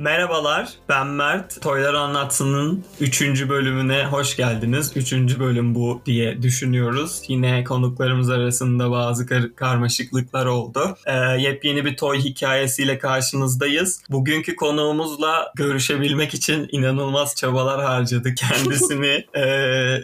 Merhabalar, 0.00 0.68
ben 0.88 1.06
Mert. 1.06 1.62
Toylar 1.62 1.94
Anlatsın'ın 1.94 2.84
3. 3.00 3.48
bölümüne 3.48 4.04
hoş 4.04 4.36
geldiniz. 4.36 4.92
3. 4.96 5.12
bölüm 5.38 5.74
bu 5.74 6.02
diye 6.06 6.42
düşünüyoruz. 6.42 7.22
Yine 7.28 7.64
konuklarımız 7.64 8.30
arasında 8.30 8.90
bazı 8.90 9.26
kar- 9.26 9.54
karmaşıklıklar 9.54 10.46
oldu. 10.46 10.96
Ee, 11.06 11.12
yepyeni 11.16 11.84
bir 11.84 11.96
toy 11.96 12.18
hikayesiyle 12.18 12.98
karşınızdayız. 12.98 14.02
Bugünkü 14.10 14.56
konuğumuzla 14.56 15.52
görüşebilmek 15.56 16.34
için 16.34 16.68
inanılmaz 16.72 17.34
çabalar 17.36 17.82
harcadık. 17.82 18.36
Kendisini 18.36 19.24
e, 19.36 19.44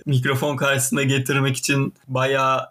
mikrofon 0.07 0.57
karşısına 0.57 1.03
getirmek 1.03 1.57
için 1.57 1.95
bayağı 2.09 2.69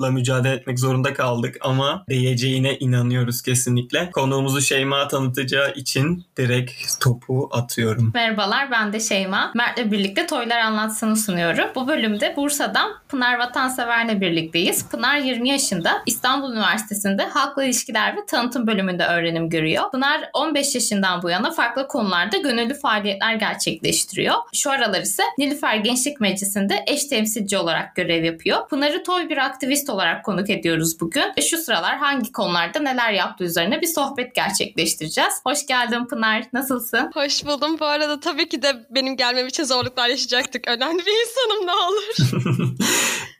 şanssızlıklarla 0.00 0.10
mücadele 0.10 0.54
etmek 0.54 0.78
zorunda 0.78 1.14
kaldık 1.14 1.56
ama 1.60 2.04
değeceğine 2.08 2.78
inanıyoruz 2.78 3.42
kesinlikle. 3.42 4.10
Konuğumuzu 4.10 4.60
Şeyma 4.60 5.08
tanıtacağı 5.08 5.72
için 5.72 6.24
direkt 6.36 7.00
topu 7.00 7.48
atıyorum. 7.52 8.10
Merhabalar 8.14 8.70
ben 8.70 8.92
de 8.92 9.00
Şeyma. 9.00 9.52
Mert'le 9.54 9.92
birlikte 9.92 10.26
Toylar 10.26 10.58
Anlatsın'ı 10.58 11.16
sunuyorum. 11.16 11.64
Bu 11.74 11.88
bölümde 11.88 12.34
Bursa'dan 12.36 12.90
Pınar 13.08 13.38
Vatansever'le 13.38 14.20
birlikteyiz. 14.20 14.88
Pınar 14.88 15.16
20 15.18 15.48
yaşında 15.48 16.02
İstanbul 16.06 16.52
Üniversitesi'nde 16.52 17.24
Halkla 17.24 17.64
İlişkiler 17.64 18.16
ve 18.16 18.26
Tanıtım 18.26 18.66
bölümünde 18.66 19.04
öğrenim 19.04 19.48
görüyor. 19.48 19.90
Pınar 19.90 20.30
15 20.34 20.74
yaşından 20.74 21.22
bu 21.22 21.30
yana 21.30 21.50
farklı 21.50 21.88
konularda 21.88 22.36
gönüllü 22.36 22.74
faaliyetler 22.74 23.34
gerçekleştiriyor. 23.34 24.34
Şu 24.54 24.70
aralar 24.70 25.00
ise 25.00 25.22
Nilüfer 25.38 25.76
Gençlik 25.76 26.20
Meclisi'nde 26.20 26.84
eş 26.86 27.04
temsilci 27.04 27.58
olarak 27.58 27.94
görev 27.96 28.24
yapıyor. 28.24 28.68
Pınar'ı 28.68 29.04
toy 29.04 29.28
bir 29.28 29.36
aktivist 29.36 29.89
olarak 29.90 30.24
konuk 30.24 30.50
ediyoruz 30.50 31.00
bugün. 31.00 31.24
Ve 31.38 31.42
şu 31.42 31.56
sıralar 31.56 31.98
hangi 31.98 32.32
konularda 32.32 32.78
neler 32.80 33.12
yaptığı 33.12 33.44
üzerine 33.44 33.80
bir 33.80 33.86
sohbet 33.86 34.34
gerçekleştireceğiz. 34.34 35.34
Hoş 35.44 35.66
geldin 35.66 36.06
Pınar. 36.06 36.44
Nasılsın? 36.52 37.10
Hoş 37.14 37.46
buldum. 37.46 37.80
Bu 37.80 37.84
arada 37.84 38.20
tabii 38.20 38.48
ki 38.48 38.62
de 38.62 38.86
benim 38.90 39.16
gelmem 39.16 39.46
için 39.46 39.64
zorluklar 39.64 40.08
yaşayacaktık. 40.08 40.68
Önemli 40.68 41.02
bir 41.06 41.12
insanım 41.26 41.66
ne 41.66 41.72
olur. 41.72 42.16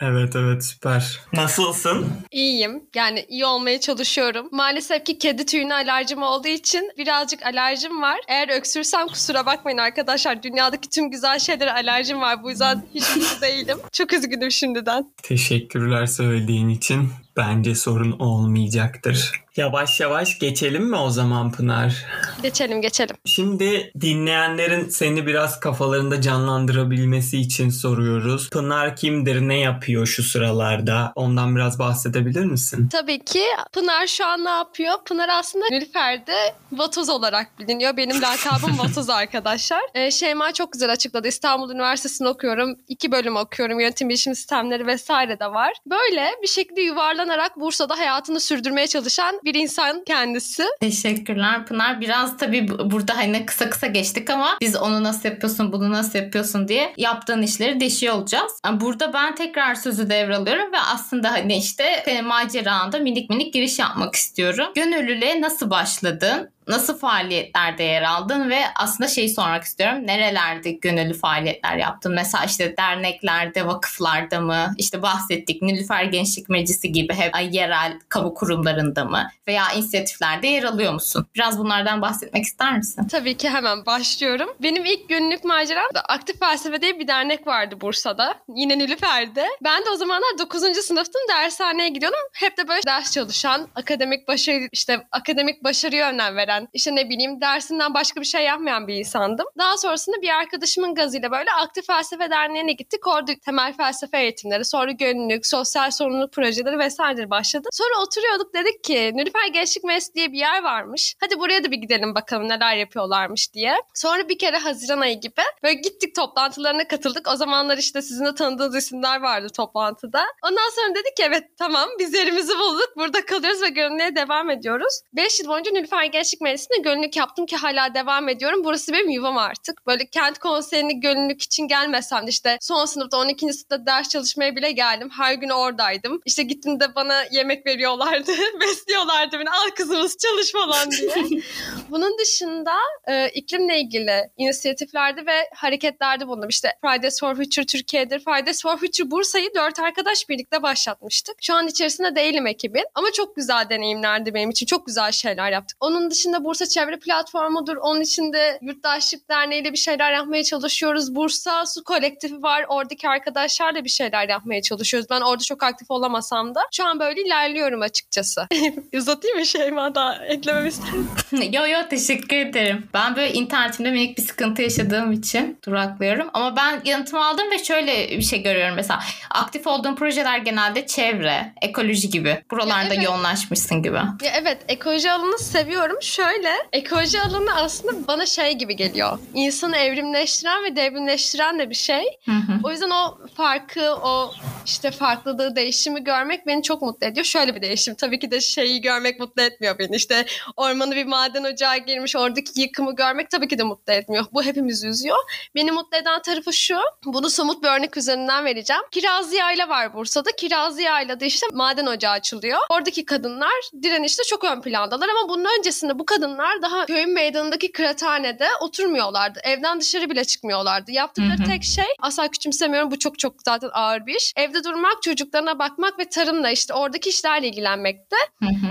evet 0.01 0.37
evet 0.37 0.65
süper. 0.65 1.21
Nasılsın? 1.33 2.07
İyiyim. 2.31 2.83
Yani 2.95 3.27
iyi 3.29 3.47
olmaya 3.47 3.81
çalışıyorum. 3.81 4.49
Maalesef 4.51 5.05
ki 5.05 5.19
kedi 5.19 5.47
tüyüne 5.47 5.75
alerjim 5.75 6.23
olduğu 6.23 6.49
için 6.49 6.93
birazcık 6.99 7.47
alerjim 7.47 8.03
var. 8.03 8.21
Eğer 8.29 8.49
öksürsem 8.49 9.07
kusura 9.07 9.47
bakmayın 9.47 9.79
arkadaşlar. 9.79 10.43
Dünyadaki 10.43 10.89
tüm 10.89 11.11
güzel 11.11 11.39
şeylere 11.39 11.73
alerjim 11.73 12.21
var. 12.21 12.43
Bu 12.43 12.51
yüzden 12.51 12.83
hiç 12.95 13.17
mutlu 13.17 13.43
değilim. 13.43 13.79
Çok 13.93 14.13
üzgünüm 14.13 14.51
şimdiden. 14.51 15.13
Teşekkürler 15.23 16.07
söylediğin 16.41 16.69
için. 16.69 17.09
Bence 17.37 17.75
sorun 17.75 18.13
olmayacaktır. 18.19 19.33
Yavaş 19.57 20.01
yavaş 20.01 20.39
geçelim 20.39 20.85
mi 20.85 20.97
o 20.97 21.11
zaman 21.11 21.53
Pınar? 21.53 22.05
Geçelim 22.43 22.83
geçelim. 22.83 23.17
Şimdi 23.25 23.93
dinleyenlerin 24.01 24.89
seni 24.89 25.27
biraz 25.27 25.61
kafalarında 25.61 26.21
canlandırabilmesi 26.21 27.39
için 27.41 27.71
soruyoruz. 27.71 28.51
Pınar 28.51 28.97
kimdir, 28.97 29.41
ne 29.41 29.59
yapıyor 29.59 30.07
şu 30.07 30.23
sıralarda? 30.23 31.13
Ondan 31.15 31.57
biraz 31.57 31.79
bahsedebilir 31.79 32.45
misin? 32.45 32.89
Tabii 32.93 33.25
ki. 33.25 33.43
Pınar 33.73 34.07
şu 34.07 34.27
an 34.27 34.45
ne 34.45 34.51
yapıyor? 34.51 34.95
Pınar 35.05 35.29
aslında 35.29 35.65
Nilüfer'de 35.71 36.55
vatoz 36.73 37.09
olarak 37.09 37.59
biliniyor. 37.59 37.97
Benim 37.97 38.23
lakabım 38.23 38.79
vatoz 38.79 39.11
arkadaşlar. 39.11 39.81
Ee, 39.95 40.11
Şeyma 40.11 40.53
çok 40.53 40.73
güzel 40.73 40.93
açıkladı. 40.93 41.29
İstanbul 41.29 41.71
Üniversitesi'nde 41.71 42.29
okuyorum. 42.29 42.77
İki 42.89 43.13
bölüm 43.13 43.37
okuyorum. 43.37 43.81
Yönetim 43.81 44.09
bilişim 44.09 44.35
sistemleri 44.35 44.87
vesaire 44.87 45.41
de 45.41 45.47
var. 45.47 45.73
Böyle 45.87 46.31
bir 46.43 46.49
şekilde 46.49 46.81
yuvarlanarak 47.21 47.61
Bursa'da 47.61 47.99
hayatını 47.99 48.41
sürdürmeye 48.41 48.87
çalışan 48.87 49.41
bir 49.45 49.55
insan 49.55 50.05
kendisi. 50.07 50.65
Teşekkürler 50.81 51.67
Pınar. 51.67 52.01
Biraz 52.01 52.37
tabii 52.37 52.69
burada 52.69 53.17
hani 53.17 53.47
kısa 53.47 53.71
kısa 53.71 53.87
geçtik 53.87 54.31
ama 54.31 54.57
biz 54.61 54.77
onu 54.77 55.03
nasıl 55.03 55.29
yapıyorsun, 55.29 55.73
bunu 55.73 55.91
nasıl 55.91 56.19
yapıyorsun 56.19 56.69
diye 56.69 56.95
yaptığın 56.97 57.43
işleri 57.43 57.81
deşiyor 57.81 58.15
olacağız. 58.15 58.53
Burada 58.73 59.13
ben 59.13 59.35
tekrar 59.35 59.75
sözü 59.75 60.11
devralıyorum 60.11 60.73
ve 60.73 60.79
aslında 60.95 61.33
hani 61.33 61.57
işte 61.57 62.03
senin 62.05 62.25
maceranda 62.25 62.99
minik 62.99 63.31
minik 63.31 63.55
giriş 63.55 63.79
yapmak 63.79 64.15
istiyorum. 64.15 64.67
Gönüllülüğe 64.75 65.41
nasıl 65.41 65.71
başladın? 65.71 66.51
Nasıl 66.71 66.99
faaliyetlerde 66.99 67.83
yer 67.83 68.03
aldın 68.03 68.51
ve 68.51 68.61
aslında 68.77 69.09
şeyi 69.09 69.29
sormak 69.29 69.65
istiyorum. 69.65 70.07
Nerelerde 70.07 70.71
gönüllü 70.71 71.15
faaliyetler 71.15 71.77
yaptın? 71.77 72.15
Mesela 72.15 72.45
işte 72.45 72.77
derneklerde, 72.77 73.67
vakıflarda 73.67 74.41
mı? 74.41 74.75
İşte 74.79 75.03
bahsettik 75.03 75.63
Nilüfer 75.63 76.05
Gençlik 76.05 76.49
Meclisi 76.49 76.93
gibi 76.93 77.15
hep 77.15 77.35
yerel 77.53 77.99
kamu 78.09 78.35
kurumlarında 78.35 79.05
mı? 79.05 79.31
Veya 79.49 79.73
inisiyatiflerde 79.77 80.47
yer 80.47 80.63
alıyor 80.63 80.93
musun? 80.93 81.27
Biraz 81.35 81.59
bunlardan 81.59 82.03
bahsetmek 82.03 82.45
ister 82.45 82.77
misin? 82.77 83.09
Tabii 83.09 83.37
ki 83.37 83.51
hemen 83.51 83.87
başlıyorum. 83.87 84.51
Benim 84.63 84.85
ilk 84.85 85.09
günlük 85.09 85.45
maceram 85.45 85.95
da 85.95 86.01
Aktif 86.01 86.41
Felsefe 86.41 86.83
diye 86.83 86.99
bir 86.99 87.09
dernek 87.09 87.47
vardı 87.47 87.81
Bursa'da. 87.81 88.35
Yine 88.55 88.79
Nilüfer'de. 88.79 89.47
Ben 89.65 89.85
de 89.85 89.91
o 89.91 89.97
zamanlar 89.97 90.39
9. 90.39 90.61
sınıftım. 90.77 91.23
Dershaneye 91.29 91.89
gidiyordum. 91.89 92.21
Hep 92.33 92.57
de 92.59 92.69
böyle 92.69 92.83
ders 92.87 93.13
çalışan, 93.13 93.69
akademik 93.75 94.29
başarı 94.29 94.69
işte 94.73 95.07
akademik 95.13 95.65
başarıya 95.65 96.11
önem 96.11 96.37
veren 96.37 96.60
işte 96.73 96.95
ne 96.95 97.11
bileyim 97.11 97.41
dersinden 97.41 97.95
başka 97.95 98.21
bir 98.21 98.27
şey 98.27 98.45
yapmayan 98.45 98.89
bir 98.89 98.95
insandım. 98.95 99.47
Daha 99.59 99.77
sonrasında 99.77 100.23
bir 100.23 100.29
arkadaşımın 100.29 100.95
gazıyla 100.95 101.31
böyle 101.31 101.53
Aktif 101.53 101.87
Felsefe 101.87 102.31
Derneği'ne 102.31 102.73
gittik. 102.73 103.07
Orada 103.07 103.33
temel 103.45 103.73
felsefe 103.77 104.19
eğitimleri, 104.23 104.65
sonra 104.65 104.93
gönüllülük, 104.93 105.47
sosyal 105.47 105.91
sorumluluk 105.91 106.33
projeleri 106.33 106.79
vesaire 106.79 107.31
başladı. 107.31 107.69
Sonra 107.73 108.03
oturuyorduk 108.03 108.55
dedik 108.55 108.85
ki 108.85 109.11
Nilüfer 109.15 109.47
Gençlik 109.53 109.85
Meclisi 109.85 110.15
diye 110.15 110.33
bir 110.33 110.39
yer 110.39 110.63
varmış. 110.63 111.15
Hadi 111.21 111.39
buraya 111.39 111.65
da 111.65 111.71
bir 111.71 111.77
gidelim 111.77 112.15
bakalım 112.15 112.49
neler 112.49 112.77
yapıyorlarmış 112.77 113.55
diye. 113.55 113.75
Sonra 113.95 114.29
bir 114.29 114.39
kere 114.39 114.57
Haziran 114.57 115.01
ayı 115.01 115.21
gibi 115.21 115.43
böyle 115.63 115.75
gittik 115.75 116.15
toplantılarına 116.15 116.89
katıldık. 116.89 117.29
O 117.33 117.37
zamanlar 117.37 117.79
işte 117.79 118.03
sizin 118.03 118.25
de 118.25 118.35
tanıdığınız 118.35 118.77
isimler 118.77 119.21
vardı 119.21 119.47
toplantıda. 119.57 120.25
Ondan 120.45 120.71
sonra 120.77 120.95
dedik 120.95 121.17
ki 121.17 121.23
evet 121.27 121.45
tamam 121.59 121.89
biz 121.99 122.15
yerimizi 122.15 122.59
bulduk. 122.59 122.93
Burada 122.97 123.27
kalıyoruz 123.27 123.63
ve 123.63 123.69
gönüllüye 123.69 124.17
devam 124.17 124.51
ediyoruz. 124.51 125.01
5 125.13 125.41
yıl 125.41 125.49
boyunca 125.49 125.71
Nilüfer 125.71 126.05
Gençlik 126.05 126.40
Meclisi'nde 126.41 126.79
gönüllülük 126.79 127.17
yaptım 127.17 127.47
ki 127.47 127.57
hala 127.57 127.95
devam 127.95 128.29
ediyorum. 128.29 128.65
Burası 128.65 128.93
benim 128.93 129.09
yuvam 129.09 129.39
artık. 129.39 129.87
Böyle 129.87 130.07
kent 130.07 130.39
konseyine 130.39 130.93
gönüllülük 130.93 131.43
için 131.43 131.69
gelmesem 131.69 132.27
de 132.27 132.31
işte 132.31 132.59
son 132.61 132.85
sınıfta 132.85 133.17
12. 133.17 133.53
sınıfta 133.53 133.87
ders 133.87 134.09
çalışmaya 134.09 134.57
bile 134.57 134.73
geldim. 134.73 135.11
Her 135.17 135.35
gün 135.35 135.49
oradaydım. 135.49 136.21
İşte 136.25 136.43
gittim 136.43 136.81
de 136.81 136.95
bana 136.95 137.25
yemek 137.31 137.67
veriyorlardı. 137.67 138.33
Besliyorlardı 138.61 139.39
beni. 139.39 139.51
Al 139.51 139.71
kızımız 139.77 140.17
çalış 140.17 140.53
falan 140.53 140.91
diye. 140.91 141.41
Bunun 141.91 142.19
dışında 142.19 142.75
e, 143.09 143.29
iklimle 143.29 143.81
ilgili 143.81 144.31
inisiyatiflerde 144.37 145.27
ve 145.27 145.49
hareketlerde 145.55 146.29
bulundum. 146.29 146.49
İşte 146.49 146.69
Fridays 146.81 147.21
for 147.21 147.35
Future 147.35 147.67
Türkiye'dir. 147.67 148.25
Fridays 148.25 148.63
for 148.63 148.77
Future 148.77 149.11
Bursa'yı 149.11 149.55
dört 149.55 149.81
arkadaş 149.81 150.29
birlikte 150.29 150.63
başlatmıştık. 150.63 151.37
Şu 151.43 151.55
an 151.55 151.67
içerisinde 151.67 152.17
değilim 152.17 152.47
ekibin 152.47 152.85
ama 152.95 153.13
çok 153.13 153.37
güzel 153.37 153.69
deneyimlerdi 153.71 154.35
benim 154.35 154.51
için. 154.51 154.67
Çok 154.67 154.87
güzel 154.87 155.13
şeyler 155.13 155.53
yaptık. 155.53 155.77
Onun 155.81 156.11
dışında 156.11 156.30
Bursa 156.45 156.67
Çevre 156.67 156.99
Platformu'dur. 156.99 157.77
Onun 157.77 158.01
içinde 158.01 158.59
Yurttaşlık 158.63 159.29
Derneği'yle 159.29 159.73
bir 159.73 159.79
şeyler 159.79 160.13
yapmaya 160.13 160.45
çalışıyoruz. 160.45 161.15
Bursa 161.15 161.67
Su 161.67 161.85
Kolektifi 161.85 162.43
var. 162.43 162.65
Oradaki 162.69 163.09
arkadaşlarla 163.09 163.85
bir 163.85 163.89
şeyler 163.89 164.29
yapmaya 164.29 164.63
çalışıyoruz. 164.63 165.11
Ben 165.11 165.21
orada 165.21 165.45
çok 165.45 165.63
aktif 165.63 165.91
olamasam 165.91 166.55
da 166.55 166.61
şu 166.73 166.87
an 166.87 167.01
böyle 167.01 167.23
ilerliyorum 167.23 167.83
açıkçası. 167.83 168.47
Uzatayım 168.95 169.39
mı 169.39 169.47
Şeyma 169.47 169.95
daha 169.95 170.27
eklememi 170.27 170.69
isterim. 170.69 171.09
yo 171.53 171.67
yo 171.67 171.89
teşekkür 171.91 172.37
ederim. 172.37 172.89
Ben 172.95 173.17
böyle 173.17 173.33
internetimde 173.33 173.91
minik 173.91 174.19
bir 174.19 174.23
sıkıntı 174.23 174.63
yaşadığım 174.63 175.13
için 175.13 175.59
duraklıyorum. 175.67 176.31
Ama 176.35 176.57
ben 176.57 176.81
yanıtımı 176.85 177.27
aldım 177.27 177.51
ve 177.51 177.59
şöyle 177.59 178.09
bir 178.09 178.23
şey 178.23 178.43
görüyorum 178.43 178.77
mesela. 178.77 179.01
Aktif 179.31 179.67
olduğum 179.67 179.95
projeler 179.95 180.39
genelde 180.39 180.87
çevre, 180.87 181.53
ekoloji 181.63 182.11
gibi. 182.11 182.43
Buralarda 182.51 182.95
evet. 182.95 183.05
yoğunlaşmışsın 183.05 183.83
gibi. 183.83 183.97
Ya 183.97 184.33
evet 184.41 184.59
ekoloji 184.69 185.11
alanını 185.11 185.39
seviyorum. 185.39 185.97
Şöyle 186.21 186.53
ekoloji 186.73 187.21
alanı 187.21 187.55
aslında 187.55 188.07
bana 188.09 188.27
şey 188.27 188.53
gibi 188.53 188.77
geliyor. 188.77 189.19
İnsanı 189.35 189.77
evrimleştiren 189.77 190.65
ve 190.65 190.77
devrimleştiren 190.77 191.59
de 191.59 191.71
bir 191.71 191.75
şey. 191.75 192.05
Hı 192.25 192.33
hı. 192.33 192.61
O 192.65 192.71
yüzden 192.71 192.91
o 192.91 193.19
farkı, 193.35 193.95
o 193.95 194.33
işte 194.67 194.91
farklılığı, 194.91 195.57
değişimi 195.57 196.05
görmek 196.05 196.47
beni 196.47 196.63
çok 196.63 196.83
mutlu 196.83 197.07
ediyor. 197.07 197.27
Şöyle 197.27 197.55
bir 197.55 197.63
değişim. 197.63 197.95
Tabii 197.95 198.19
ki 198.19 198.31
de 198.31 198.41
şeyi 198.41 198.81
görmek 198.81 199.21
mutlu 199.21 199.43
etmiyor 199.43 199.79
beni. 199.79 199.97
İşte 199.97 200.25
ormanı 200.57 200.97
bir 200.97 201.05
maden 201.05 201.45
ocağı 201.45 201.77
girmiş, 201.77 202.17
oradaki 202.17 202.61
yıkımı 202.61 202.97
görmek 202.97 203.31
tabii 203.31 203.49
ki 203.49 203.59
de 203.59 203.63
mutlu 203.63 203.93
etmiyor. 203.93 204.25
Bu 204.33 204.43
hepimizi 204.43 204.89
üzüyor. 204.89 205.17
Beni 205.55 205.73
mutlu 205.73 205.97
eden 205.97 206.23
tarafı 206.23 206.53
şu. 206.53 206.77
Bunu 207.05 207.31
somut 207.31 207.63
bir 207.63 207.69
örnek 207.69 207.97
üzerinden 207.97 208.45
vereceğim. 208.45 208.83
Kirazlı 208.91 209.37
Yayla 209.37 209.69
var 209.69 209.95
Bursa'da. 209.95 210.31
Kirazlı 210.33 210.83
Yayla'da 210.83 211.25
işte 211.25 211.47
maden 211.53 211.87
ocağı 211.87 212.13
açılıyor. 212.13 212.59
Oradaki 212.71 213.05
kadınlar 213.05 213.53
direnişte 213.83 214.23
çok 214.27 214.45
ön 214.45 214.61
plandalar 214.61 215.09
ama 215.09 215.29
bunun 215.29 215.47
öncesinde 215.59 215.99
bu 215.99 216.07
kadınlar 216.11 216.63
daha 216.63 216.87
köyün 216.87 217.15
meydanındaki 217.15 217.73
kıraathanede 217.73 218.49
oturmuyorlardı. 218.61 219.41
Evden 219.45 219.81
dışarı 219.81 220.11
bile 220.11 220.25
çıkmıyorlardı. 220.25 220.91
Yaptıkları 220.93 221.39
hı 221.39 221.43
hı. 221.43 221.47
tek 221.47 221.65
şey 221.65 221.85
asla 222.01 222.29
küçümsemiyorum 222.29 222.91
bu 222.91 222.99
çok 222.99 223.19
çok 223.19 223.35
zaten 223.45 223.71
ağır 223.73 224.07
bir 224.07 224.15
iş. 224.15 224.33
Evde 224.37 224.65
durmak, 224.65 225.03
çocuklarına 225.03 225.59
bakmak 225.59 225.99
ve 225.99 226.09
tarımla 226.09 226.51
işte 226.51 226.75
oradaki 226.75 227.11
işlerle 227.11 227.49
ilgilenmekte. 227.49 228.17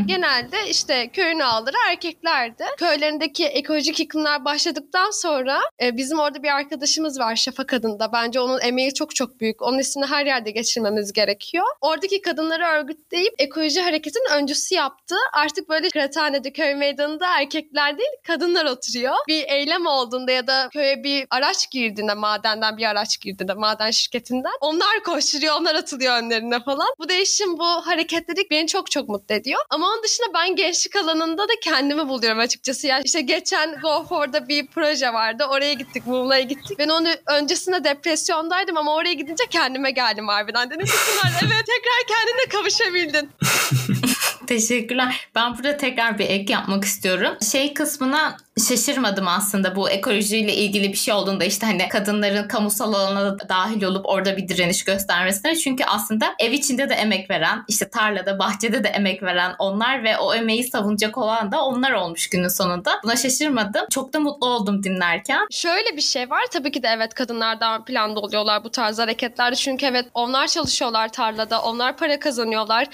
Genelde 0.06 0.70
işte 0.70 1.10
köyün 1.14 1.40
ağları 1.40 1.76
erkeklerdi. 1.90 2.64
Köylerindeki 2.78 3.46
ekolojik 3.46 4.00
yıkımlar 4.00 4.46
başladıktan 4.46 5.12
sonra 5.12 5.60
e, 5.82 5.98
bizim 5.98 6.20
orada 6.20 6.44
bir 6.44 6.56
arkadaşımız 6.56 7.20
var 7.20 7.36
Şafak 7.36 7.74
adında. 7.74 8.14
Bence 8.14 8.40
onun 8.40 8.60
emeği 8.62 8.94
çok 8.94 9.16
çok 9.16 9.40
büyük. 9.40 9.62
Onun 9.62 9.80
ismini 9.80 10.06
her 10.06 10.26
yerde 10.26 10.52
geçirmemiz 10.52 11.14
gerekiyor. 11.14 11.66
Oradaki 11.82 12.22
kadınları 12.22 12.66
örgütleyip 12.66 13.34
ekoloji 13.38 13.82
hareketin 13.82 14.24
öncüsü 14.34 14.76
yaptı. 14.76 15.16
Artık 15.34 15.70
böyle 15.70 15.90
kıraathanede 15.90 16.54
köy 16.54 16.76
meydanında 16.76 17.29
erkekler 17.38 17.98
değil 17.98 18.10
kadınlar 18.28 18.66
oturuyor. 18.66 19.16
Bir 19.28 19.44
eylem 19.44 19.86
olduğunda 19.86 20.32
ya 20.32 20.48
da 20.48 20.70
köye 20.74 21.04
bir 21.04 21.28
araç 21.30 21.72
girdiğinde 21.72 22.14
madenden 22.14 22.78
bir 22.78 22.86
araç 22.86 23.20
girdiğinde 23.20 23.54
maden 23.54 23.92
şirketinden 23.92 24.52
onlar 24.62 25.04
koşturuyor 25.04 25.56
onlar 25.60 25.76
atılıyor 25.76 26.18
önlerine 26.18 26.64
falan. 26.64 26.88
Bu 27.00 27.10
değişim 27.10 27.60
bu 27.60 27.66
hareketlilik 27.66 28.52
beni 28.52 28.68
çok 28.68 28.92
çok 28.92 29.10
mutlu 29.10 29.36
ediyor. 29.36 29.62
Ama 29.70 29.88
onun 29.88 30.04
dışında 30.04 30.28
ben 30.34 30.56
gençlik 30.56 30.96
alanında 30.96 31.44
da 31.44 31.54
kendimi 31.64 32.08
buluyorum 32.08 32.40
açıkçası. 32.40 32.88
Yani 32.88 33.02
işte 33.06 33.22
geçen 33.22 33.80
Go 33.82 34.06
For'da 34.10 34.48
bir 34.48 34.68
proje 34.68 35.14
vardı. 35.14 35.44
Oraya 35.50 35.74
gittik, 35.74 36.08
Muğla'ya 36.08 36.42
gittik. 36.42 36.80
Ben 36.80 36.90
onu 36.90 37.08
öncesinde 37.28 37.84
depresyondaydım 37.84 38.78
ama 38.78 38.96
oraya 38.96 39.14
gidince 39.14 39.44
kendime 39.50 39.92
geldim 39.92 40.28
harbiden. 40.28 40.70
Dedim 40.70 40.86
ki 40.86 40.92
Pınar 40.92 41.34
evet 41.42 41.66
tekrar 41.66 42.18
kendine 42.18 42.50
kavuşabildin. 42.50 43.30
Teşekkürler. 44.50 45.30
Ben 45.36 45.58
burada 45.58 45.78
tekrar 45.78 46.20
bir 46.20 46.30
ek 46.30 46.54
yapmak 46.54 46.84
istiyorum. 46.84 47.38
Şey 47.52 47.74
kısmına 47.74 48.38
şaşırmadım 48.68 49.28
aslında 49.28 49.76
bu 49.76 49.90
ekolojiyle 49.90 50.54
ilgili 50.54 50.92
bir 50.92 50.98
şey 50.98 51.14
olduğunda 51.14 51.46
işte 51.46 51.66
hani 51.66 51.90
kadınların 51.90 52.48
kamusal 52.48 52.94
alana 52.94 53.40
da 53.40 53.50
dahil 53.50 53.84
olup 53.84 54.06
orada 54.06 54.38
bir 54.38 54.48
direniş 54.48 54.84
göstermesine. 54.84 55.56
Çünkü 55.56 55.84
aslında 55.84 56.36
ev 56.40 56.52
içinde 56.52 56.90
de 56.90 56.94
emek 56.94 57.30
veren, 57.30 57.64
işte 57.68 57.90
tarlada, 57.90 58.40
bahçede 58.40 58.84
de 58.84 58.88
emek 58.88 59.24
veren 59.24 59.56
onlar 59.60 60.04
ve 60.04 60.18
o 60.18 60.34
emeği 60.34 60.64
savunacak 60.64 61.18
olan 61.18 61.52
da 61.52 61.66
onlar 61.66 61.92
olmuş 61.92 62.30
günün 62.30 62.48
sonunda. 62.48 62.92
Buna 63.04 63.16
şaşırmadım. 63.16 63.86
Çok 63.90 64.14
da 64.14 64.20
mutlu 64.20 64.48
oldum 64.48 64.84
dinlerken. 64.84 65.48
Şöyle 65.52 65.98
bir 65.98 66.02
şey 66.02 66.30
var. 66.30 66.44
Tabii 66.52 66.72
ki 66.72 66.84
de 66.84 66.88
evet 66.88 67.14
kadınlar 67.14 67.60
daha 67.60 67.84
planda 67.84 68.20
oluyorlar 68.20 68.64
bu 68.64 68.70
tarz 68.70 69.00
hareketlerde. 69.00 69.56
Çünkü 69.56 69.86
evet 69.86 70.06
onlar 70.14 70.48
çalışıyorlar 70.48 71.10
tarlada. 71.10 71.62
Onlar 71.62 71.98
para 71.98 72.20
kazanıyorlar. 72.20 72.88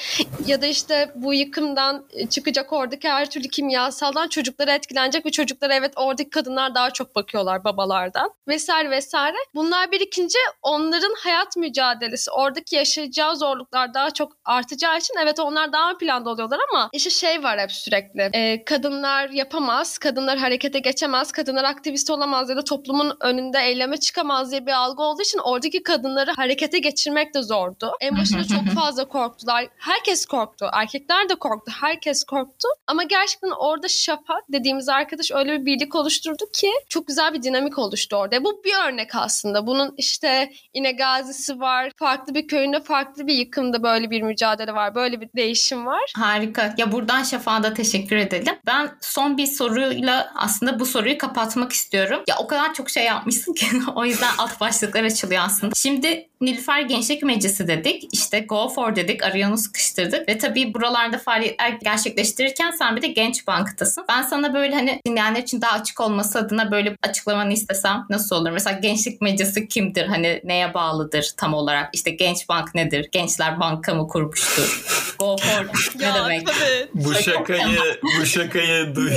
Ya 0.47 0.61
da 0.61 0.65
işte 0.65 1.11
bu 1.15 1.33
yıkımdan 1.45 2.07
çıkacak 2.29 2.73
oradaki 2.73 3.09
her 3.09 3.29
türlü 3.29 3.47
kimyasaldan 3.47 4.27
çocuklara 4.27 4.73
etkilenecek 4.73 5.25
ve 5.25 5.31
çocuklara 5.31 5.73
evet 5.73 5.93
oradaki 5.95 6.29
kadınlar 6.29 6.75
daha 6.75 6.91
çok 6.91 7.15
bakıyorlar 7.15 7.63
babalardan 7.63 8.29
vesaire 8.47 8.89
vesaire. 8.89 9.37
Bunlar 9.55 9.91
birikince 9.91 10.39
onların 10.61 11.15
hayat 11.23 11.57
mücadelesi, 11.57 12.31
oradaki 12.31 12.75
yaşayacağı 12.75 13.35
zorluklar 13.35 13.93
daha 13.93 14.11
çok 14.11 14.31
artacağı 14.45 14.97
için 14.97 15.13
evet 15.21 15.39
onlar 15.39 15.73
daha 15.73 15.97
planda 15.97 16.29
oluyorlar 16.29 16.59
ama 16.71 16.89
işte 16.93 17.09
şey 17.09 17.43
var 17.43 17.59
hep 17.59 17.71
sürekli. 17.71 18.29
E, 18.33 18.65
kadınlar 18.65 19.29
yapamaz, 19.29 19.97
kadınlar 19.97 20.37
harekete 20.37 20.79
geçemez, 20.79 21.31
kadınlar 21.31 21.63
aktivist 21.63 22.09
olamaz 22.09 22.49
ya 22.49 22.55
da 22.57 22.63
toplumun 22.63 23.17
önünde 23.21 23.59
eyleme 23.59 23.97
çıkamaz 23.97 24.51
diye 24.51 24.65
bir 24.65 24.71
algı 24.71 25.03
olduğu 25.03 25.21
için 25.21 25.39
oradaki 25.39 25.83
kadınları 25.83 26.31
harekete 26.31 26.79
geçirmek 26.79 27.33
de 27.33 27.41
zordu. 27.41 27.91
En 28.01 28.17
başında 28.17 28.43
çok 28.47 28.75
fazla 28.75 29.07
korktular. 29.07 29.67
Herkes 29.77 30.25
korktu. 30.25 30.69
Erkekler 30.73 31.29
de 31.29 31.34
korktu. 31.35 31.71
Herkes 31.81 32.23
korktu. 32.23 32.67
Ama 32.87 33.03
gerçekten 33.03 33.49
orada 33.49 33.87
Şafak 33.87 34.43
dediğimiz 34.49 34.89
arkadaş 34.89 35.31
öyle 35.31 35.61
bir 35.61 35.65
birlik 35.65 35.95
oluşturdu 35.95 36.43
ki 36.53 36.71
çok 36.89 37.07
güzel 37.07 37.33
bir 37.33 37.43
dinamik 37.43 37.79
oluştu 37.79 38.15
orada. 38.15 38.43
Bu 38.43 38.63
bir 38.63 38.73
örnek 38.87 39.15
aslında. 39.15 39.67
Bunun 39.67 39.93
işte 39.97 40.51
İne 40.73 40.91
Gazi'si 40.91 41.59
var. 41.59 41.91
Farklı 41.97 42.35
bir 42.35 42.47
köyünde 42.47 42.79
farklı 42.79 43.27
bir 43.27 43.33
yıkımda 43.33 43.83
böyle 43.83 44.09
bir 44.09 44.21
mücadele 44.21 44.73
var. 44.73 44.95
Böyle 44.95 45.21
bir 45.21 45.29
değişim 45.35 45.85
var. 45.85 46.13
Harika. 46.15 46.75
Ya 46.77 46.91
buradan 46.91 47.23
Şafak'a 47.23 47.63
da 47.63 47.73
teşekkür 47.73 48.15
edelim. 48.15 48.55
Ben 48.65 48.91
son 49.01 49.37
bir 49.37 49.47
soruyla 49.47 50.31
aslında 50.35 50.79
bu 50.79 50.85
soruyu 50.85 51.17
kapatmak 51.17 51.71
istiyorum. 51.71 52.23
Ya 52.27 52.35
o 52.39 52.47
kadar 52.47 52.73
çok 52.73 52.89
şey 52.89 53.05
yapmışsın 53.05 53.53
ki 53.53 53.65
o 53.95 54.05
yüzden 54.05 54.31
alt 54.37 54.59
başlıklar 54.59 55.03
açılıyor 55.03 55.41
aslında. 55.45 55.75
Şimdi 55.75 56.29
Nilüfer 56.41 56.81
Gençlik 56.81 57.23
Meclisi 57.23 57.67
dedik. 57.67 58.03
İşte 58.11 58.39
Go 58.39 58.69
For 58.69 58.95
dedik. 58.95 59.23
Arayonu 59.23 59.57
sıkıştırdık. 59.57 60.29
Ve 60.29 60.37
tabii 60.37 60.73
buralarda 60.73 61.17
faaliyetler 61.17 61.69
gerçekleştirirken 61.69 62.71
sen 62.71 62.95
bir 62.95 63.01
de 63.01 63.07
Genç 63.07 63.47
Bank'tasın. 63.47 64.05
Ben 64.09 64.21
sana 64.21 64.53
böyle 64.53 64.75
hani 64.75 65.01
dinleyenler 65.07 65.39
için 65.41 65.61
daha 65.61 65.71
açık 65.79 65.99
olması 66.01 66.39
adına 66.39 66.71
böyle 66.71 66.95
açıklamanı 67.03 67.53
istesem 67.53 68.05
nasıl 68.09 68.35
olur? 68.35 68.49
Mesela 68.51 68.79
Gençlik 68.79 69.21
Meclisi 69.21 69.67
kimdir? 69.67 70.05
Hani 70.07 70.41
neye 70.43 70.73
bağlıdır 70.73 71.31
tam 71.37 71.53
olarak? 71.53 71.89
İşte 71.93 72.11
Genç 72.11 72.49
Bank 72.49 72.75
nedir? 72.75 73.09
Gençler 73.11 73.59
banka 73.59 73.93
mı 73.93 74.07
kurmuştur? 74.07 74.83
Go 75.19 75.37
For 75.37 75.65
ne 75.99 76.05
Ya, 76.05 76.15
demek? 76.15 76.47
tabii. 76.47 76.87
Bu 76.93 77.13
şakayı 77.13 77.99
bu 78.21 78.25
şakayı 78.25 78.95
duy. 78.95 79.11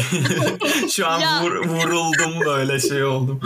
Şu 0.90 1.06
an 1.06 1.20
Ya. 1.20 1.40
vur- 1.42 1.68
vuruldum 1.68 2.40
böyle 2.46 2.80
şey 2.80 3.04
oldum. 3.04 3.40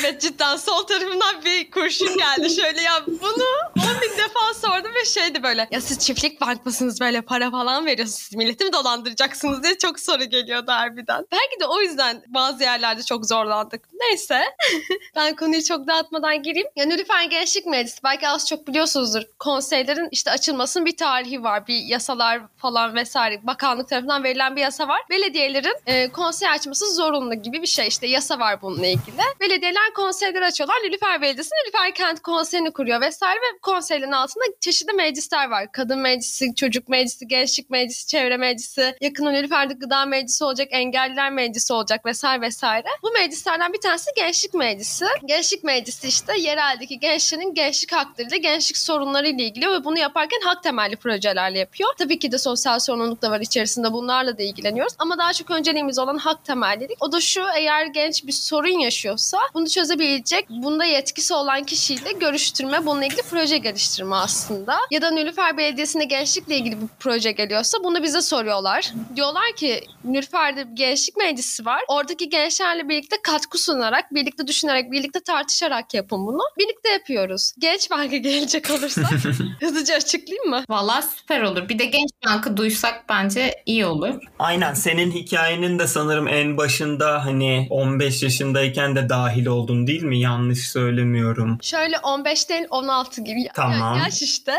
Evet 0.00 0.20
cidden 0.20 0.56
sol 0.56 0.82
tarafımdan 0.86 1.34
bir 1.44 1.70
kurşun 1.70 2.16
geldi. 2.16 2.50
Şöyle 2.54 2.82
ya 2.82 2.95
bunu 3.06 3.44
10 3.76 4.00
bin 4.00 4.18
defa 4.18 4.54
sordum 4.54 4.94
ve 4.94 5.04
şeydi 5.04 5.42
böyle. 5.42 5.68
Ya 5.70 5.80
siz 5.80 5.98
çiftlik 5.98 6.40
bank 6.40 6.66
mısınız 6.66 7.00
böyle 7.00 7.20
para 7.20 7.50
falan 7.50 7.86
veriyorsunuz. 7.86 8.34
Milleti 8.34 8.64
mi 8.64 8.72
dolandıracaksınız 8.72 9.62
diye 9.62 9.78
çok 9.78 10.00
soru 10.00 10.24
geliyordu 10.24 10.72
harbiden. 10.72 11.26
Belki 11.32 11.60
de 11.60 11.66
o 11.66 11.80
yüzden 11.80 12.22
bazı 12.28 12.62
yerlerde 12.62 13.02
çok 13.02 13.26
zorlandık. 13.26 13.82
Neyse. 13.92 14.40
ben 15.16 15.36
konuyu 15.36 15.62
çok 15.62 15.86
dağıtmadan 15.86 16.42
gireyim. 16.42 16.68
Ya 16.76 16.84
Nilüfer 16.84 17.24
Gençlik 17.24 17.66
Meclisi 17.66 18.02
belki 18.04 18.28
az 18.28 18.48
çok 18.48 18.66
biliyorsunuzdur. 18.68 19.22
Konseylerin 19.38 20.08
işte 20.12 20.30
açılmasının 20.30 20.86
bir 20.86 20.96
tarihi 20.96 21.42
var. 21.42 21.66
Bir 21.66 21.82
yasalar 21.82 22.40
falan 22.56 22.94
vesaire. 22.94 23.46
Bakanlık 23.46 23.88
tarafından 23.88 24.24
verilen 24.24 24.56
bir 24.56 24.60
yasa 24.60 24.88
var. 24.88 25.00
Belediyelerin 25.10 25.76
e, 25.86 26.12
konsey 26.12 26.48
açması 26.48 26.94
zorunlu 26.94 27.34
gibi 27.34 27.62
bir 27.62 27.66
şey. 27.66 27.88
İşte 27.88 28.06
yasa 28.06 28.38
var 28.38 28.62
bununla 28.62 28.86
ilgili. 28.86 29.16
Belediyeler 29.40 29.94
konseyler 29.94 30.42
açıyorlar. 30.42 30.76
Nilüfer 30.76 31.22
Belediyesi 31.22 31.50
Nilüfer 31.54 31.94
Kent 31.94 32.22
Konseyi'ni 32.22 32.70
kuruyor 32.70 32.85
vesaire 33.00 33.38
ve 33.38 33.58
konseylerin 33.62 34.12
altında 34.12 34.44
çeşitli 34.60 34.92
meclisler 34.92 35.50
var. 35.50 35.72
Kadın 35.72 35.98
meclisi, 35.98 36.54
çocuk 36.54 36.88
meclisi, 36.88 37.28
gençlik 37.28 37.70
meclisi, 37.70 38.06
çevre 38.06 38.36
meclisi, 38.36 38.94
yakın 39.00 39.24
Nilüfer'de 39.24 39.74
gıda 39.74 40.04
meclisi 40.04 40.44
olacak, 40.44 40.68
engelliler 40.70 41.32
meclisi 41.32 41.72
olacak 41.72 42.06
vesaire 42.06 42.40
vesaire. 42.40 42.86
Bu 43.02 43.10
meclislerden 43.10 43.72
bir 43.72 43.80
tanesi 43.80 44.10
gençlik 44.16 44.54
meclisi. 44.54 45.04
Gençlik 45.24 45.64
meclisi 45.64 46.08
işte 46.08 46.38
yereldeki 46.38 46.98
gençlerin 46.98 47.54
gençlik 47.54 47.92
haklarıyla, 47.92 48.36
gençlik 48.36 48.76
sorunlarıyla 48.76 49.44
ilgili 49.44 49.70
ve 49.70 49.84
bunu 49.84 49.98
yaparken 49.98 50.40
hak 50.44 50.62
temelli 50.62 50.96
projelerle 50.96 51.58
yapıyor. 51.58 51.90
Tabii 51.98 52.18
ki 52.18 52.32
de 52.32 52.38
sosyal 52.38 52.78
sorumluluk 52.78 53.22
da 53.22 53.30
var 53.30 53.40
içerisinde 53.40 53.92
bunlarla 53.92 54.38
da 54.38 54.42
ilgileniyoruz. 54.42 54.94
Ama 54.98 55.18
daha 55.18 55.32
çok 55.32 55.50
önceliğimiz 55.50 55.98
olan 55.98 56.18
hak 56.18 56.44
temellilik. 56.44 56.96
O 57.00 57.12
da 57.12 57.20
şu 57.20 57.42
eğer 57.56 57.86
genç 57.86 58.26
bir 58.26 58.32
sorun 58.32 58.78
yaşıyorsa 58.78 59.38
bunu 59.54 59.68
çözebilecek, 59.68 60.50
bunda 60.50 60.84
yetkisi 60.84 61.34
olan 61.34 61.64
kişiyle 61.64 62.12
görüştürme, 62.12 62.75
bununla 62.86 63.04
ilgili 63.04 63.22
proje 63.30 63.58
geliştirme 63.58 64.16
aslında. 64.16 64.78
Ya 64.90 65.02
da 65.02 65.10
Nilüfer 65.10 65.56
Belediyesi'ne 65.58 66.04
gençlikle 66.04 66.56
ilgili 66.56 66.80
bir 66.82 66.86
proje 67.00 67.32
geliyorsa 67.32 67.78
bunu 67.84 68.02
bize 68.02 68.22
soruyorlar. 68.22 68.92
Diyorlar 69.16 69.52
ki 69.56 69.80
Nilüfer'de 70.04 70.70
bir 70.70 70.76
gençlik 70.76 71.16
meclisi 71.16 71.64
var. 71.64 71.80
Oradaki 71.88 72.28
gençlerle 72.28 72.88
birlikte 72.88 73.16
katkı 73.22 73.58
sunarak, 73.58 74.14
birlikte 74.14 74.46
düşünerek, 74.46 74.92
birlikte 74.92 75.20
tartışarak 75.20 75.94
yapın 75.94 76.26
bunu. 76.26 76.42
Birlikte 76.58 76.88
yapıyoruz. 76.88 77.52
Genç 77.58 77.90
Bank'a 77.90 78.16
gelecek 78.16 78.70
olursak 78.70 79.04
hızlıca 79.60 79.94
açıklayayım 79.94 80.50
mı? 80.50 80.64
Vallahi 80.68 81.04
süper 81.16 81.42
olur. 81.42 81.68
Bir 81.68 81.78
de 81.78 81.84
Genç 81.84 82.10
Bank'ı 82.26 82.56
duysak 82.56 83.04
bence 83.08 83.62
iyi 83.66 83.86
olur. 83.86 84.14
Aynen 84.38 84.74
senin 84.74 85.10
hikayenin 85.10 85.78
de 85.78 85.86
sanırım 85.86 86.28
en 86.28 86.56
başında 86.56 87.24
hani 87.24 87.66
15 87.70 88.22
yaşındayken 88.22 88.96
de 88.96 89.08
dahil 89.08 89.46
oldun 89.46 89.86
değil 89.86 90.02
mi? 90.02 90.20
Yanlış 90.20 90.68
söylemiyorum. 90.70 91.58
Şöyle 91.62 91.98
15 91.98 92.48
değil 92.48 92.65
16 92.70 93.20
gibi. 93.20 93.42
Ya- 93.42 93.52
Tamam. 93.54 93.98
Yaş 94.04 94.22
işte. 94.22 94.54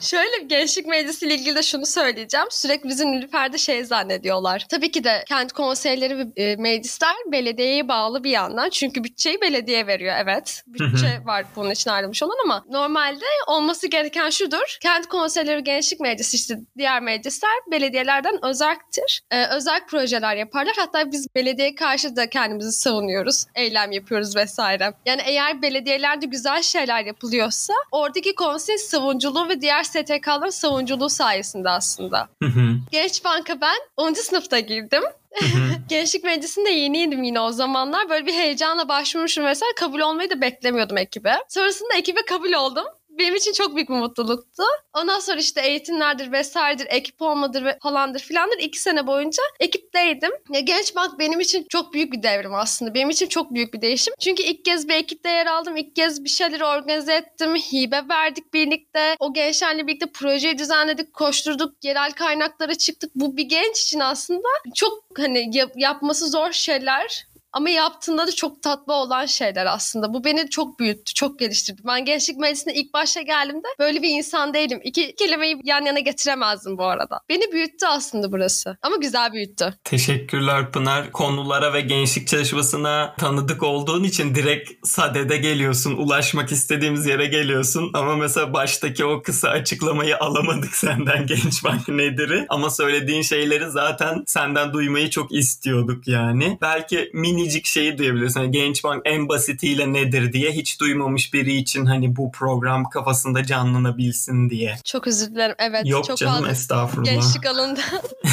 Şöyle 0.00 0.38
gençlik 0.46 0.86
meclisiyle 0.86 1.34
ilgili 1.34 1.56
de 1.56 1.62
şunu 1.62 1.86
söyleyeceğim. 1.86 2.46
Sürekli 2.50 2.88
bizi 2.88 3.12
Nilüfer'de 3.12 3.58
şey 3.58 3.84
zannediyorlar. 3.84 4.66
Tabii 4.70 4.90
ki 4.90 5.04
de 5.04 5.24
kent 5.28 5.52
konseyleri 5.52 6.18
ve 6.18 6.56
meclisler 6.58 7.14
belediyeye 7.32 7.88
bağlı 7.88 8.24
bir 8.24 8.30
yandan. 8.30 8.70
Çünkü 8.70 9.04
bütçeyi 9.04 9.40
belediye 9.40 9.86
veriyor 9.86 10.14
evet. 10.18 10.62
Bütçe 10.66 11.20
var 11.24 11.44
bunun 11.56 11.70
için 11.70 11.90
ayrılmış 11.90 12.22
olan 12.22 12.36
ama 12.44 12.64
normalde 12.70 13.24
olması 13.46 13.86
gereken 13.88 14.30
şudur. 14.30 14.76
Kent 14.82 15.06
konseyleri 15.08 15.64
gençlik 15.64 16.00
meclisi 16.00 16.36
işte 16.36 16.54
diğer 16.78 17.02
meclisler 17.02 17.50
belediyelerden 17.70 18.44
özeldir. 18.44 19.22
Ee, 19.30 19.46
özel 19.46 19.86
projeler 19.86 20.36
yaparlar. 20.36 20.74
Hatta 20.78 21.12
biz 21.12 21.26
belediye 21.34 21.74
karşı 21.74 22.16
da 22.16 22.30
kendimizi 22.30 22.72
savunuyoruz. 22.72 23.44
Eylem 23.54 23.92
yapıyoruz 23.92 24.36
vesaire. 24.36 24.92
Yani 25.06 25.22
eğer 25.24 25.62
belediyelerde 25.62 26.26
güzel 26.26 26.62
şeyler 26.62 27.00
yapılıyorsa 27.06 27.74
oradaki 27.92 28.34
konsey 28.34 28.78
savunculuğu 28.78 29.48
ve 29.48 29.60
diğer 29.60 29.84
STK'ların 29.84 30.50
savunculuğu 30.50 31.08
sayesinde 31.08 31.70
aslında. 31.70 32.28
Hı 32.42 32.48
hı. 32.48 32.76
Genç 32.90 33.24
Bank'a 33.24 33.60
ben 33.60 33.78
10. 33.96 34.12
sınıfta 34.14 34.58
girdim. 34.58 35.02
Gençlik 35.88 36.24
Meclisi'nde 36.24 36.70
yeniydim 36.70 37.22
yine 37.22 37.40
o 37.40 37.52
zamanlar. 37.52 38.10
Böyle 38.10 38.26
bir 38.26 38.32
heyecanla 38.32 38.88
başvurmuşum 38.88 39.44
mesela. 39.44 39.70
Kabul 39.76 40.00
olmayı 40.00 40.30
da 40.30 40.40
beklemiyordum 40.40 40.98
ekibe. 40.98 41.34
Sonrasında 41.48 41.94
ekibe 41.96 42.24
kabul 42.24 42.52
oldum. 42.52 42.84
Benim 43.18 43.34
için 43.34 43.52
çok 43.52 43.76
büyük 43.76 43.88
bir 43.88 43.94
mutluluktu. 43.94 44.62
Ondan 44.94 45.20
sonra 45.20 45.38
işte 45.38 45.60
eğitimlerdir 45.60 46.32
vesairedir, 46.32 46.86
ekip 46.90 47.22
olmadır 47.22 47.64
ve 47.64 47.78
falandır 47.82 48.20
filandır. 48.20 48.58
iki 48.58 48.80
sene 48.80 49.06
boyunca 49.06 49.42
ekipteydim. 49.60 50.30
Ya 50.52 50.60
Genç 50.60 50.96
Bank 50.96 51.18
benim 51.18 51.40
için 51.40 51.66
çok 51.68 51.92
büyük 51.94 52.12
bir 52.12 52.22
devrim 52.22 52.54
aslında. 52.54 52.94
Benim 52.94 53.10
için 53.10 53.26
çok 53.26 53.54
büyük 53.54 53.74
bir 53.74 53.80
değişim. 53.80 54.14
Çünkü 54.20 54.42
ilk 54.42 54.64
kez 54.64 54.88
bir 54.88 54.94
ekipte 54.94 55.28
yer 55.30 55.46
aldım. 55.46 55.76
İlk 55.76 55.96
kez 55.96 56.24
bir 56.24 56.28
şeyleri 56.28 56.64
organize 56.64 57.14
ettim. 57.14 57.54
Hibe 57.56 58.02
verdik 58.08 58.54
birlikte. 58.54 59.16
O 59.20 59.32
gençlerle 59.32 59.86
birlikte 59.86 60.06
projeyi 60.06 60.58
düzenledik, 60.58 61.12
koşturduk, 61.12 61.74
yerel 61.84 62.12
kaynaklara 62.12 62.74
çıktık. 62.74 63.10
Bu 63.14 63.36
bir 63.36 63.44
genç 63.44 63.80
için 63.80 64.00
aslında 64.00 64.48
çok 64.74 65.04
hani 65.16 65.56
yap- 65.56 65.72
yapması 65.76 66.28
zor 66.28 66.52
şeyler 66.52 67.26
ama 67.56 67.70
yaptığında 67.70 68.26
da 68.26 68.32
çok 68.32 68.62
tatlı 68.62 68.92
olan 68.92 69.26
şeyler 69.26 69.66
aslında. 69.66 70.14
Bu 70.14 70.24
beni 70.24 70.50
çok 70.50 70.80
büyüttü, 70.80 71.14
çok 71.14 71.38
geliştirdi. 71.38 71.82
Ben 71.86 72.04
gençlik 72.04 72.36
meclisine 72.36 72.74
ilk 72.74 72.94
başta 72.94 73.22
geldiğimde 73.22 73.66
böyle 73.78 74.02
bir 74.02 74.08
insan 74.08 74.54
değilim. 74.54 74.80
İki 74.84 75.14
kelimeyi 75.14 75.60
yan 75.64 75.84
yana 75.84 75.98
getiremezdim 75.98 76.78
bu 76.78 76.84
arada. 76.84 77.20
Beni 77.28 77.52
büyüttü 77.52 77.86
aslında 77.86 78.32
burası. 78.32 78.76
Ama 78.82 78.96
güzel 78.96 79.32
büyüttü. 79.32 79.74
Teşekkürler 79.84 80.72
Pınar. 80.72 81.12
Konulara 81.12 81.72
ve 81.72 81.80
gençlik 81.80 82.28
çalışmasına 82.28 83.14
tanıdık 83.18 83.62
olduğun 83.62 84.04
için 84.04 84.34
direkt 84.34 84.86
sadede 84.86 85.36
geliyorsun. 85.36 85.96
Ulaşmak 85.96 86.52
istediğimiz 86.52 87.06
yere 87.06 87.26
geliyorsun. 87.26 87.90
Ama 87.94 88.16
mesela 88.16 88.52
baştaki 88.52 89.04
o 89.04 89.22
kısa 89.22 89.48
açıklamayı 89.48 90.18
alamadık 90.18 90.74
senden 90.76 91.26
Genç 91.26 91.64
Bank 91.64 91.88
nedir'i. 91.88 92.46
Ama 92.48 92.70
söylediğin 92.70 93.22
şeyleri 93.22 93.70
zaten 93.70 94.24
senden 94.26 94.72
duymayı 94.72 95.10
çok 95.10 95.32
istiyorduk 95.32 96.08
yani. 96.08 96.58
Belki 96.62 97.10
minicik 97.46 97.66
şeyi 97.66 97.98
duyabiliyorsun. 97.98 98.40
Hani 98.40 98.50
Genç 98.50 98.84
Bank 98.84 99.02
en 99.04 99.28
basitiyle 99.28 99.92
nedir 99.92 100.32
diye 100.32 100.50
hiç 100.50 100.80
duymamış 100.80 101.34
biri 101.34 101.56
için 101.56 101.86
hani 101.86 102.16
bu 102.16 102.30
program 102.30 102.90
kafasında 102.90 103.44
canlanabilsin 103.44 104.50
diye. 104.50 104.76
Çok 104.84 105.06
özür 105.06 105.26
dilerim. 105.26 105.54
Evet. 105.58 105.82
Yok 105.86 106.04
çok 106.04 106.16
canım 106.16 106.46
estağfurullah. 106.46 107.10
Gençlik 107.10 107.46
alanında. 107.46 107.80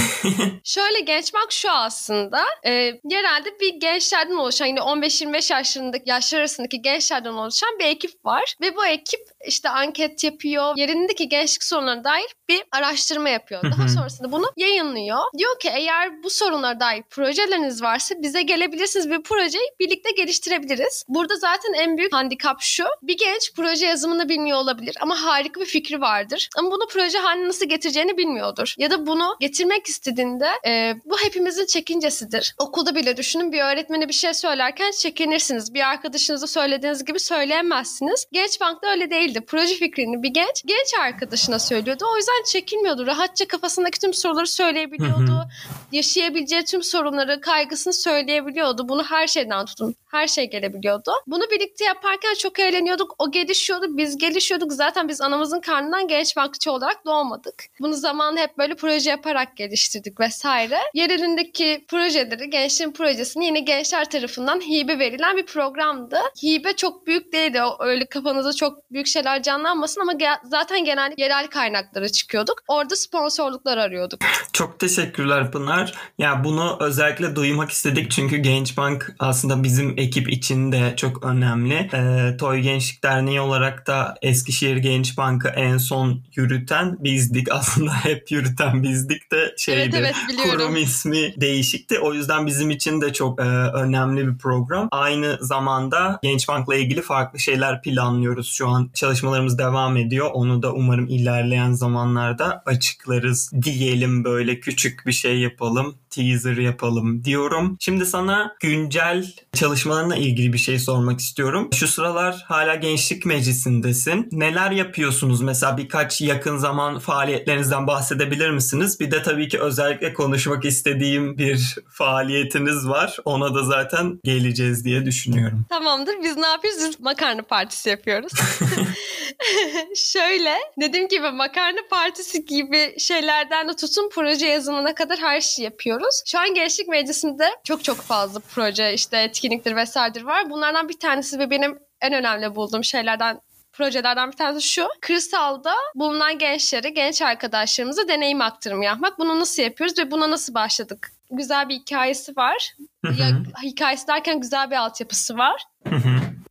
Şöyle 0.63 0.99
genç 0.99 1.33
bak 1.33 1.47
şu 1.51 1.71
aslında. 1.71 2.43
E, 2.65 2.91
genelde 3.07 3.59
bir 3.61 3.73
gençlerden 3.79 4.35
oluşan 4.35 4.65
yine 4.65 4.79
15-25 4.79 5.53
yaşlarındaki 5.53 6.09
yaşlar 6.09 6.39
arasındaki 6.39 6.81
gençlerden 6.81 7.33
oluşan 7.33 7.79
bir 7.79 7.85
ekip 7.85 8.25
var. 8.25 8.55
Ve 8.61 8.75
bu 8.75 8.85
ekip 8.85 9.19
işte 9.47 9.69
anket 9.69 10.23
yapıyor. 10.23 10.73
Yerindeki 10.77 11.29
gençlik 11.29 11.63
sorunlarına 11.63 12.03
dair 12.03 12.35
bir 12.49 12.63
araştırma 12.71 13.29
yapıyor. 13.29 13.63
Daha 13.63 13.87
sonrasında 13.87 14.31
bunu 14.31 14.45
yayınlıyor. 14.57 15.19
Diyor 15.37 15.59
ki 15.59 15.69
eğer 15.73 16.23
bu 16.23 16.29
sorunlara 16.29 16.79
dair 16.79 17.03
projeleriniz 17.09 17.81
varsa 17.81 18.15
bize 18.21 18.41
gelebilirsiniz 18.41 19.02
ve 19.09 19.21
projeyi 19.21 19.69
birlikte 19.79 20.11
geliştirebiliriz. 20.11 21.03
Burada 21.07 21.35
zaten 21.35 21.73
en 21.73 21.97
büyük 21.97 22.13
handikap 22.13 22.61
şu. 22.61 22.85
Bir 23.01 23.17
genç 23.17 23.53
proje 23.55 23.85
yazımını 23.85 24.29
bilmiyor 24.29 24.57
olabilir 24.57 24.97
ama 25.01 25.23
harika 25.23 25.61
bir 25.61 25.65
fikri 25.65 26.01
vardır. 26.01 26.49
Ama 26.57 26.71
bunu 26.71 26.87
proje 26.89 27.17
haline 27.17 27.47
nasıl 27.47 27.65
getireceğini 27.65 28.17
bilmiyordur. 28.17 28.75
Ya 28.77 28.91
da 28.91 29.07
bunu 29.07 29.35
getirmek 29.39 29.87
istediğinde 29.87 30.47
e, 30.67 30.95
bu 31.05 31.17
hepimizin 31.17 31.65
çekincesidir. 31.65 32.55
Okulda 32.57 32.95
bile 32.95 33.17
düşünün 33.17 33.51
bir 33.51 33.61
öğretmene 33.61 34.07
bir 34.07 34.13
şey 34.13 34.33
söylerken 34.33 34.91
çekinirsiniz. 34.91 35.73
Bir 35.73 35.89
arkadaşınıza 35.89 36.47
söylediğiniz 36.47 37.05
gibi 37.05 37.19
söyleyemezsiniz. 37.19 38.25
Genç 38.31 38.61
Bank'ta 38.61 38.87
öyle 38.87 39.09
değildi. 39.09 39.41
Proje 39.47 39.75
fikrini 39.75 40.23
bir 40.23 40.29
genç 40.29 40.63
genç 40.65 40.93
arkadaşına 40.99 41.59
söylüyordu. 41.59 42.05
O 42.13 42.17
yüzden 42.17 42.43
çekinmiyordu. 42.45 43.05
Rahatça 43.05 43.47
kafasındaki 43.47 43.99
tüm 43.99 44.13
soruları 44.13 44.47
söyleyebiliyordu. 44.47 45.47
Yaşayabileceği 45.91 46.63
tüm 46.63 46.83
sorunları, 46.83 47.41
kaygısını 47.41 47.93
söyleyebiliyordu. 47.93 48.82
Bunu 48.89 49.03
her 49.03 49.27
şeyden 49.27 49.65
tutun. 49.65 49.95
Her 50.11 50.27
şey 50.27 50.49
gelebiliyordu. 50.49 51.11
Bunu 51.27 51.43
birlikte 51.51 51.85
yaparken 51.85 52.33
çok 52.33 52.59
eğleniyorduk. 52.59 53.15
O 53.19 53.31
gelişiyordu, 53.31 53.85
biz 53.89 54.17
gelişiyorduk. 54.17 54.73
Zaten 54.73 55.09
biz 55.09 55.21
anamızın 55.21 55.61
karnından 55.61 56.07
genç 56.07 56.35
bankçı 56.37 56.71
olarak 56.71 57.05
doğmadık. 57.05 57.63
Bunu 57.79 57.93
zamanla 57.93 58.39
hep 58.39 58.57
böyle 58.57 58.75
proje 58.75 59.09
yaparak 59.09 59.57
geliştirdik 59.57 60.19
vesaire. 60.19 60.77
Yer 60.93 61.09
elindeki 61.09 61.85
projeleri, 61.87 62.49
gençliğin 62.49 62.91
projesini 62.91 63.45
yine 63.45 63.59
gençler 63.59 64.09
tarafından 64.09 64.59
hibe 64.61 64.99
verilen 64.99 65.37
bir 65.37 65.45
programdı. 65.45 66.17
Hibe 66.43 66.75
çok 66.75 67.07
büyük 67.07 67.33
değildi. 67.33 67.61
O 67.63 67.83
öyle 67.85 68.05
kafanızda 68.05 68.53
çok 68.53 68.91
büyük 68.91 69.07
şeyler 69.07 69.43
canlanmasın 69.43 70.01
ama 70.01 70.13
ge- 70.13 70.39
zaten 70.43 70.85
genel 70.85 71.13
yerel 71.17 71.47
kaynaklara 71.47 72.09
çıkıyorduk. 72.09 72.63
Orada 72.67 72.95
sponsorluklar 72.95 73.77
arıyorduk. 73.77 74.19
Çok 74.53 74.79
teşekkürler 74.79 75.51
Pınar. 75.51 75.93
Ya 76.17 76.43
bunu 76.43 76.77
özellikle 76.79 77.35
duymak 77.35 77.69
istedik 77.69 78.11
çünkü 78.11 78.43
Genç 78.43 78.72
Bank 78.77 79.15
aslında 79.19 79.63
bizim 79.63 79.93
ekip 79.97 80.29
için 80.29 80.71
de 80.71 80.93
çok 80.97 81.25
önemli. 81.25 81.89
Ee, 81.93 82.37
Toy 82.37 82.59
Gençlik 82.59 83.03
Derneği 83.03 83.41
olarak 83.41 83.87
da 83.87 84.15
Eskişehir 84.21 84.77
Genç 84.77 85.17
Bank'ı 85.17 85.47
en 85.47 85.77
son 85.77 86.23
yürüten 86.35 86.97
bizdik. 87.03 87.51
Aslında 87.51 87.93
hep 87.93 88.31
yürüten 88.31 88.83
bizdik 88.83 89.31
de 89.31 89.53
şeydi. 89.57 89.79
Evet, 89.79 89.93
evet, 89.97 90.15
biliyorum. 90.29 90.51
Kurum 90.51 90.75
ismi 90.75 91.33
değişikti. 91.41 91.99
O 91.99 92.13
yüzden 92.13 92.45
bizim 92.47 92.69
için 92.69 93.01
de 93.01 93.13
çok 93.13 93.41
e, 93.41 93.43
önemli 93.43 94.27
bir 94.27 94.37
program. 94.37 94.87
Aynı 94.91 95.37
zamanda 95.41 96.19
Genç 96.23 96.47
Bank'la 96.47 96.75
ilgili 96.75 97.01
farklı 97.01 97.39
şeyler 97.39 97.81
planlıyoruz. 97.81 98.53
Şu 98.53 98.67
an 98.67 98.89
çalışmalarımız 98.93 99.57
devam 99.57 99.97
ediyor. 99.97 100.29
Onu 100.33 100.63
da 100.63 100.73
umarım 100.73 101.07
ilerleyen 101.07 101.71
zamanlarda 101.73 102.63
açıklarız 102.65 103.51
diyelim 103.61 104.23
böyle 104.23 104.59
küçük 104.59 105.05
bir 105.05 105.11
şey 105.11 105.39
yapalım. 105.39 105.95
Teaser 106.09 106.57
yapalım 106.57 107.23
diyorum. 107.23 107.77
Şimdi 107.79 108.05
sana 108.05 108.55
güncel 108.63 109.33
çalışmalarına 109.53 110.15
ilgili 110.15 110.53
bir 110.53 110.57
şey 110.57 110.79
sormak 110.79 111.19
istiyorum. 111.19 111.69
Şu 111.73 111.87
sıralar 111.87 112.45
hala 112.47 112.75
Gençlik 112.75 113.25
Meclisi'ndesin. 113.25 114.29
Neler 114.31 114.71
yapıyorsunuz? 114.71 115.41
Mesela 115.41 115.77
birkaç 115.77 116.21
yakın 116.21 116.57
zaman 116.57 116.99
faaliyetlerinizden 116.99 117.87
bahsedebilir 117.87 118.49
misiniz? 118.49 118.99
Bir 118.99 119.11
de 119.11 119.23
tabii 119.23 119.47
ki 119.47 119.59
özellikle 119.59 120.13
konuşmak 120.13 120.65
istediğim 120.65 121.37
bir 121.37 121.75
faaliyetiniz 121.89 122.87
var. 122.87 123.17
Ona 123.25 123.55
da 123.55 123.63
zaten 123.63 124.19
geleceğiz 124.23 124.85
diye 124.85 125.05
düşünüyorum. 125.05 125.65
Tamamdır. 125.69 126.13
Biz 126.23 126.37
ne 126.37 126.47
yapıyoruz? 126.47 126.79
Biz 126.87 126.99
makarna 126.99 127.41
partisi 127.41 127.89
yapıyoruz. 127.89 128.31
Şöyle 129.95 130.57
dediğim 130.81 131.07
gibi 131.07 131.31
makarna 131.31 131.79
partisi 131.89 132.45
gibi 132.45 132.99
şeylerden 132.99 133.67
de 133.67 133.75
tutun 133.75 134.09
proje 134.13 134.47
yazımına 134.47 134.95
kadar 134.95 135.19
her 135.19 135.41
şeyi 135.41 135.63
yapıyoruz. 135.63 136.21
Şu 136.25 136.39
an 136.39 136.53
Gençlik 136.53 136.87
Meclisi'nde 136.87 137.49
çok 137.63 137.83
çok 137.83 137.97
fazla 137.97 138.39
proje 138.39 138.93
işte 138.93 139.17
etkinliktir 139.17 139.75
vesairedir 139.75 140.21
var. 140.21 140.49
Bunlardan 140.49 140.89
bir 140.89 140.99
tanesi 140.99 141.39
ve 141.39 141.49
benim 141.49 141.79
en 142.01 142.13
önemli 142.13 142.55
bulduğum 142.55 142.83
şeylerden 142.83 143.39
projelerden 143.73 144.31
bir 144.31 144.37
tanesi 144.37 144.67
şu. 144.67 144.87
Kırsalda 145.01 145.73
bulunan 145.95 146.37
gençlere, 146.37 146.89
genç 146.89 147.21
arkadaşlarımıza 147.21 148.07
deneyim 148.07 148.41
aktarımı 148.41 148.85
yapmak. 148.85 149.19
Bunu 149.19 149.39
nasıl 149.39 149.63
yapıyoruz 149.63 149.97
ve 149.97 150.11
buna 150.11 150.29
nasıl 150.29 150.53
başladık? 150.53 151.11
Güzel 151.31 151.69
bir 151.69 151.75
hikayesi 151.75 152.35
var. 152.35 152.73
ya, 153.03 153.43
hikayesi 153.63 154.07
derken 154.07 154.39
güzel 154.39 154.71
bir 154.71 154.75
altyapısı 154.75 155.37
var. 155.37 155.63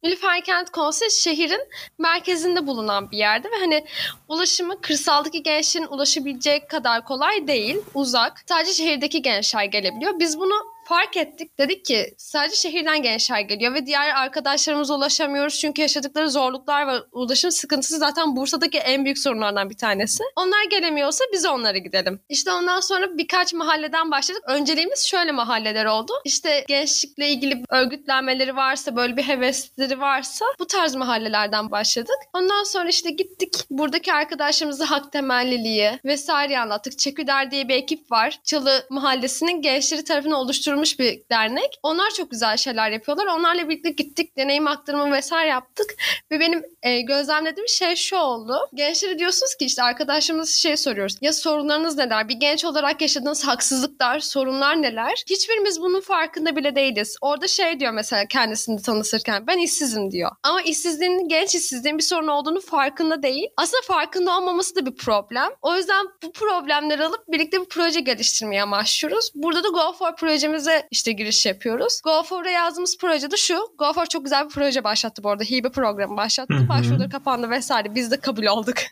Nilüfer 0.02 0.44
Kent 0.44 0.70
Konseyi 0.70 1.10
şehrin 1.10 1.60
merkezinde 1.98 2.66
bulunan 2.66 3.10
bir 3.10 3.16
yerde 3.16 3.50
ve 3.50 3.56
hani 3.60 3.84
ulaşımı 4.28 4.80
kırsaldaki 4.80 5.42
gençlerin 5.42 5.86
ulaşabileceği 5.86 6.66
kadar 6.66 7.04
kolay 7.04 7.48
değil, 7.48 7.76
uzak. 7.94 8.42
Sadece 8.46 8.72
şehirdeki 8.72 9.22
gençler 9.22 9.64
gelebiliyor. 9.64 10.18
Biz 10.18 10.38
bunu 10.38 10.71
fark 10.92 11.16
ettik. 11.16 11.58
Dedik 11.58 11.84
ki 11.84 12.14
sadece 12.18 12.56
şehirden 12.56 13.02
gençler 13.02 13.40
geliyor 13.40 13.74
ve 13.74 13.86
diğer 13.86 14.14
arkadaşlarımıza 14.14 14.94
ulaşamıyoruz 14.94 15.58
çünkü 15.58 15.82
yaşadıkları 15.82 16.30
zorluklar 16.30 16.86
ve 16.86 16.92
ulaşım 17.12 17.50
sıkıntısı 17.50 17.98
zaten 17.98 18.36
Bursa'daki 18.36 18.78
en 18.78 19.04
büyük 19.04 19.18
sorunlardan 19.18 19.70
bir 19.70 19.76
tanesi. 19.76 20.24
Onlar 20.36 20.64
gelemiyorsa 20.70 21.24
biz 21.32 21.46
onlara 21.46 21.78
gidelim. 21.78 22.20
İşte 22.28 22.52
ondan 22.52 22.80
sonra 22.80 23.18
birkaç 23.18 23.54
mahalleden 23.54 24.10
başladık. 24.10 24.42
Önceliğimiz 24.46 25.06
şöyle 25.06 25.32
mahalleler 25.32 25.84
oldu. 25.84 26.12
İşte 26.24 26.64
gençlikle 26.68 27.28
ilgili 27.28 27.62
örgütlenmeleri 27.68 28.56
varsa, 28.56 28.96
böyle 28.96 29.16
bir 29.16 29.22
hevesleri 29.22 30.00
varsa 30.00 30.44
bu 30.58 30.66
tarz 30.66 30.94
mahallelerden 30.94 31.70
başladık. 31.70 32.16
Ondan 32.32 32.64
sonra 32.64 32.88
işte 32.88 33.10
gittik. 33.10 33.54
Buradaki 33.70 34.12
arkadaşlarımıza 34.12 34.90
hak 34.90 35.12
temelliliği 35.12 35.90
vesaire 36.04 36.58
anlattık. 36.58 36.98
Çeküder 36.98 37.50
diye 37.50 37.68
bir 37.68 37.74
ekip 37.74 38.10
var. 38.10 38.40
Çalı 38.44 38.86
mahallesinin 38.90 39.62
gençleri 39.62 40.04
tarafından 40.04 40.38
oluşturulmuş 40.38 40.81
bir 40.82 41.22
dernek. 41.30 41.78
Onlar 41.82 42.10
çok 42.10 42.30
güzel 42.30 42.56
şeyler 42.56 42.90
yapıyorlar. 42.90 43.26
Onlarla 43.26 43.68
birlikte 43.68 43.90
gittik. 43.90 44.36
Deneyim 44.36 44.66
aktarımı 44.66 45.12
vesaire 45.12 45.48
yaptık. 45.48 45.94
Ve 46.30 46.40
benim 46.40 46.62
e, 46.82 47.00
gözlemlediğim 47.00 47.68
şey 47.68 47.96
şu 47.96 48.16
oldu. 48.16 48.58
Gençlere 48.74 49.18
diyorsunuz 49.18 49.54
ki 49.54 49.64
işte 49.64 49.82
arkadaşlarımız 49.82 50.54
şey 50.54 50.76
soruyoruz. 50.76 51.16
Ya 51.20 51.32
sorunlarınız 51.32 51.96
neler? 51.96 52.28
Bir 52.28 52.34
genç 52.34 52.64
olarak 52.64 53.00
yaşadığınız 53.00 53.46
haksızlıklar, 53.46 54.20
sorunlar 54.20 54.82
neler? 54.82 55.22
Hiçbirimiz 55.30 55.80
bunun 55.80 56.00
farkında 56.00 56.56
bile 56.56 56.74
değiliz. 56.74 57.16
Orada 57.20 57.48
şey 57.48 57.80
diyor 57.80 57.92
mesela 57.92 58.26
kendisini 58.26 58.82
tanıtırken 58.82 59.46
ben 59.46 59.58
işsizim 59.58 60.10
diyor. 60.10 60.30
Ama 60.42 60.62
işsizliğin, 60.62 61.28
genç 61.28 61.54
işsizliğin 61.54 61.98
bir 61.98 62.02
sorun 62.02 62.28
olduğunu 62.28 62.60
farkında 62.60 63.22
değil. 63.22 63.48
Aslında 63.56 63.82
farkında 63.82 64.36
olmaması 64.38 64.76
da 64.76 64.86
bir 64.86 64.96
problem. 64.96 65.48
O 65.62 65.76
yüzden 65.76 66.06
bu 66.22 66.32
problemleri 66.32 67.04
alıp 67.04 67.28
birlikte 67.28 67.60
bir 67.60 67.68
proje 67.68 68.00
geliştirmeye 68.00 68.62
amaçlıyoruz. 68.62 69.30
Burada 69.34 69.64
da 69.64 69.68
Go 69.68 69.92
for 69.92 70.16
projemiz 70.16 70.61
projemize 70.62 70.88
işte 70.90 71.12
giriş 71.12 71.46
yapıyoruz. 71.46 72.00
Go 72.04 72.22
For'a 72.22 72.50
yazdığımız 72.50 72.98
proje 72.98 73.30
de 73.30 73.36
şu. 73.36 73.58
Go 73.78 73.92
For 73.92 74.06
çok 74.06 74.24
güzel 74.24 74.44
bir 74.44 74.50
proje 74.50 74.84
başlattı 74.84 75.24
bu 75.24 75.30
arada. 75.30 75.44
Hibe 75.44 75.70
programı 75.70 76.16
başlattı. 76.16 76.54
Başvuruları 76.68 77.10
kapandı 77.10 77.50
vesaire. 77.50 77.94
Biz 77.94 78.10
de 78.10 78.16
kabul 78.16 78.46
olduk. 78.46 78.76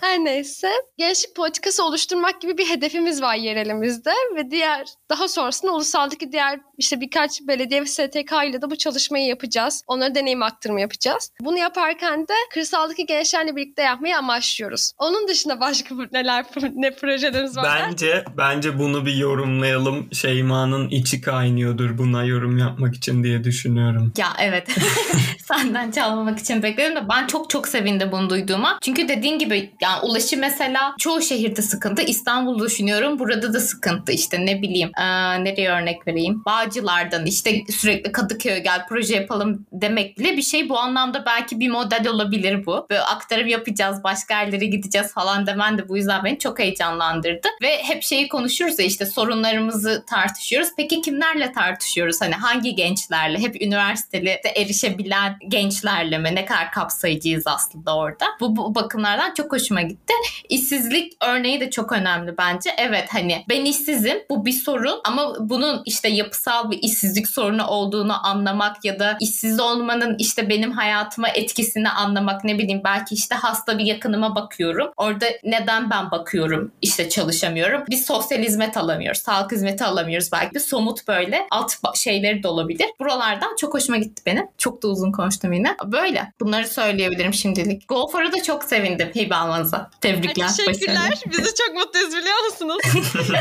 Her 0.00 0.18
neyse 0.18 0.70
gençlik 0.98 1.36
politikası 1.36 1.84
oluşturmak 1.84 2.40
gibi 2.40 2.58
bir 2.58 2.68
hedefimiz 2.68 3.22
var 3.22 3.34
yerelimizde 3.34 4.12
ve 4.36 4.50
diğer 4.50 4.86
daha 5.10 5.28
sonrasında 5.28 5.72
ulusaldaki 5.72 6.32
diğer 6.32 6.60
işte 6.78 7.00
birkaç 7.00 7.40
belediye 7.40 7.80
ve 7.80 7.86
STK 7.86 8.32
ile 8.48 8.62
de 8.62 8.70
bu 8.70 8.76
çalışmayı 8.76 9.26
yapacağız. 9.26 9.82
Onlara 9.86 10.14
deneyim 10.14 10.42
aktarımı 10.42 10.80
yapacağız. 10.80 11.30
Bunu 11.40 11.58
yaparken 11.58 12.28
de 12.28 12.34
kırsaldaki 12.54 13.06
gençlerle 13.06 13.56
birlikte 13.56 13.82
yapmayı 13.82 14.18
amaçlıyoruz. 14.18 14.92
Onun 14.98 15.28
dışında 15.28 15.60
başka 15.60 15.94
neler 16.12 16.44
ne 16.74 16.90
projelerimiz 16.90 17.56
var? 17.56 17.82
Bence 17.88 18.24
bence 18.36 18.78
bunu 18.78 19.06
bir 19.06 19.14
yorumlayalım. 19.14 20.08
Şeyma'nın 20.54 20.88
içi 20.88 21.20
kaynıyordur 21.20 21.98
buna 21.98 22.24
yorum 22.24 22.58
yapmak 22.58 22.94
için 22.94 23.24
diye 23.24 23.44
düşünüyorum. 23.44 24.12
Ya 24.16 24.26
evet. 24.40 24.68
Senden 25.38 25.90
çalmamak 25.90 26.38
için 26.38 26.62
bekledim 26.62 26.96
de 26.96 27.08
ben 27.08 27.26
çok 27.26 27.50
çok 27.50 27.68
sevindim 27.68 28.08
bunu 28.12 28.30
duyduğuma. 28.30 28.78
Çünkü 28.82 29.08
dediğin 29.08 29.38
gibi 29.38 29.72
yani 29.82 30.00
ulaşım 30.02 30.40
mesela 30.40 30.94
çoğu 30.98 31.22
şehirde 31.22 31.62
sıkıntı. 31.62 32.02
İstanbul'u 32.02 32.64
düşünüyorum. 32.64 33.18
Burada 33.18 33.54
da 33.54 33.60
sıkıntı 33.60 34.12
işte 34.12 34.46
ne 34.46 34.62
bileyim. 34.62 34.90
Ee, 34.98 35.04
nereye 35.44 35.70
örnek 35.70 36.06
vereyim? 36.06 36.42
Bağcılar'dan 36.46 37.26
işte 37.26 37.60
sürekli 37.70 38.12
Kadıköy'e 38.12 38.58
gel 38.58 38.86
proje 38.88 39.14
yapalım 39.14 39.66
demek 39.72 40.18
bile 40.18 40.36
bir 40.36 40.42
şey. 40.42 40.68
Bu 40.68 40.78
anlamda 40.78 41.26
belki 41.26 41.60
bir 41.60 41.70
model 41.70 42.08
olabilir 42.08 42.66
bu. 42.66 42.86
Böyle 42.90 43.00
aktarım 43.00 43.48
yapacağız, 43.48 44.04
başka 44.04 44.40
yerlere 44.40 44.66
gideceğiz 44.66 45.12
falan 45.12 45.46
demen 45.46 45.78
de 45.78 45.88
bu 45.88 45.96
yüzden 45.96 46.24
beni 46.24 46.38
çok 46.38 46.58
heyecanlandırdı. 46.58 47.48
Ve 47.62 47.82
hep 47.82 48.02
şeyi 48.02 48.28
konuşuyoruz 48.28 48.78
ya 48.78 48.86
işte 48.86 49.06
sorunlarımızı 49.06 50.04
tartışıyoruz. 50.06 50.43
Peki 50.76 51.00
kimlerle 51.00 51.52
tartışıyoruz? 51.52 52.20
Hani 52.20 52.34
hangi 52.34 52.74
gençlerle? 52.74 53.38
Hep 53.38 53.62
üniversiteli 53.62 54.40
erişebilen 54.56 55.36
gençlerle 55.48 56.18
mi? 56.18 56.34
Ne 56.34 56.44
kadar 56.44 56.72
kapsayıcıyız 56.72 57.46
aslında 57.46 57.96
orada. 57.96 58.24
Bu, 58.40 58.56
bu 58.56 58.74
bakımlardan 58.74 59.34
çok 59.34 59.52
hoşuma 59.52 59.82
gitti. 59.82 60.12
İşsizlik 60.48 61.12
örneği 61.20 61.60
de 61.60 61.70
çok 61.70 61.92
önemli 61.92 62.38
bence. 62.38 62.70
Evet 62.78 63.08
hani 63.10 63.44
ben 63.48 63.64
işsizim 63.64 64.18
bu 64.30 64.46
bir 64.46 64.52
sorun 64.52 65.00
ama 65.04 65.34
bunun 65.40 65.82
işte 65.86 66.08
yapısal 66.08 66.70
bir 66.70 66.78
işsizlik 66.82 67.28
sorunu 67.28 67.66
olduğunu 67.66 68.26
anlamak 68.26 68.84
ya 68.84 68.98
da 68.98 69.16
işsiz 69.20 69.60
olmanın 69.60 70.16
işte 70.18 70.48
benim 70.48 70.72
hayatıma 70.72 71.28
etkisini 71.28 71.90
anlamak 71.90 72.44
ne 72.44 72.58
bileyim 72.58 72.80
belki 72.84 73.14
işte 73.14 73.34
hasta 73.34 73.78
bir 73.78 73.84
yakınıma 73.84 74.34
bakıyorum. 74.34 74.90
Orada 74.96 75.26
neden 75.44 75.90
ben 75.90 76.10
bakıyorum 76.10 76.72
işte 76.82 77.08
çalışamıyorum. 77.08 77.84
Biz 77.90 78.06
sosyal 78.06 78.38
hizmet 78.38 78.76
alamıyoruz. 78.76 79.20
Sağlık 79.20 79.52
hizmeti 79.52 79.84
alamıyoruz 79.84 80.32
belki. 80.34 80.60
Somut 80.60 81.08
böyle 81.08 81.46
alt 81.50 81.72
şeyleri 81.96 82.42
de 82.42 82.48
olabilir. 82.48 82.86
Buralardan 83.00 83.56
çok 83.56 83.74
hoşuma 83.74 83.98
gitti 83.98 84.22
benim. 84.26 84.46
Çok 84.58 84.82
da 84.82 84.88
uzun 84.88 85.12
konuştum 85.12 85.52
yine. 85.52 85.76
Böyle. 85.84 86.32
Bunları 86.40 86.68
söyleyebilirim 86.68 87.34
şimdilik. 87.34 87.88
Go 87.88 88.08
For'a 88.12 88.32
da 88.32 88.42
çok 88.42 88.64
sevindim 88.64 89.10
hibe 89.16 89.34
almanıza. 89.34 89.90
Tebrikler. 90.00 90.48
Teşekkürler. 90.48 90.96
başarılar. 90.96 91.22
Bizi 91.26 91.54
çok 91.54 91.74
mutluyuz 91.74 92.16
biliyor 92.16 92.44
musunuz? 92.44 92.78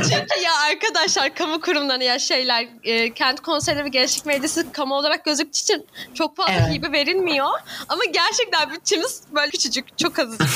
Çünkü 0.03 0.43
ya 0.43 0.51
arkadaşlar 0.71 1.35
kamu 1.35 1.61
kurumları 1.61 2.03
ya 2.03 2.19
şeyler 2.19 2.67
e, 2.83 3.13
kent 3.13 3.39
konseyleri 3.39 3.85
ve 3.85 3.89
gençlik 3.89 4.25
meclisi 4.25 4.71
kamu 4.71 4.95
olarak 4.95 5.25
gözüktüğü 5.25 5.59
için 5.59 5.87
çok 6.13 6.37
fazla 6.37 6.53
Evet. 6.53 6.73
hibe 6.73 6.91
verilmiyor. 6.91 7.49
Ama 7.89 8.01
gerçekten 8.13 8.71
bütçemiz 8.71 9.21
böyle 9.31 9.49
küçücük 9.49 9.97
çok 9.97 10.19
azıcık 10.19 10.47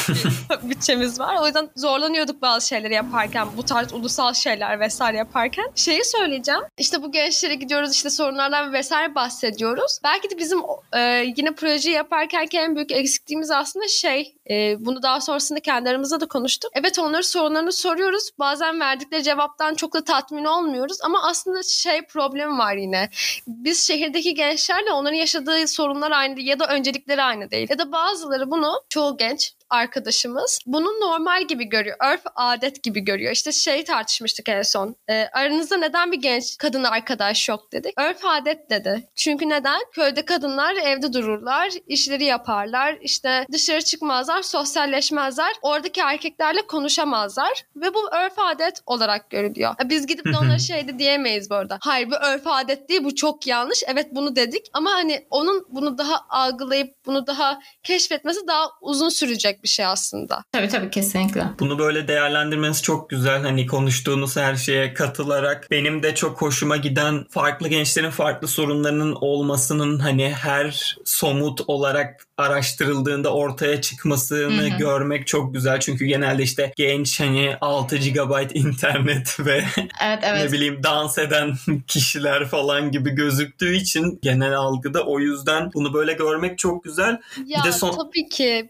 bir 0.63 0.69
bütçemiz 0.69 1.19
var. 1.19 1.35
O 1.41 1.45
yüzden 1.45 1.69
zorlanıyorduk 1.75 2.41
bazı 2.41 2.67
şeyleri 2.67 2.93
yaparken 2.93 3.47
bu 3.57 3.63
tarz 3.63 3.93
ulusal 3.93 4.33
şeyler 4.33 4.79
vesaire 4.79 5.17
yaparken. 5.17 5.65
Şeyi 5.75 6.05
söyleyeceğim. 6.27 6.61
İşte 6.77 7.03
bu 7.03 7.11
gençlere 7.11 7.55
gidiyoruz 7.55 7.91
işte 7.91 8.09
sorunlardan 8.09 8.73
vesaire 8.73 9.15
bahsediyoruz. 9.15 9.99
Belki 10.03 10.29
de 10.29 10.37
bizim 10.37 10.59
e, 10.93 11.33
yine 11.37 11.51
projeyi 11.51 11.95
yaparken 11.95 12.47
en 12.53 12.75
büyük 12.75 12.91
eksikliğimiz 12.91 13.51
aslında 13.51 13.87
şey 13.87 14.35
e, 14.49 14.85
bunu 14.85 15.03
daha 15.03 15.21
sonrasında 15.21 15.59
kendi 15.59 15.89
aramızda 15.89 16.21
da 16.21 16.27
konuştuk. 16.27 16.71
Evet 16.73 16.99
onların 16.99 17.21
sorunlarını 17.21 17.71
soruyoruz. 17.71 18.29
Bazen 18.39 18.79
verdikleri 18.79 19.23
cevaptan 19.23 19.75
çok 19.75 19.93
da 19.93 20.03
tatmin 20.03 20.45
olmuyoruz 20.45 20.97
ama 21.03 21.23
aslında 21.23 21.63
şey 21.63 22.01
problemi 22.01 22.57
var 22.57 22.75
yine. 22.75 23.09
Biz 23.47 23.87
şehirdeki 23.87 24.33
gençlerle 24.33 24.91
onların 24.91 25.17
yaşadığı 25.17 25.67
sorunlar 25.67 26.11
aynı 26.11 26.37
değil 26.37 26.47
ya 26.47 26.59
da 26.59 26.67
öncelikleri 26.67 27.23
aynı 27.23 27.51
değil. 27.51 27.67
Ya 27.69 27.79
da 27.79 27.91
bazıları 27.91 28.51
bunu 28.51 28.81
çoğu 28.89 29.17
genç 29.17 29.53
arkadaşımız 29.69 30.59
bunu 30.65 30.87
normal 30.87 31.47
gibi 31.47 31.65
görüyor. 31.65 31.97
Örf 31.99 32.21
adet 32.35 32.83
gibi 32.83 32.99
görüyor. 32.99 33.31
İşte 33.31 33.51
şey 33.51 33.83
tartışmıştık 33.83 34.49
en 34.49 34.61
son. 34.61 34.95
Ee, 35.09 35.27
aranızda 35.33 35.77
neden 35.77 36.11
bir 36.11 36.21
genç 36.21 36.57
kadın 36.57 36.83
arkadaş 36.83 37.49
yok 37.49 37.71
dedik. 37.71 37.93
Örf 37.99 38.25
adet 38.25 38.69
dedi. 38.69 39.09
Çünkü 39.15 39.49
neden? 39.49 39.81
Köyde 39.91 40.25
kadınlar 40.25 40.75
evde 40.75 41.13
dururlar, 41.13 41.69
işleri 41.87 42.25
yaparlar, 42.25 42.97
işte 43.01 43.45
dışarı 43.51 43.81
çıkmazlar, 43.81 44.41
sosyalleşmezler. 44.41 45.55
Oradaki 45.61 46.01
erkeklerle 46.01 46.61
konuşamazlar 46.61 47.63
ve 47.75 47.93
bu 47.93 48.09
örf 48.11 48.39
adet 48.39 48.81
olarak 48.85 49.29
görülüyor. 49.29 49.75
Ya 49.79 49.89
Biz 49.89 50.07
gidip 50.07 50.25
de 50.25 50.37
onlara 50.41 50.59
şey 50.59 50.87
de 50.87 50.99
diyemeyiz 50.99 51.49
bu 51.49 51.55
arada. 51.55 51.77
Hayır 51.81 52.11
bu 52.11 52.15
örf 52.15 52.47
adet 52.47 52.89
değil 52.89 53.03
bu 53.03 53.15
çok 53.15 53.47
yanlış. 53.47 53.83
Evet 53.87 54.07
bunu 54.11 54.35
dedik 54.35 54.65
ama 54.73 54.91
hani 54.91 55.27
onun 55.29 55.65
bunu 55.69 55.97
daha 55.97 56.25
algılayıp 56.29 57.05
bunu 57.05 57.27
daha 57.27 57.59
keşfetmesi 57.83 58.47
daha 58.47 58.69
uzun 58.81 59.09
sürecek 59.09 59.56
bir 59.63 59.67
şey 59.67 59.85
aslında. 59.85 60.43
Tabii 60.51 60.67
tabii 60.67 60.89
kesinlikle. 60.89 61.43
Bunu 61.59 61.79
böyle 61.79 62.07
değerlendirmeniz 62.07 62.83
çok 62.83 63.09
güzel. 63.09 63.41
Hani 63.41 63.67
konuştuğunuz 63.67 64.37
her 64.37 64.55
şeye 64.55 64.93
katılarak 64.93 65.67
benim 65.71 66.03
de 66.03 66.15
çok 66.15 66.41
hoşuma 66.41 66.77
giden 66.77 67.25
farklı 67.29 67.67
gençlerin 67.67 68.09
farklı 68.09 68.47
sorunlarının 68.47 69.17
olmasının 69.21 69.99
hani 69.99 70.33
her 70.33 70.97
somut 71.05 71.61
olarak 71.67 72.27
araştırıldığında 72.37 73.33
ortaya 73.33 73.81
çıkmasını 73.81 74.69
Hı 74.69 74.73
hı. 74.73 74.77
görmek 74.77 75.27
çok 75.27 75.53
güzel. 75.53 75.79
Çünkü 75.79 76.05
genelde 76.05 76.43
işte 76.43 76.73
genç 76.75 77.19
hani 77.19 77.55
6 77.61 77.97
GB 77.97 78.55
internet 78.55 79.39
ve 79.39 79.63
Evet 80.03 80.19
evet. 80.23 80.45
ne 80.45 80.51
bileyim 80.51 80.83
dans 80.83 81.17
eden 81.17 81.53
kişiler 81.87 82.47
falan 82.47 82.91
gibi 82.91 83.09
gözüktüğü 83.09 83.75
için 83.75 84.19
genel 84.21 84.55
algıda 84.55 85.03
o 85.03 85.19
yüzden 85.19 85.71
bunu 85.73 85.93
böyle 85.93 86.13
görmek 86.13 86.57
çok 86.57 86.83
güzel. 86.83 87.17
Ya 87.45 87.63
de 87.63 87.71
son- 87.71 87.95
tabii 87.95 88.29
ki. 88.29 88.69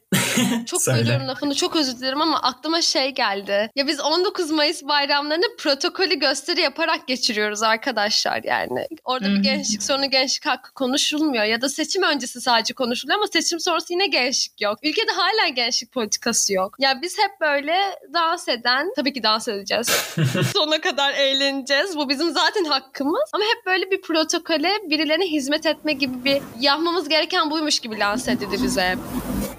Çok 0.65 0.76
Söyle. 0.81 1.01
bölüyorum 1.01 1.27
lafını 1.27 1.55
çok 1.55 1.75
özür 1.75 1.97
dilerim 1.97 2.21
ama 2.21 2.41
aklıma 2.41 2.81
şey 2.81 3.09
geldi. 3.09 3.69
Ya 3.75 3.87
biz 3.87 3.99
19 3.99 4.51
Mayıs 4.51 4.83
bayramlarını 4.83 5.45
protokolü 5.57 6.15
gösteri 6.19 6.61
yaparak 6.61 7.07
geçiriyoruz 7.07 7.63
arkadaşlar 7.63 8.43
yani. 8.43 8.87
Orada 9.03 9.29
bir 9.29 9.43
gençlik 9.43 9.83
sorunu 9.83 10.09
gençlik 10.09 10.45
hakkı 10.45 10.73
konuşulmuyor 10.73 11.43
ya 11.43 11.61
da 11.61 11.69
seçim 11.69 12.03
öncesi 12.03 12.41
sadece 12.41 12.73
konuşuluyor 12.73 13.19
ama 13.19 13.27
seçim 13.27 13.59
sonrası 13.59 13.93
yine 13.93 14.07
gençlik 14.07 14.61
yok. 14.61 14.79
Ülkede 14.83 15.11
hala 15.11 15.47
gençlik 15.47 15.91
politikası 15.91 16.53
yok. 16.53 16.75
Ya 16.79 17.01
biz 17.01 17.17
hep 17.17 17.41
böyle 17.41 17.77
dans 18.13 18.47
eden, 18.47 18.91
tabii 18.95 19.13
ki 19.13 19.23
dans 19.23 19.47
edeceğiz. 19.47 19.87
Sonuna 20.53 20.81
kadar 20.81 21.13
eğleneceğiz. 21.13 21.97
Bu 21.97 22.09
bizim 22.09 22.31
zaten 22.31 22.63
hakkımız. 22.63 23.29
Ama 23.33 23.43
hep 23.43 23.65
böyle 23.65 23.91
bir 23.91 24.01
protokole 24.01 24.71
birilerine 24.89 25.25
hizmet 25.25 25.65
etme 25.65 25.93
gibi 25.93 26.25
bir 26.25 26.41
yapmamız 26.59 27.09
gereken 27.09 27.51
buymuş 27.51 27.79
gibi 27.79 27.99
lanse 27.99 28.31
edildi 28.31 28.63
bize. 28.63 28.95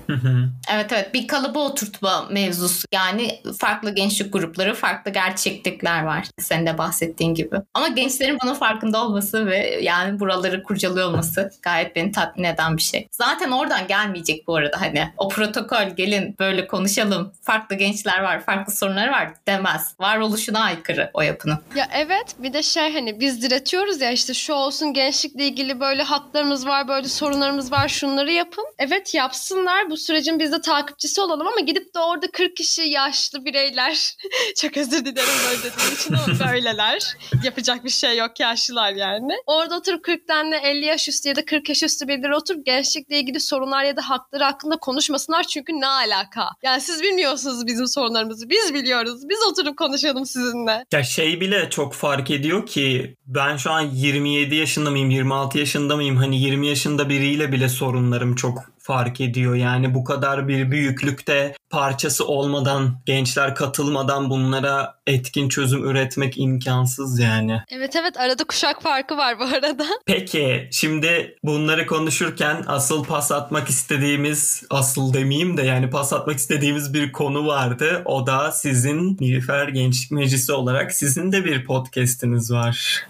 Hı 0.07 0.13
hı. 0.13 0.49
Evet 0.73 0.93
evet 0.93 1.15
bir 1.15 1.29
kalıba 1.29 1.59
oturtma 1.59 2.27
mevzusu. 2.31 2.87
Yani 2.93 3.41
farklı 3.59 3.95
gençlik 3.95 4.33
grupları, 4.33 4.75
farklı 4.75 5.11
gerçeklikler 5.11 6.03
var. 6.03 6.27
Senin 6.39 6.67
de 6.67 6.79
bahsettiğin 6.79 7.35
gibi. 7.35 7.57
Ama 7.75 7.89
gençlerin 7.89 8.39
bunun 8.43 8.55
farkında 8.55 9.05
olması 9.05 9.47
ve 9.47 9.79
yani 9.83 10.21
buraları 10.21 10.63
kurcalıyor 10.63 11.09
olması 11.09 11.51
gayet 11.63 11.97
beni 11.97 12.13
tatmin 12.13 12.45
eden 12.45 12.77
bir 12.77 12.83
şey. 12.83 13.09
Zaten 13.13 13.51
oradan 13.51 13.87
gelmeyecek 13.87 14.47
bu 14.47 14.57
arada 14.57 14.81
hani 14.81 15.09
o 15.17 15.29
protokol 15.29 15.97
gelin 15.97 16.37
böyle 16.39 16.67
konuşalım. 16.67 17.33
Farklı 17.43 17.77
gençler 17.77 18.23
var, 18.23 18.41
farklı 18.41 18.73
sorunları 18.73 19.13
var 19.13 19.31
demez. 19.47 19.95
Varoluşuna 20.01 20.61
aykırı 20.61 21.11
o 21.15 21.23
yapının. 21.23 21.59
Ya 21.77 21.89
evet 21.95 22.37
bir 22.39 22.53
de 22.53 22.63
şey 22.63 22.93
hani 22.93 23.21
biz 23.21 23.43
diretiyoruz 23.43 24.01
ya 24.01 24.11
işte 24.11 24.35
şu 24.35 24.53
olsun 24.53 24.93
gençlikle 24.93 25.45
ilgili 25.45 25.81
böyle 25.81 26.03
haklarımız 26.03 26.67
var 26.67 26.89
böyle 26.89 27.09
sorunlarımız 27.09 27.73
var 27.73 27.89
şunları 27.89 28.33
yapın. 28.33 28.65
Evet 28.79 29.15
yapsınlar 29.15 29.91
bu 29.91 29.97
sürecin 29.97 30.39
biz 30.39 30.53
de 30.53 30.58
takipçisi 30.61 31.21
olalım 31.21 31.47
ama 31.47 31.61
gidip 31.61 31.95
de 31.95 31.99
orada 31.99 32.31
40 32.31 32.57
kişi 32.57 32.83
yaşlı 32.83 33.45
bireyler 33.45 34.17
çok 34.57 34.77
özür 34.77 35.05
dilerim 35.05 35.29
böyle 35.49 35.59
dediğim 35.59 35.95
için 35.95 36.15
ama 36.15 36.27
böyleler. 36.53 37.17
Yapacak 37.45 37.85
bir 37.85 37.91
şey 37.91 38.17
yok 38.17 38.41
yaşlılar 38.41 38.93
yani. 38.93 39.33
Orada 39.47 39.77
oturup 39.77 40.05
40 40.05 40.29
tane 40.29 40.57
50 40.57 40.85
yaş 40.85 41.09
üstü 41.09 41.29
ya 41.29 41.37
da 41.37 41.45
40 41.45 41.69
yaş 41.69 41.83
üstü 41.83 42.09
birileri 42.09 42.35
oturup 42.35 42.67
gençlikle 42.67 43.19
ilgili 43.21 43.41
sorunlar 43.41 43.85
ya 43.85 43.97
da 43.97 44.11
hakları 44.11 44.45
hakkında 44.45 44.77
konuşmasınlar 44.77 45.45
çünkü 45.45 45.73
ne 45.73 45.87
alaka? 45.87 46.49
Yani 46.63 46.81
siz 46.81 47.03
bilmiyorsunuz 47.03 47.67
bizim 47.67 47.87
sorunlarımızı 47.87 48.51
biz 48.51 48.75
biliyoruz. 48.75 49.29
Biz 49.29 49.39
oturup 49.51 49.79
konuşalım 49.79 50.27
sizinle. 50.27 50.85
Ya 50.93 51.05
şey 51.05 51.41
bile 51.41 51.71
çok 51.71 51.95
fark 51.95 52.31
ediyor 52.31 52.67
ki 52.67 53.17
ben 53.27 53.57
şu 53.57 53.71
an 53.71 53.81
27 53.81 54.55
yaşında 54.55 54.91
mıyım 54.91 55.11
26 55.11 55.59
yaşında 55.59 55.97
mıyım 55.97 56.17
hani 56.17 56.43
20 56.43 56.69
yaşında 56.69 57.09
biriyle 57.09 57.53
bile 57.53 57.69
sorunlarım 57.69 58.35
çok 58.35 58.59
fark 58.89 59.21
ediyor. 59.21 59.55
Yani 59.55 59.95
bu 59.95 60.05
kadar 60.05 60.49
bir 60.49 60.71
büyüklükte 60.71 61.55
parçası 61.71 62.27
olmadan, 62.27 63.01
gençler 63.07 63.55
katılmadan 63.55 64.31
bunlara 64.31 64.95
etkin 65.07 65.49
çözüm 65.49 65.85
üretmek 65.85 66.39
imkansız 66.39 67.19
yani. 67.19 67.63
Evet 67.71 67.97
evet 67.97 68.17
arada 68.17 68.45
kuşak 68.45 68.83
farkı 68.83 69.17
var 69.17 69.39
bu 69.39 69.45
arada. 69.45 69.87
Peki 70.07 70.69
şimdi 70.73 71.37
bunları 71.45 71.87
konuşurken 71.87 72.65
asıl 72.67 73.05
pas 73.05 73.33
atmak 73.33 73.69
istediğimiz, 73.69 74.63
asıl 74.71 75.15
demeyeyim 75.15 75.57
de 75.57 75.63
yani 75.63 75.91
pas 75.91 76.13
atmak 76.13 76.39
istediğimiz 76.39 76.95
bir 76.95 77.13
konu 77.13 77.47
vardı. 77.47 78.03
O 78.05 78.27
da 78.27 78.53
sizin 78.53 79.17
Nilüfer 79.21 79.69
Gençlik 79.69 80.11
Meclisi 80.11 80.53
olarak 80.53 80.93
sizin 80.93 81.33
de 81.33 81.45
bir 81.45 81.65
podcast'iniz 81.65 82.53
var. 82.53 83.07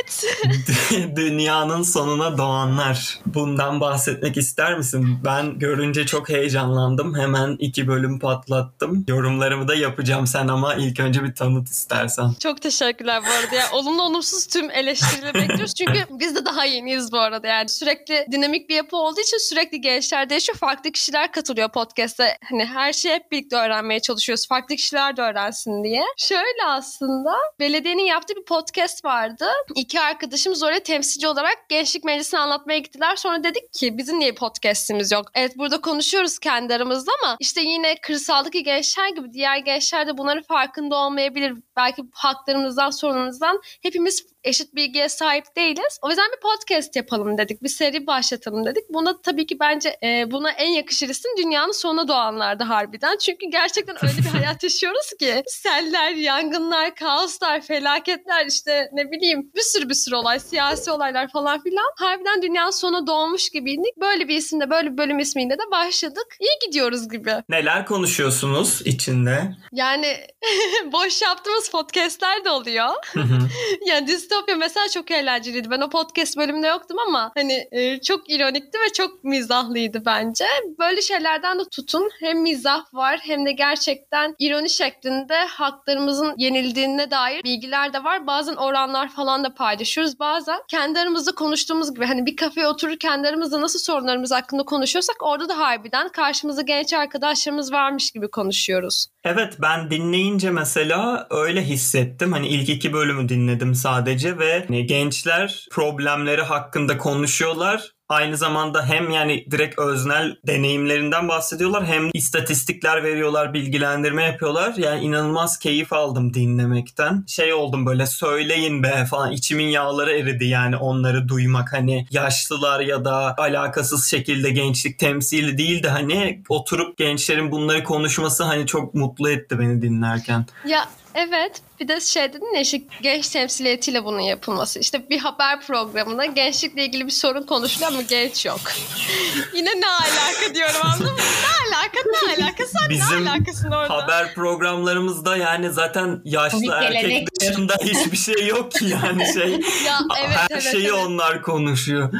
Evet. 0.00 1.16
Dünyanın 1.16 1.82
sonuna 1.82 2.38
doğanlar. 2.38 3.18
Bundan 3.26 3.80
bahsetmek 3.80 4.36
ister 4.36 4.76
misin? 4.76 5.18
Ben 5.24 5.58
görünce 5.58 6.06
çok 6.06 6.28
heyecanlandım. 6.28 7.18
Hemen 7.18 7.56
iki 7.58 7.88
bölüm 7.88 8.18
patlattım. 8.18 9.04
Yorumlarımı 9.08 9.68
da 9.68 9.74
yapacağım 9.74 10.26
sen 10.26 10.48
ama 10.48 10.74
ilk 10.74 11.00
önce 11.00 11.24
bir 11.24 11.34
tanıt 11.34 11.68
istersen. 11.68 12.32
Çok 12.38 12.62
teşekkürler 12.62 13.22
bu 13.22 13.30
arada. 13.30 13.54
Yani 13.54 13.70
olumlu 13.72 14.02
olumsuz 14.02 14.46
tüm 14.46 14.70
eleştirileri 14.70 15.34
bekliyoruz. 15.34 15.74
Çünkü 15.74 16.06
biz 16.10 16.36
de 16.36 16.44
daha 16.44 16.64
yeniyiz 16.64 17.12
bu 17.12 17.18
arada. 17.18 17.46
Yani 17.46 17.68
sürekli 17.68 18.26
dinamik 18.32 18.68
bir 18.68 18.74
yapı 18.74 18.96
olduğu 18.96 19.20
için 19.20 19.38
sürekli 19.48 19.80
gençler 19.80 20.30
değişiyor. 20.30 20.58
Farklı 20.58 20.92
kişiler 20.92 21.32
katılıyor 21.32 21.68
podcast'e. 21.68 22.36
Hani 22.50 22.64
her 22.64 22.92
şeyi 22.92 23.14
hep 23.14 23.32
birlikte 23.32 23.56
öğrenmeye 23.56 24.00
çalışıyoruz. 24.00 24.48
Farklı 24.48 24.76
kişiler 24.76 25.16
de 25.16 25.22
öğrensin 25.22 25.84
diye. 25.84 26.02
Şöyle 26.16 26.64
aslında 26.66 27.32
belediyenin 27.60 28.02
yaptığı 28.04 28.36
bir 28.36 28.44
podcast 28.44 29.04
vardı. 29.04 29.46
İki 29.90 30.00
arkadaşımız 30.00 30.62
oraya 30.62 30.82
temsilci 30.82 31.28
olarak 31.28 31.68
gençlik 31.68 32.04
meclisini 32.04 32.40
anlatmaya 32.40 32.78
gittiler. 32.78 33.16
Sonra 33.16 33.44
dedik 33.44 33.72
ki 33.72 33.98
bizim 33.98 34.18
niye 34.18 34.32
podcast'imiz 34.34 35.12
yok? 35.12 35.26
Evet 35.34 35.58
burada 35.58 35.80
konuşuyoruz 35.80 36.38
kendi 36.38 36.74
aramızda 36.74 37.12
ama 37.22 37.36
işte 37.40 37.60
yine 37.60 37.94
kırsaldaki 38.02 38.62
gençler 38.62 39.08
gibi 39.08 39.32
diğer 39.32 39.58
gençler 39.58 40.06
de 40.06 40.18
bunların 40.18 40.42
farkında 40.42 40.96
olmayabilir. 40.96 41.54
Belki 41.80 42.02
haklarımızdan, 42.12 42.90
sorunumuzdan 42.90 43.60
hepimiz 43.82 44.26
eşit 44.44 44.74
bilgiye 44.74 45.08
sahip 45.08 45.56
değiliz. 45.56 45.98
O 46.02 46.08
yüzden 46.08 46.30
bir 46.36 46.40
podcast 46.40 46.96
yapalım 46.96 47.38
dedik. 47.38 47.62
Bir 47.62 47.68
seri 47.68 48.06
başlatalım 48.06 48.64
dedik. 48.64 48.84
Buna 48.90 49.22
tabii 49.22 49.46
ki 49.46 49.60
bence 49.60 49.96
e, 50.02 50.30
buna 50.30 50.50
en 50.50 50.68
yakışır 50.68 51.08
isim 51.08 51.30
dünyanın 51.38 51.72
sonuna 51.72 52.08
doğanlardı 52.08 52.64
harbiden. 52.64 53.16
Çünkü 53.16 53.46
gerçekten 53.52 53.96
öyle 54.02 54.18
bir 54.18 54.38
hayat 54.38 54.62
yaşıyoruz 54.62 55.12
ki 55.20 55.42
seller, 55.46 56.10
yangınlar, 56.10 56.94
kaoslar, 56.94 57.60
felaketler 57.60 58.46
işte 58.46 58.90
ne 58.92 59.10
bileyim 59.10 59.50
bir 59.54 59.62
sürü 59.62 59.88
bir 59.88 59.94
sürü 59.94 60.14
olay, 60.14 60.40
siyasi 60.40 60.90
olaylar 60.90 61.28
falan 61.28 61.62
filan. 61.62 61.92
Harbiden 61.98 62.42
dünyanın 62.42 62.70
sonuna 62.70 63.06
doğmuş 63.06 63.50
gibiydik. 63.50 63.96
Böyle 64.00 64.28
bir 64.28 64.36
isimde, 64.36 64.70
böyle 64.70 64.92
bir 64.92 64.98
bölüm 64.98 65.18
ismiyle 65.18 65.54
de 65.54 65.70
başladık. 65.70 66.36
İyi 66.40 66.66
gidiyoruz 66.66 67.08
gibi. 67.08 67.34
Neler 67.48 67.86
konuşuyorsunuz 67.86 68.82
içinde? 68.84 69.56
Yani 69.72 70.16
boş 70.92 71.22
yaptığımız 71.22 71.69
podcastler 71.70 72.44
de 72.44 72.50
oluyor. 72.50 72.88
yani 73.86 74.06
Distopya 74.06 74.56
mesela 74.56 74.88
çok 74.88 75.10
eğlenceliydi. 75.10 75.70
Ben 75.70 75.80
o 75.80 75.90
podcast 75.90 76.36
bölümünde 76.36 76.66
yoktum 76.66 76.98
ama 77.08 77.32
hani 77.34 77.68
e, 77.72 78.00
çok 78.00 78.30
ironikti 78.30 78.78
ve 78.78 78.92
çok 78.92 79.24
mizahlıydı 79.24 80.02
bence. 80.06 80.46
Böyle 80.78 81.02
şeylerden 81.02 81.58
de 81.58 81.62
tutun. 81.64 82.10
Hem 82.20 82.42
mizah 82.42 82.94
var 82.94 83.20
hem 83.22 83.46
de 83.46 83.52
gerçekten 83.52 84.34
ironi 84.38 84.70
şeklinde 84.70 85.34
haklarımızın 85.34 86.34
yenildiğine 86.36 87.10
dair 87.10 87.44
bilgiler 87.44 87.92
de 87.92 88.04
var. 88.04 88.26
Bazen 88.26 88.54
oranlar 88.54 89.08
falan 89.08 89.44
da 89.44 89.54
paylaşıyoruz. 89.54 90.18
Bazen 90.18 90.58
kendi 90.68 90.98
aramızda 90.98 91.32
konuştuğumuz 91.32 91.94
gibi 91.94 92.06
hani 92.06 92.26
bir 92.26 92.36
kafeye 92.36 92.66
oturur 92.66 92.96
kendi 92.96 93.28
aramızda 93.28 93.60
nasıl 93.60 93.78
sorunlarımız 93.78 94.32
hakkında 94.32 94.62
konuşuyorsak 94.62 95.16
orada 95.20 95.48
da 95.48 95.58
harbiden 95.58 96.08
karşımızda 96.08 96.62
genç 96.62 96.92
arkadaşlarımız 96.92 97.72
varmış 97.72 98.10
gibi 98.10 98.30
konuşuyoruz. 98.30 99.06
Evet 99.24 99.56
ben 99.62 99.90
dinleyince 99.90 100.50
mesela 100.50 101.26
öyle 101.30 101.62
hissettim. 101.64 102.32
Hani 102.32 102.48
ilk 102.48 102.68
iki 102.68 102.92
bölümü 102.92 103.28
dinledim 103.28 103.74
sadece 103.74 104.38
ve 104.38 104.64
hani 104.66 104.86
gençler 104.86 105.66
problemleri 105.70 106.42
hakkında 106.42 106.98
konuşuyorlar 106.98 107.92
aynı 108.10 108.36
zamanda 108.36 108.86
hem 108.86 109.10
yani 109.10 109.46
direkt 109.50 109.78
öznel 109.78 110.36
deneyimlerinden 110.46 111.28
bahsediyorlar 111.28 111.86
hem 111.86 112.10
istatistikler 112.14 113.04
veriyorlar, 113.04 113.54
bilgilendirme 113.54 114.22
yapıyorlar. 114.22 114.74
Yani 114.76 115.04
inanılmaz 115.04 115.58
keyif 115.58 115.92
aldım 115.92 116.34
dinlemekten. 116.34 117.24
Şey 117.26 117.52
oldum 117.52 117.86
böyle 117.86 118.06
söyleyin 118.06 118.82
be 118.82 119.06
falan 119.10 119.32
içimin 119.32 119.68
yağları 119.68 120.12
eridi 120.12 120.44
yani 120.44 120.76
onları 120.76 121.28
duymak. 121.28 121.72
Hani 121.72 122.06
yaşlılar 122.10 122.80
ya 122.80 123.04
da 123.04 123.34
alakasız 123.38 124.10
şekilde 124.10 124.50
gençlik 124.50 124.98
temsili 124.98 125.58
değil 125.58 125.82
de 125.82 125.88
hani 125.88 126.42
oturup 126.48 126.98
gençlerin 126.98 127.52
bunları 127.52 127.84
konuşması 127.84 128.44
hani 128.44 128.66
çok 128.66 128.94
mutlu 128.94 129.30
etti 129.30 129.58
beni 129.58 129.82
dinlerken. 129.82 130.46
Ya 130.66 130.88
Evet 131.14 131.62
bir 131.80 131.88
de 131.88 132.00
şey 132.00 132.32
dedin 132.32 132.54
ya 132.54 132.60
işte 132.60 132.80
genç 133.02 133.28
temsiliyetiyle 133.28 134.04
bunun 134.04 134.20
yapılması. 134.20 134.78
İşte 134.78 135.10
bir 135.10 135.18
haber 135.18 135.60
programında 135.60 136.24
gençlikle 136.24 136.84
ilgili 136.84 137.06
bir 137.06 137.10
sorun 137.10 137.42
konuşuluyor 137.42 137.92
ama 137.92 138.02
genç 138.02 138.46
yok. 138.46 138.60
Yine 139.54 139.70
ne 139.80 139.86
alaka 139.86 140.54
diyorum 140.54 140.80
anladın 140.82 141.12
mı? 141.12 141.18
Ne 141.18 141.76
alaka 141.76 141.98
ne 142.06 142.44
alaka 142.44 142.64
sen 142.66 142.90
Bizim 142.90 143.24
ne 143.24 143.30
alakasın 143.30 143.70
orada? 143.70 143.94
haber 143.94 144.34
programlarımızda 144.34 145.36
yani 145.36 145.70
zaten 145.70 146.20
yaşlı 146.24 146.72
erkek 146.72 147.40
dışında 147.40 147.76
hiçbir 147.82 148.16
şey 148.16 148.46
yok 148.46 148.72
ki 148.72 148.84
yani 148.84 149.32
şey. 149.32 149.50
ya, 149.86 149.98
evet, 150.20 150.36
her 150.36 150.46
evet, 150.50 150.62
şeyi 150.62 150.84
evet. 150.84 150.94
onlar 150.94 151.42
konuşuyor. 151.42 152.12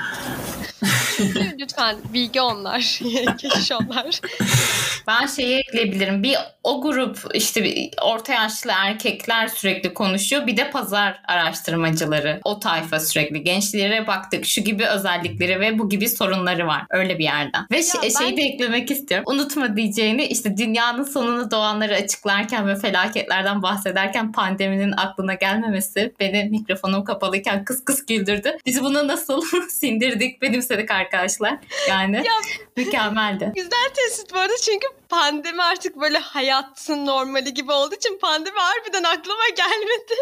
Lütfen 1.58 1.96
bilgi 2.12 2.40
onlar. 2.40 2.80
Keşiş 3.38 3.72
onlar. 3.72 4.20
Ben 5.06 5.26
şeyi 5.26 5.58
ekleyebilirim. 5.58 6.22
Bir 6.22 6.36
o 6.64 6.82
grup 6.82 7.18
işte 7.34 7.64
bir 7.64 7.90
orta 8.02 8.32
yaşlı 8.32 8.70
erkekler 8.74 9.49
sürekli 9.50 9.94
konuşuyor. 9.94 10.46
Bir 10.46 10.56
de 10.56 10.70
pazar 10.70 11.20
araştırmacıları. 11.28 12.40
O 12.44 12.60
tayfa 12.60 13.00
sürekli. 13.00 13.42
Gençlere 13.44 14.06
baktık. 14.06 14.46
Şu 14.46 14.60
gibi 14.60 14.86
özellikleri 14.86 15.60
ve 15.60 15.78
bu 15.78 15.88
gibi 15.88 16.08
sorunları 16.08 16.66
var. 16.66 16.82
Öyle 16.90 17.18
bir 17.18 17.24
yerden. 17.24 17.66
Ve 17.72 17.82
şey, 17.82 18.00
ben- 18.02 18.08
şeyi 18.24 18.36
de 18.36 18.42
eklemek 18.42 18.90
istiyorum. 18.90 19.24
Unutma 19.28 19.76
diyeceğini 19.76 20.24
işte 20.24 20.56
dünyanın 20.56 21.02
sonunu 21.04 21.50
doğanları 21.50 21.94
açıklarken 21.94 22.68
ve 22.68 22.76
felaketlerden 22.76 23.62
bahsederken 23.62 24.32
pandeminin 24.32 24.92
aklına 24.96 25.34
gelmemesi 25.34 26.14
beni 26.20 26.44
mikrofonum 26.50 27.04
kapalıyken 27.04 27.64
kıs 27.64 27.84
kıs 27.84 28.06
güldürdü. 28.06 28.56
Biz 28.66 28.82
bunu 28.82 29.08
nasıl 29.08 29.42
sindirdik, 29.70 30.42
benimsedik 30.42 30.90
arkadaşlar. 30.90 31.56
Yani 31.88 32.16
Ya- 32.16 32.22
mükemmeldi. 32.76 33.52
Güzel 33.54 33.88
tespit 33.96 34.34
bu 34.34 34.38
arada 34.38 34.52
çünkü 34.64 34.86
pandemi 35.10 35.62
artık 35.62 35.96
böyle 35.96 36.18
hayatın 36.18 37.06
normali 37.06 37.54
gibi 37.54 37.72
olduğu 37.72 37.94
için 37.94 38.18
pandemi 38.18 38.58
harbiden 38.58 39.02
aklıma 39.02 39.48
gelmedi. 39.56 40.14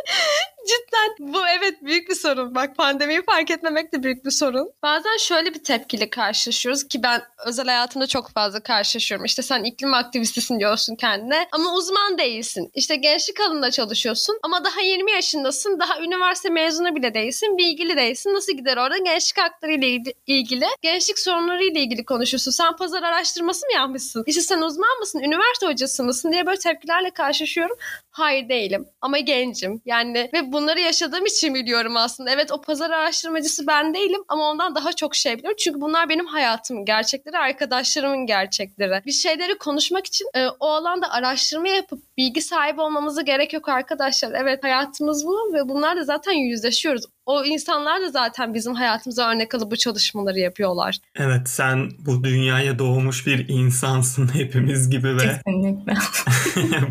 Cidden 0.69 1.33
bu 1.33 1.49
evet 1.49 1.75
büyük 1.83 2.09
bir 2.11 2.15
sorun. 2.15 2.55
Bak 2.55 2.77
pandemiyi 2.77 3.23
fark 3.23 3.51
etmemek 3.51 3.93
de 3.93 4.03
büyük 4.03 4.25
bir 4.25 4.31
sorun. 4.31 4.71
Bazen 4.83 5.17
şöyle 5.17 5.55
bir 5.55 5.65
tepkiyle 5.65 6.11
karşılaşıyoruz 6.11 6.89
ki 6.89 7.03
ben 7.03 7.23
özel 7.47 7.67
hayatımda 7.67 8.07
çok 8.07 8.31
fazla 8.31 8.61
karşılaşıyorum. 8.61 9.25
İşte 9.25 9.43
sen 9.43 9.65
iklim 9.65 9.95
aktivistisin 9.95 10.61
diyorsun 10.61 10.97
kendine 10.97 11.49
ama 11.53 11.75
uzman 11.75 12.19
değilsin. 12.19 12.71
İşte 12.75 12.97
gençlik 12.97 13.41
alanında 13.41 13.71
çalışıyorsun 13.71 14.39
ama 14.43 14.65
daha 14.65 14.81
20 14.81 15.13
yaşındasın. 15.13 15.81
Daha 15.81 16.01
üniversite 16.01 16.51
mezunu 16.51 16.97
bile 16.97 17.15
değilsin. 17.15 17.59
Bilgili 17.59 17.97
değilsin. 17.97 18.35
Nasıl 18.35 18.53
gider 18.53 18.77
orada 18.77 18.99
gençlik 18.99 19.39
hakları 19.39 19.73
ile 19.73 20.03
ilgili, 20.27 20.67
gençlik 20.83 21.19
sorunları 21.19 21.65
ile 21.65 21.81
ilgili 21.81 22.05
konuşuyorsun. 22.05 22.51
Sen 22.51 22.77
pazar 22.77 23.03
araştırması 23.03 23.67
mı 23.67 23.73
yapmışsın? 23.73 24.25
İşte 24.27 24.41
sen 24.41 24.61
uzman 24.61 24.99
mısın? 24.99 25.19
Üniversite 25.19 25.67
hocası 25.67 26.05
mısın? 26.05 26.33
diye 26.33 26.47
böyle 26.47 26.59
tepkilerle 26.59 27.11
karşılaşıyorum. 27.11 27.77
Hayır 28.11 28.49
değilim 28.49 28.89
ama 29.01 29.19
gencim. 29.19 29.83
Yani 29.87 30.31
ve 30.35 30.53
bunları 30.59 30.81
yaşadığım 30.81 31.27
için 31.27 31.55
biliyorum 31.55 31.97
aslında. 31.97 32.31
Evet 32.31 32.53
o 32.53 32.61
pazar 32.61 32.91
araştırmacısı 32.91 33.67
ben 33.67 33.95
değilim 33.95 34.21
ama 34.29 34.51
ondan 34.51 34.75
daha 34.75 34.93
çok 34.93 35.15
şey 35.15 35.39
biliyorum. 35.39 35.57
Çünkü 35.61 35.81
bunlar 35.81 36.09
benim 36.09 36.27
hayatımın 36.27 36.85
gerçekleri, 36.85 37.39
arkadaşlarımın 37.39 38.27
gerçekleri. 38.27 39.03
Bir 39.07 39.13
şeyleri 39.13 39.59
konuşmak 39.59 40.07
için 40.07 40.27
e, 40.35 40.47
o 40.61 40.67
alanda 40.69 41.11
araştırma 41.11 41.69
yapıp 41.69 42.03
bilgi 42.17 42.43
sahibi 42.43 42.81
olmamıza 42.81 43.23
gerek 43.23 43.53
yok 43.53 43.69
arkadaşlar. 43.69 44.33
Evet 44.33 44.65
hayatımız 44.65 45.27
bu 45.27 45.53
ve 45.55 45.69
bunlarla 45.69 46.05
zaten 46.05 46.33
yüzleşiyoruz. 46.33 47.05
O 47.29 47.45
insanlar 47.45 48.03
da 48.03 48.11
zaten 48.11 48.55
bizim 48.55 48.75
hayatımıza 48.75 49.31
örnek 49.31 49.55
alıp 49.55 49.71
bu 49.71 49.77
çalışmaları 49.77 50.39
yapıyorlar. 50.39 50.99
Evet 51.17 51.49
sen 51.49 51.91
bu 51.99 52.25
dünyaya 52.25 52.79
doğmuş 52.79 53.27
bir 53.27 53.49
insansın 53.49 54.29
hepimiz 54.35 54.91
gibi 54.91 55.17
ve 55.17 55.19
Kesinlikle. 55.19 55.95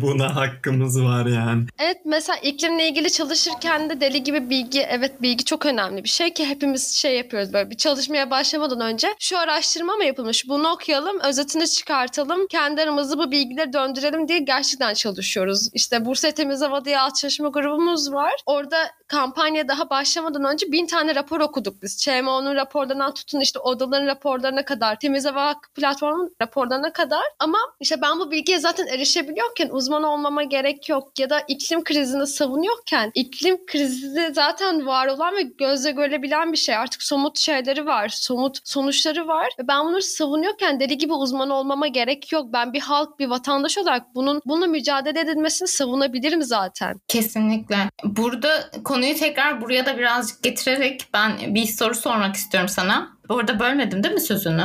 buna 0.02 0.36
hakkımız 0.36 1.02
var 1.02 1.26
yani. 1.26 1.66
Evet 1.78 1.96
mesela 2.04 2.36
iklimle 2.36 2.88
ilgili 2.88 3.12
çalışırken 3.12 3.90
de 3.90 4.00
deli 4.00 4.22
gibi 4.22 4.50
bilgi 4.50 4.80
evet 4.80 5.22
bilgi 5.22 5.44
çok 5.44 5.66
önemli 5.66 6.04
bir 6.04 6.08
şey 6.08 6.32
ki 6.34 6.46
hepimiz 6.46 6.88
şey 6.96 7.16
yapıyoruz 7.16 7.52
böyle 7.52 7.70
bir 7.70 7.76
çalışmaya 7.76 8.30
başlamadan 8.30 8.80
önce 8.80 9.08
şu 9.18 9.38
araştırma 9.38 9.96
mı 9.96 10.04
yapılmış 10.04 10.48
bunu 10.48 10.68
okuyalım 10.68 11.20
özetini 11.20 11.68
çıkartalım 11.68 12.46
kendi 12.46 12.82
aramızda 12.82 13.18
bu 13.18 13.30
bilgileri 13.30 13.72
döndürelim 13.72 14.28
diye 14.28 14.38
gerçekten 14.38 14.94
çalışıyoruz. 14.94 15.68
İşte 15.74 16.04
Bursa 16.04 16.30
Temiz 16.30 16.60
Hava 16.60 16.84
diye 16.84 17.00
alt 17.00 17.16
çalışma 17.16 17.48
grubumuz 17.48 18.12
var. 18.12 18.32
Orada 18.46 18.78
kampanya 19.08 19.68
daha 19.68 19.90
başlamadan 19.90 20.27
başlamadan 20.28 20.52
önce 20.52 20.72
bin 20.72 20.86
tane 20.86 21.14
rapor 21.14 21.40
okuduk 21.40 21.82
biz. 21.82 21.96
ÇMO'nun 21.98 22.54
raporlarından 22.54 23.14
tutun 23.14 23.40
işte 23.40 23.58
odaların 23.58 24.06
raporlarına 24.06 24.64
kadar, 24.64 24.98
temiz 24.98 25.26
hava 25.26 25.46
hakkı 25.46 25.72
platformunun 25.72 26.34
raporlarına 26.42 26.92
kadar. 26.92 27.22
Ama 27.38 27.58
işte 27.80 27.96
ben 28.02 28.18
bu 28.18 28.30
bilgiye 28.30 28.58
zaten 28.58 28.86
erişebiliyorken 28.86 29.68
uzman 29.68 30.02
olmama 30.02 30.42
gerek 30.42 30.88
yok. 30.88 31.18
Ya 31.18 31.30
da 31.30 31.40
iklim 31.48 31.84
krizini 31.84 32.26
savunuyorken 32.26 33.10
iklim 33.14 33.66
krizi 33.66 34.30
zaten 34.34 34.86
var 34.86 35.06
olan 35.06 35.36
ve 35.36 35.42
gözle 35.42 35.90
görülebilen 35.90 36.52
bir 36.52 36.56
şey. 36.56 36.76
Artık 36.76 37.02
somut 37.02 37.38
şeyleri 37.38 37.86
var, 37.86 38.08
somut 38.08 38.58
sonuçları 38.64 39.28
var. 39.28 39.48
Ve 39.58 39.68
ben 39.68 39.86
bunları 39.86 40.02
savunuyorken 40.02 40.80
deli 40.80 40.98
gibi 40.98 41.12
uzman 41.12 41.50
olmama 41.50 41.86
gerek 41.86 42.32
yok. 42.32 42.46
Ben 42.52 42.72
bir 42.72 42.80
halk, 42.80 43.18
bir 43.18 43.28
vatandaş 43.28 43.78
olarak 43.78 44.14
bunun 44.14 44.42
bununla 44.46 44.66
mücadele 44.66 45.20
edilmesini 45.20 45.68
savunabilirim 45.68 46.42
zaten. 46.42 47.00
Kesinlikle. 47.08 47.76
Burada 48.04 48.70
konuyu 48.84 49.14
tekrar 49.14 49.60
buraya 49.60 49.86
da 49.86 49.98
birazcık 50.18 50.42
getirerek 50.42 51.08
ben 51.14 51.54
bir 51.54 51.66
soru 51.66 51.94
sormak 51.94 52.36
istiyorum 52.36 52.68
sana. 52.68 53.16
Bu 53.28 53.38
arada 53.38 53.60
bölmedim 53.60 54.02
değil 54.02 54.14
mi 54.14 54.20
sözünü? 54.20 54.62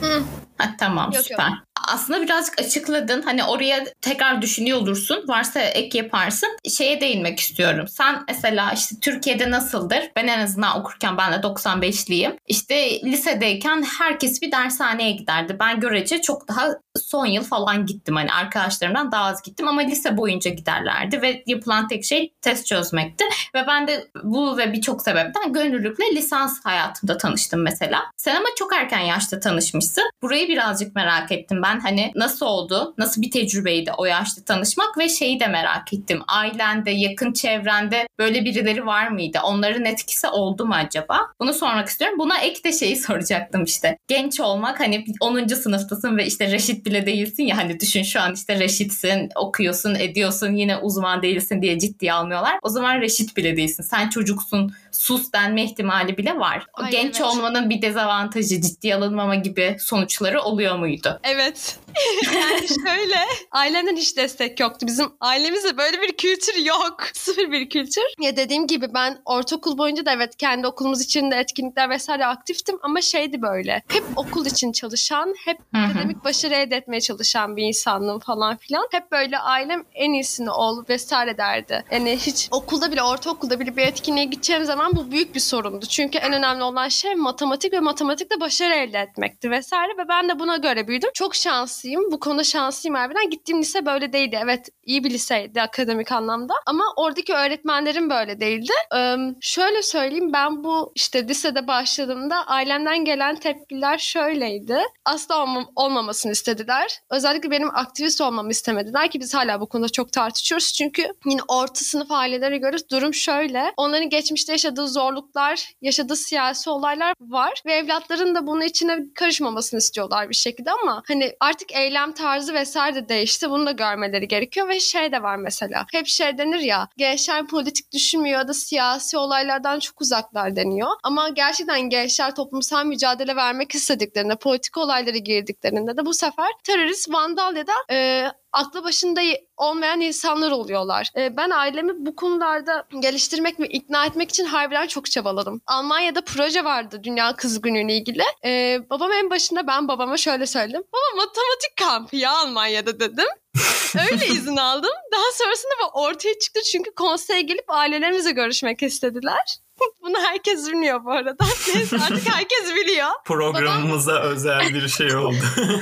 Hı. 0.00 0.22
Ha, 0.58 0.74
tamam 0.78 1.12
Yok, 1.12 1.24
süper. 1.24 1.48
yok. 1.48 1.58
Aslında 1.88 2.22
birazcık 2.22 2.60
açıkladın. 2.60 3.22
Hani 3.22 3.44
oraya 3.44 3.84
tekrar 4.00 4.42
düşünüyor 4.42 4.78
olursun. 4.78 5.24
Varsa 5.28 5.60
ek 5.60 5.98
yaparsın. 5.98 6.48
Şeye 6.68 7.00
değinmek 7.00 7.40
istiyorum. 7.40 7.88
Sen 7.88 8.24
mesela 8.28 8.72
işte 8.72 8.96
Türkiye'de 9.00 9.50
nasıldır? 9.50 10.10
Ben 10.16 10.26
en 10.26 10.38
azından 10.38 10.80
okurken 10.80 11.18
ben 11.18 11.32
de 11.32 11.36
95'liyim. 11.36 12.36
İşte 12.46 13.00
lisedeyken 13.04 13.84
herkes 13.98 14.42
bir 14.42 14.52
dershaneye 14.52 15.12
giderdi. 15.12 15.56
Ben 15.60 15.80
görece 15.80 16.20
çok 16.20 16.48
daha 16.48 16.68
son 16.96 17.26
yıl 17.26 17.42
falan 17.42 17.86
gittim. 17.86 18.16
Hani 18.16 18.32
arkadaşlarımdan 18.32 19.12
daha 19.12 19.24
az 19.24 19.42
gittim 19.42 19.68
ama 19.68 19.80
lise 19.80 20.16
boyunca 20.16 20.50
giderlerdi 20.50 21.22
ve 21.22 21.42
yapılan 21.46 21.88
tek 21.88 22.04
şey 22.04 22.32
test 22.42 22.66
çözmekti. 22.66 23.24
Ve 23.54 23.64
ben 23.66 23.86
de 23.86 24.08
bu 24.24 24.58
ve 24.58 24.72
birçok 24.72 25.02
sebepten 25.02 25.52
gönüllülükle 25.52 26.04
lisans 26.14 26.64
hayatımda 26.64 27.18
tanıştım 27.18 27.62
mesela. 27.62 28.02
Sen 28.16 28.36
ama 28.36 28.48
çok 28.58 28.74
erken 28.74 29.00
yaşta 29.00 29.40
tanışmışsın. 29.40 30.04
Burayı 30.22 30.48
birazcık 30.48 30.94
merak 30.94 31.32
ettim 31.32 31.62
ben. 31.64 31.80
Hani 31.80 32.12
nasıl 32.14 32.46
oldu? 32.46 32.94
Nasıl 32.98 33.22
bir 33.22 33.30
tecrübeydi 33.30 33.92
o 33.98 34.04
yaşta 34.04 34.42
tanışmak 34.44 34.98
ve 34.98 35.08
şeyi 35.08 35.40
de 35.40 35.46
merak 35.46 35.92
ettim. 35.92 36.22
Ailende, 36.28 36.90
yakın 36.90 37.32
çevrende 37.32 38.08
böyle 38.18 38.44
birileri 38.44 38.86
var 38.86 39.08
mıydı? 39.08 39.38
Onların 39.44 39.84
etkisi 39.84 40.28
oldu 40.28 40.66
mu 40.66 40.74
acaba? 40.74 41.20
Bunu 41.40 41.54
sormak 41.54 41.88
istiyorum. 41.88 42.18
Buna 42.18 42.38
ek 42.38 42.64
de 42.64 42.72
şeyi 42.72 42.96
soracaktım 43.04 43.64
işte. 43.64 43.98
Genç 44.08 44.40
olmak 44.40 44.80
hani 44.80 45.04
10. 45.20 45.46
sınıftasın 45.46 46.16
ve 46.16 46.26
işte 46.26 46.50
reşit 46.50 46.86
bile 46.86 47.06
değilsin 47.06 47.42
ya 47.42 47.56
hani 47.56 47.80
düşün 47.80 48.02
şu 48.02 48.20
an 48.20 48.34
işte 48.34 48.58
reşitsin, 48.58 49.28
okuyorsun, 49.36 49.94
ediyorsun 49.94 50.52
yine 50.52 50.76
uzman 50.76 51.22
değilsin 51.22 51.62
diye 51.62 51.78
ciddiye 51.78 52.12
almıyorlar. 52.12 52.58
O 52.62 52.68
zaman 52.68 53.00
reşit 53.00 53.36
bile 53.36 53.56
değilsin. 53.56 53.82
Sen 53.82 54.08
çocuksun, 54.08 54.72
sus 54.94 55.32
denme 55.32 55.64
ihtimali 55.64 56.16
bile 56.16 56.38
var. 56.38 56.66
Ay, 56.74 56.90
Genç 56.90 57.20
evet. 57.20 57.30
olmanın 57.30 57.70
bir 57.70 57.82
dezavantajı, 57.82 58.60
ciddiye 58.60 58.94
alınmama 58.94 59.34
gibi 59.34 59.76
sonuçları 59.80 60.40
oluyor 60.40 60.76
muydu? 60.76 61.20
Evet. 61.22 61.78
yani 62.34 62.68
şöyle 62.68 63.18
ailemden 63.50 63.96
hiç 63.96 64.16
destek 64.16 64.60
yoktu. 64.60 64.86
Bizim 64.86 65.12
ailemizde 65.20 65.76
böyle 65.76 66.02
bir 66.02 66.16
kültür 66.16 66.54
yok. 66.54 67.02
Sıfır 67.14 67.52
bir 67.52 67.68
kültür. 67.68 68.02
Ya 68.20 68.36
dediğim 68.36 68.66
gibi 68.66 68.94
ben 68.94 69.18
ortaokul 69.24 69.78
boyunca 69.78 70.06
da 70.06 70.12
evet 70.12 70.36
kendi 70.36 70.66
okulumuz 70.66 71.00
için 71.00 71.30
de 71.30 71.36
etkinlikler 71.36 71.90
vesaire 71.90 72.26
aktiftim 72.26 72.78
ama 72.82 73.00
şeydi 73.00 73.42
böyle. 73.42 73.82
Hep 73.88 74.04
okul 74.16 74.46
için 74.46 74.72
çalışan, 74.72 75.34
hep 75.44 75.58
akademik 75.74 76.24
başarı 76.24 76.54
elde 76.54 76.76
etmeye 76.76 77.00
çalışan 77.00 77.56
bir 77.56 77.62
insandım 77.62 78.18
falan 78.18 78.56
filan. 78.56 78.88
Hep 78.90 79.12
böyle 79.12 79.38
ailem 79.38 79.84
en 79.94 80.12
iyisini 80.12 80.50
ol 80.50 80.84
vesaire 80.88 81.38
derdi. 81.38 81.84
Yani 81.90 82.16
hiç 82.16 82.48
okulda 82.50 82.92
bile 82.92 83.02
ortaokulda 83.02 83.60
bile 83.60 83.76
bir 83.76 83.82
etkinliğe 83.82 84.24
gideceğim 84.24 84.64
zaman 84.64 84.96
bu 84.96 85.10
büyük 85.10 85.34
bir 85.34 85.40
sorundu. 85.40 85.86
Çünkü 85.86 86.18
en 86.18 86.32
önemli 86.32 86.62
olan 86.62 86.88
şey 86.88 87.14
matematik 87.14 87.72
ve 87.72 87.80
matematikte 87.80 88.40
başarı 88.40 88.74
elde 88.74 88.98
etmekti 88.98 89.50
vesaire 89.50 89.92
ve 89.98 90.08
ben 90.08 90.28
de 90.28 90.38
buna 90.38 90.56
göre 90.56 90.88
büyüdüm. 90.88 91.10
Çok 91.14 91.34
şanslıyım. 91.84 92.12
Bu 92.12 92.20
konuda 92.20 92.44
şanslıyım 92.44 92.94
harbiden. 92.94 93.30
Gittiğim 93.30 93.60
lise 93.60 93.86
böyle 93.86 94.12
değildi. 94.12 94.38
Evet 94.42 94.68
iyi 94.84 95.04
bir 95.04 95.10
liseydi 95.10 95.62
akademik 95.62 96.12
anlamda. 96.12 96.54
Ama 96.66 96.84
oradaki 96.96 97.34
öğretmenlerim 97.34 98.10
böyle 98.10 98.40
değildi. 98.40 98.72
Ee, 98.96 99.16
şöyle 99.40 99.82
söyleyeyim 99.82 100.32
ben 100.32 100.64
bu 100.64 100.92
işte 100.94 101.28
lisede 101.28 101.66
başladığımda 101.66 102.36
ailemden 102.46 103.04
gelen 103.04 103.36
tepkiler 103.36 103.98
şöyleydi. 103.98 104.78
Asla 105.04 105.34
olmam- 105.42 105.72
olmamasını 105.76 106.32
istediler. 106.32 107.00
Özellikle 107.10 107.50
benim 107.50 107.76
aktivist 107.76 108.20
olmamı 108.20 108.50
istemediler 108.50 109.10
ki 109.10 109.20
biz 109.20 109.34
hala 109.34 109.60
bu 109.60 109.68
konuda 109.68 109.88
çok 109.88 110.12
tartışıyoruz. 110.12 110.72
Çünkü 110.72 111.08
yine 111.26 111.40
orta 111.48 111.80
sınıf 111.84 112.10
ailelere 112.10 112.58
göre 112.58 112.76
durum 112.90 113.14
şöyle. 113.14 113.72
Onların 113.76 114.08
geçmişte 114.08 114.52
yaşadığı 114.52 114.88
zorluklar, 114.88 115.72
yaşadığı 115.82 116.16
siyasi 116.16 116.70
olaylar 116.70 117.14
var 117.20 117.62
ve 117.66 117.72
evlatların 117.74 118.34
da 118.34 118.46
bunun 118.46 118.60
içine 118.60 118.98
karışmamasını 119.14 119.78
istiyorlar 119.78 120.28
bir 120.28 120.34
şekilde 120.34 120.70
ama 120.82 121.02
hani 121.08 121.32
artık 121.40 121.73
eylem 121.74 122.12
tarzı 122.12 122.54
vesaire 122.54 122.94
de 122.94 123.08
değişti. 123.08 123.50
Bunu 123.50 123.66
da 123.66 123.72
görmeleri 123.72 124.28
gerekiyor 124.28 124.68
ve 124.68 124.80
şey 124.80 125.12
de 125.12 125.22
var 125.22 125.36
mesela. 125.36 125.86
Hep 125.92 126.06
şey 126.06 126.38
denir 126.38 126.60
ya 126.60 126.88
gençler 126.96 127.46
politik 127.46 127.92
düşünmüyor 127.92 128.38
ya 128.38 128.48
da 128.48 128.54
siyasi 128.54 129.16
olaylardan 129.18 129.78
çok 129.78 130.00
uzaklar 130.00 130.56
deniyor. 130.56 130.90
Ama 131.02 131.28
gerçekten 131.28 131.80
gençler 131.80 132.34
toplumsal 132.34 132.84
mücadele 132.84 133.36
vermek 133.36 133.74
istediklerinde, 133.74 134.36
politik 134.36 134.76
olaylara 134.76 135.16
girdiklerinde 135.16 135.96
de 135.96 136.06
bu 136.06 136.14
sefer 136.14 136.48
terörist, 136.64 137.12
vandal 137.12 137.56
ya 137.56 137.66
da 137.66 137.72
e, 137.94 138.26
aklı 138.54 138.84
başında 138.84 139.20
olmayan 139.56 140.00
insanlar 140.00 140.50
oluyorlar. 140.50 141.08
E, 141.16 141.36
ben 141.36 141.50
ailemi 141.50 142.06
bu 142.06 142.16
konularda 142.16 142.86
geliştirmek 143.00 143.60
ve 143.60 143.66
ikna 143.66 144.06
etmek 144.06 144.30
için 144.30 144.44
harbiden 144.44 144.86
çok 144.86 145.10
çabaladım. 145.10 145.60
Almanya'da 145.66 146.24
proje 146.24 146.64
vardı 146.64 147.00
Dünya 147.02 147.36
Kız 147.36 147.60
Günü'yle 147.60 147.96
ilgili. 147.96 148.22
E, 148.44 148.80
babam 148.90 149.12
en 149.12 149.30
başında 149.30 149.66
ben 149.66 149.88
babama 149.88 150.16
şöyle 150.16 150.46
söyledim. 150.46 150.82
Baba 150.92 151.16
matematik 151.16 151.76
kampı 151.76 152.16
ya 152.16 152.32
Almanya'da 152.32 153.00
dedim. 153.00 153.26
Öyle 154.12 154.26
izin 154.26 154.56
aldım. 154.56 154.90
Daha 155.12 155.32
sonrasında 155.32 155.72
bu 155.82 156.00
ortaya 156.00 156.38
çıktı 156.38 156.60
çünkü 156.72 156.94
konseye 156.94 157.42
gelip 157.42 157.64
ailelerimize 157.70 158.30
görüşmek 158.30 158.82
istediler. 158.82 159.58
Bunu 160.02 160.18
herkes 160.18 160.68
bilmiyor 160.68 161.04
bu 161.04 161.12
arada. 161.12 161.44
Neyse 161.74 161.96
artık 161.96 162.34
herkes 162.34 162.74
biliyor. 162.76 163.08
Programımıza 163.24 164.20
özel 164.20 164.74
bir 164.74 164.88
şey 164.88 165.16
oldu. 165.16 165.36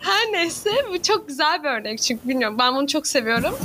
Her 0.00 0.32
neyse 0.32 0.70
bu 0.92 1.02
çok 1.02 1.28
güzel 1.28 1.62
bir 1.62 1.68
örnek 1.68 2.02
çünkü 2.02 2.28
bilmiyorum 2.28 2.56
ben 2.58 2.74
bunu 2.74 2.86
çok 2.86 3.06
seviyorum. 3.06 3.58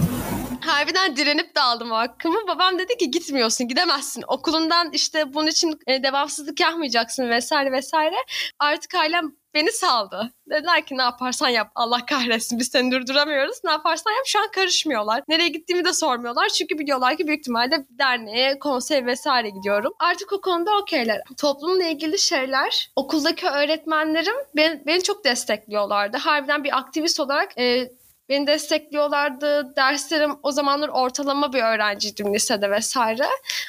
Harbiden 0.61 1.15
direnip 1.15 1.55
de 1.55 1.61
aldım 1.61 1.91
o 1.91 1.95
hakkımı. 1.95 2.47
Babam 2.47 2.79
dedi 2.79 2.97
ki 2.97 3.11
gitmiyorsun, 3.11 3.67
gidemezsin. 3.67 4.23
Okulundan 4.27 4.91
işte 4.91 5.33
bunun 5.33 5.47
için 5.47 5.79
e, 5.87 6.03
devamsızlık 6.03 6.59
yapmayacaksın 6.59 7.29
vesaire 7.29 7.71
vesaire. 7.71 8.15
Artık 8.59 8.95
ailem 8.95 9.31
beni 9.53 9.71
saldı. 9.71 10.31
Dediler 10.49 10.85
ki 10.85 10.97
ne 10.97 11.01
yaparsan 11.01 11.49
yap. 11.49 11.71
Allah 11.75 12.05
kahretsin 12.05 12.59
biz 12.59 12.67
seni 12.67 12.91
durduramıyoruz. 12.91 13.57
Ne 13.63 13.71
yaparsan 13.71 14.11
yap. 14.11 14.23
Şu 14.25 14.39
an 14.39 14.51
karışmıyorlar. 14.51 15.23
Nereye 15.27 15.49
gittiğimi 15.49 15.85
de 15.85 15.93
sormuyorlar. 15.93 16.49
Çünkü 16.49 16.79
biliyorlar 16.79 17.17
ki 17.17 17.27
büyük 17.27 17.39
ihtimalle 17.39 17.85
derneğe, 17.89 18.59
konsey 18.59 19.05
vesaire 19.05 19.49
gidiyorum. 19.49 19.93
Artık 19.99 20.33
o 20.33 20.41
konuda 20.41 20.77
okeyler. 20.81 21.21
Toplumla 21.37 21.83
ilgili 21.83 22.19
şeyler 22.19 22.89
okuldaki 22.95 23.47
öğretmenlerim 23.47 24.35
beni, 24.55 24.83
beni 24.85 25.03
çok 25.03 25.25
destekliyorlardı. 25.25 26.17
Harbiden 26.17 26.63
bir 26.63 26.77
aktivist 26.77 27.19
olarak 27.19 27.57
e, 27.57 27.91
Beni 28.29 28.47
destekliyorlardı. 28.47 29.75
Derslerim 29.75 30.31
o 30.43 30.51
zamanlar 30.51 30.89
ortalama 30.89 31.53
bir 31.53 31.63
öğrenciydim 31.63 32.33
lisede 32.33 32.71
vesaire. 32.71 33.25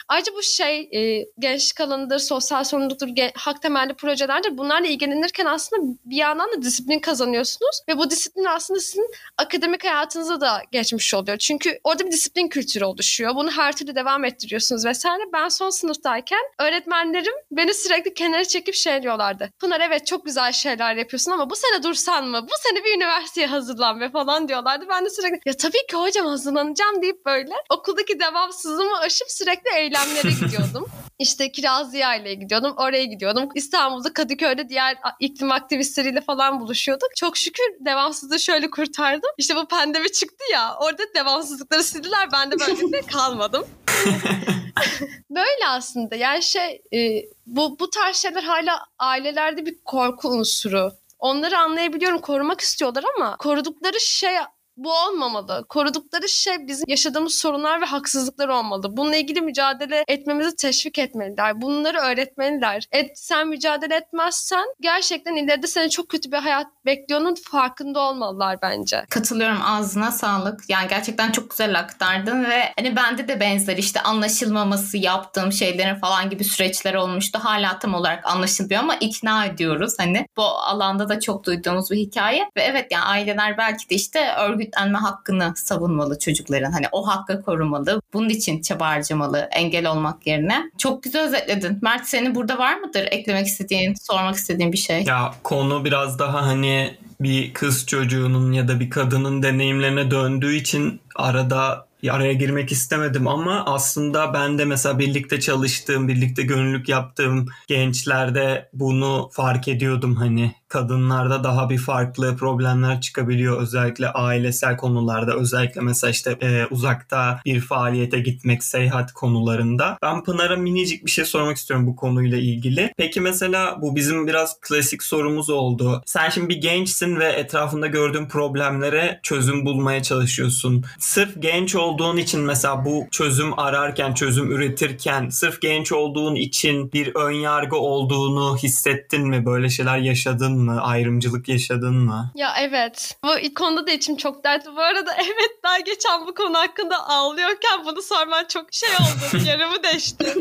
Ayrıca 0.09 0.33
bu 0.35 0.43
şey 0.43 0.89
e, 0.93 1.27
gençlik 1.39 1.81
alanıdır, 1.81 2.19
sosyal 2.19 2.65
sorumluluktur, 2.65 3.09
gen- 3.09 3.33
hak 3.37 3.63
temelli 3.63 3.95
projelerdir. 3.95 4.59
Bunlarla 4.59 4.87
ilgilenirken 4.87 5.47
aslında 5.47 5.97
bir 6.05 6.17
yandan 6.17 6.53
da 6.53 6.63
disiplin 6.63 6.99
kazanıyorsunuz. 6.99 7.81
Ve 7.89 7.99
bu 7.99 8.11
disiplin 8.11 8.45
aslında 8.45 8.81
sizin 8.81 9.11
akademik 9.39 9.85
hayatınıza 9.85 10.41
da 10.41 10.63
geçmiş 10.73 11.15
oluyor. 11.15 11.39
Çünkü 11.39 11.79
orada 11.85 12.07
bir 12.07 12.13
disiplin 12.13 12.49
kültürü 12.49 12.85
oluşuyor. 12.85 13.35
Bunu 13.35 13.51
her 13.51 13.77
türlü 13.77 13.95
devam 13.95 14.25
ettiriyorsunuz 14.25 14.85
vesaire. 14.85 15.23
Ben 15.33 15.49
son 15.49 15.71
sınıftayken 15.71 16.41
öğretmenlerim 16.59 17.35
beni 17.51 17.75
sürekli 17.75 18.15
kenara 18.15 18.45
çekip 18.45 18.75
şey 18.75 19.03
diyorlardı. 19.03 19.51
Pınar 19.59 19.81
evet 19.81 20.07
çok 20.07 20.25
güzel 20.25 20.53
şeyler 20.53 20.97
yapıyorsun 20.97 21.33
ama 21.33 21.51
bu 21.51 21.57
sene 21.57 21.83
dursan 21.83 22.25
mı? 22.25 22.43
Bu 22.43 22.55
sene 22.69 22.85
bir 22.85 22.97
üniversiteye 22.97 23.47
hazırlan 23.47 24.01
ve 24.01 24.11
falan 24.11 24.44
diyorlardı. 24.49 24.85
Ben 24.89 25.05
de 25.05 25.11
sürekli 25.11 25.41
ya 25.47 25.57
tabii 25.57 25.87
ki 25.91 25.97
hocam 25.97 26.27
hazırlanacağım 26.27 27.03
deyip 27.03 27.27
böyle 27.27 27.55
okuldaki 27.71 28.21
devamsızlığımı 28.21 28.99
aşıp 28.99 29.31
sürekli 29.31 29.71
eylemlere 29.77 30.31
gidiyordum. 30.41 30.87
İşte 31.19 31.53
Kiraz 31.53 31.91
Ziya 31.91 32.15
ile 32.15 32.35
gidiyordum. 32.35 32.75
Oraya 32.77 33.05
gidiyordum. 33.05 33.49
İstanbul'da 33.55 34.13
Kadıköy'de 34.13 34.69
diğer 34.69 34.97
iklim 35.21 35.53
aktivistleriyle 35.53 36.21
falan 36.21 36.61
buluşuyorduk. 36.61 37.09
Çok 37.17 37.37
şükür 37.37 37.65
devamsızlığı 37.81 38.41
şöyle 38.41 38.71
kurtardım. 38.71 39.31
İşte 39.39 39.57
bu 39.57 39.69
pandemi 39.69 40.13
çıktı 40.13 40.45
ya. 40.53 40.75
Orada 40.81 41.03
devamsızlıkları 41.17 41.83
sildiler. 41.83 42.29
Ben 42.33 42.51
de 42.51 42.61
böylelikle 42.61 43.01
kalmadım. 43.13 43.67
Böyle 45.31 45.69
aslında. 45.69 46.17
Yani 46.17 46.43
şey 46.43 46.83
e, 46.95 47.25
bu, 47.47 47.79
bu 47.81 47.91
tarz 47.91 48.17
şeyler 48.17 48.43
hala 48.43 48.79
ailelerde 48.99 49.67
bir 49.67 49.77
korku 49.85 50.29
unsuru. 50.29 50.93
Onları 51.25 51.59
anlayabiliyorum. 51.59 52.19
Korumak 52.19 52.61
istiyorlar 52.61 53.05
ama 53.17 53.37
korudukları 53.37 54.01
şey 54.01 54.33
bu 54.77 54.93
olmamalı. 54.93 55.65
Korudukları 55.69 56.29
şey 56.29 56.67
bizim 56.67 56.85
yaşadığımız 56.89 57.35
sorunlar 57.35 57.81
ve 57.81 57.85
haksızlıklar 57.85 58.49
olmalı. 58.49 58.97
Bununla 58.97 59.17
ilgili 59.17 59.41
mücadele 59.41 60.05
etmemizi 60.09 60.57
teşvik 60.57 60.99
etmeliler. 60.99 61.63
Bunları 61.63 61.99
öğretmeliler. 61.99 62.85
Et, 62.93 63.19
sen 63.19 63.49
mücadele 63.49 63.95
etmezsen 63.95 64.65
gerçekten 64.81 65.37
ileride 65.37 65.67
seni 65.67 65.91
çok 65.91 66.09
kötü 66.09 66.33
bir 66.33 66.37
hayat 66.37 66.67
bekliyor'nun 66.87 67.35
farkında 67.51 68.01
olmalılar 68.01 68.59
bence. 68.63 69.05
Katılıyorum 69.11 69.63
ağzına 69.65 70.11
sağlık. 70.11 70.61
Yani 70.69 70.89
gerçekten 70.89 71.33
çok 71.33 71.51
güzel 71.51 71.79
aktardın 71.79 72.45
ve 72.45 72.73
hani 72.77 72.97
bende 72.97 73.29
de 73.29 73.41
benzer 73.41 73.77
işte 73.77 74.01
anlaşılmaması 74.01 74.99
yaptığım 74.99 75.53
şeylerin 75.53 75.95
falan 75.95 76.31
gibi 76.31 76.45
süreçler 76.45 76.95
olmuştu. 76.95 77.39
Hala 77.43 77.79
tam 77.79 77.95
olarak 77.95 78.27
anlaşılmıyor 78.27 78.83
ama 78.83 78.95
ikna 78.95 79.47
ediyoruz. 79.47 79.95
Hani 79.99 80.27
bu 80.37 80.43
alanda 80.43 81.09
da 81.09 81.21
çok 81.21 81.45
duyduğumuz 81.45 81.91
bir 81.91 81.97
hikaye 81.97 82.41
ve 82.57 82.63
evet 82.63 82.93
yani 82.93 83.05
aileler 83.05 83.59
belki 83.59 83.91
de 83.91 83.95
işte 83.95 84.35
örgütlenme 84.65 84.99
hakkını 84.99 85.53
savunmalı 85.57 86.19
çocukların. 86.19 86.73
Hani 86.73 86.87
o 86.93 87.07
hakkı 87.07 87.43
korumalı. 87.43 88.03
Bunun 88.13 88.29
için 88.29 88.63
çaba 88.63 88.87
harcamalı 88.87 89.39
engel 89.39 89.91
olmak 89.91 90.27
yerine. 90.27 90.71
Çok 90.79 91.03
güzel 91.03 91.27
özetledin. 91.27 91.79
Mert 91.83 92.07
senin 92.07 92.35
burada 92.35 92.59
var 92.59 92.81
mıdır 92.81 93.09
eklemek 93.11 93.47
istediğin, 93.47 93.95
sormak 93.95 94.35
istediğin 94.35 94.73
bir 94.73 94.79
şey? 94.79 95.03
Ya 95.03 95.35
konu 95.43 95.85
biraz 95.85 96.19
daha 96.19 96.47
hani 96.47 96.97
bir 97.21 97.53
kız 97.53 97.87
çocuğunun 97.87 98.53
ya 98.53 98.69
da 98.69 98.81
bir 98.81 98.91
kadının 98.91 99.43
deneyimlerine 99.43 100.11
döndüğü 100.11 100.55
için 100.55 101.01
arada 101.17 101.87
araya 102.13 102.33
girmek 102.33 102.73
istemedim 102.73 103.29
ama 103.29 103.65
aslında 103.67 104.35
ben 104.35 104.59
de 104.59 104.65
mesela 104.65 104.99
birlikte 104.99 105.41
çalıştığım, 105.41 106.09
birlikte 106.09 106.43
gönüllülük 106.43 106.89
yaptığım 106.89 107.47
gençlerde 107.67 108.69
bunu 108.73 109.29
fark 109.33 109.69
ediyordum 109.69 110.17
hani 110.17 110.55
kadınlarda 110.75 111.45
daha 111.45 111.71
bir 111.71 111.79
farklı 111.79 112.37
problemler 112.37 113.01
çıkabiliyor 113.01 113.63
özellikle 113.63 114.09
ailesel 114.09 114.77
konularda 114.77 115.35
özellikle 115.35 115.81
mesela 115.81 116.11
işte 116.11 116.37
e, 116.41 116.67
uzakta 116.71 117.41
bir 117.45 117.61
faaliyete 117.61 118.21
gitmek 118.21 118.65
seyahat 118.65 119.13
konularında. 119.13 119.99
Ben 120.03 120.25
Pınar'a 120.25 120.57
minicik 120.57 121.07
bir 121.07 121.11
şey 121.11 121.25
sormak 121.25 121.57
istiyorum 121.57 121.87
bu 121.87 121.97
konuyla 121.97 122.39
ilgili. 122.39 122.93
Peki 122.97 123.21
mesela 123.21 123.83
bu 123.83 123.97
bizim 123.97 124.27
biraz 124.27 124.61
klasik 124.61 125.03
sorumuz 125.03 125.51
oldu. 125.51 126.03
Sen 126.07 126.31
şimdi 126.31 126.49
bir 126.49 126.61
gençsin 126.61 127.17
ve 127.17 127.27
etrafında 127.27 127.87
gördüğün 127.87 128.27
problemlere 128.27 129.21
çözüm 129.23 129.67
bulmaya 129.67 130.03
çalışıyorsun. 130.03 130.85
Sırf 130.99 131.43
genç 131.43 131.77
olduğun 131.95 132.17
için 132.17 132.41
mesela 132.41 132.85
bu 132.85 133.07
çözüm 133.11 133.59
ararken, 133.59 134.15
çözüm 134.15 134.51
üretirken 134.53 135.29
sırf 135.29 135.61
genç 135.61 135.93
olduğun 135.93 136.35
için 136.35 136.93
bir 136.93 137.15
ön 137.15 137.33
yargı 137.33 137.77
olduğunu 137.77 138.57
hissettin 138.57 139.29
mi? 139.29 139.47
Böyle 139.47 139.71
şeyler 139.71 139.99
yaşadın 139.99 140.59
mı? 140.59 140.83
Ayrımcılık 140.83 141.49
yaşadın 141.49 141.95
mı? 141.95 142.33
Ya 142.35 142.55
evet. 142.61 143.17
Bu 143.25 143.55
konuda 143.55 143.87
da 143.87 143.91
içim 143.91 144.17
çok 144.17 144.45
dertli. 144.45 144.77
Bu 144.77 144.81
arada 144.81 145.15
evet 145.19 145.63
daha 145.65 145.79
geçen 145.79 146.27
bu 146.27 146.35
konu 146.35 146.59
hakkında 146.59 147.09
ağlıyorken 147.09 147.85
bunu 147.87 148.03
sorman 148.03 148.45
çok 148.49 148.73
şey 148.73 148.89
oldu. 148.89 149.45
Yarımı 149.49 149.83
deşti. 149.83 150.35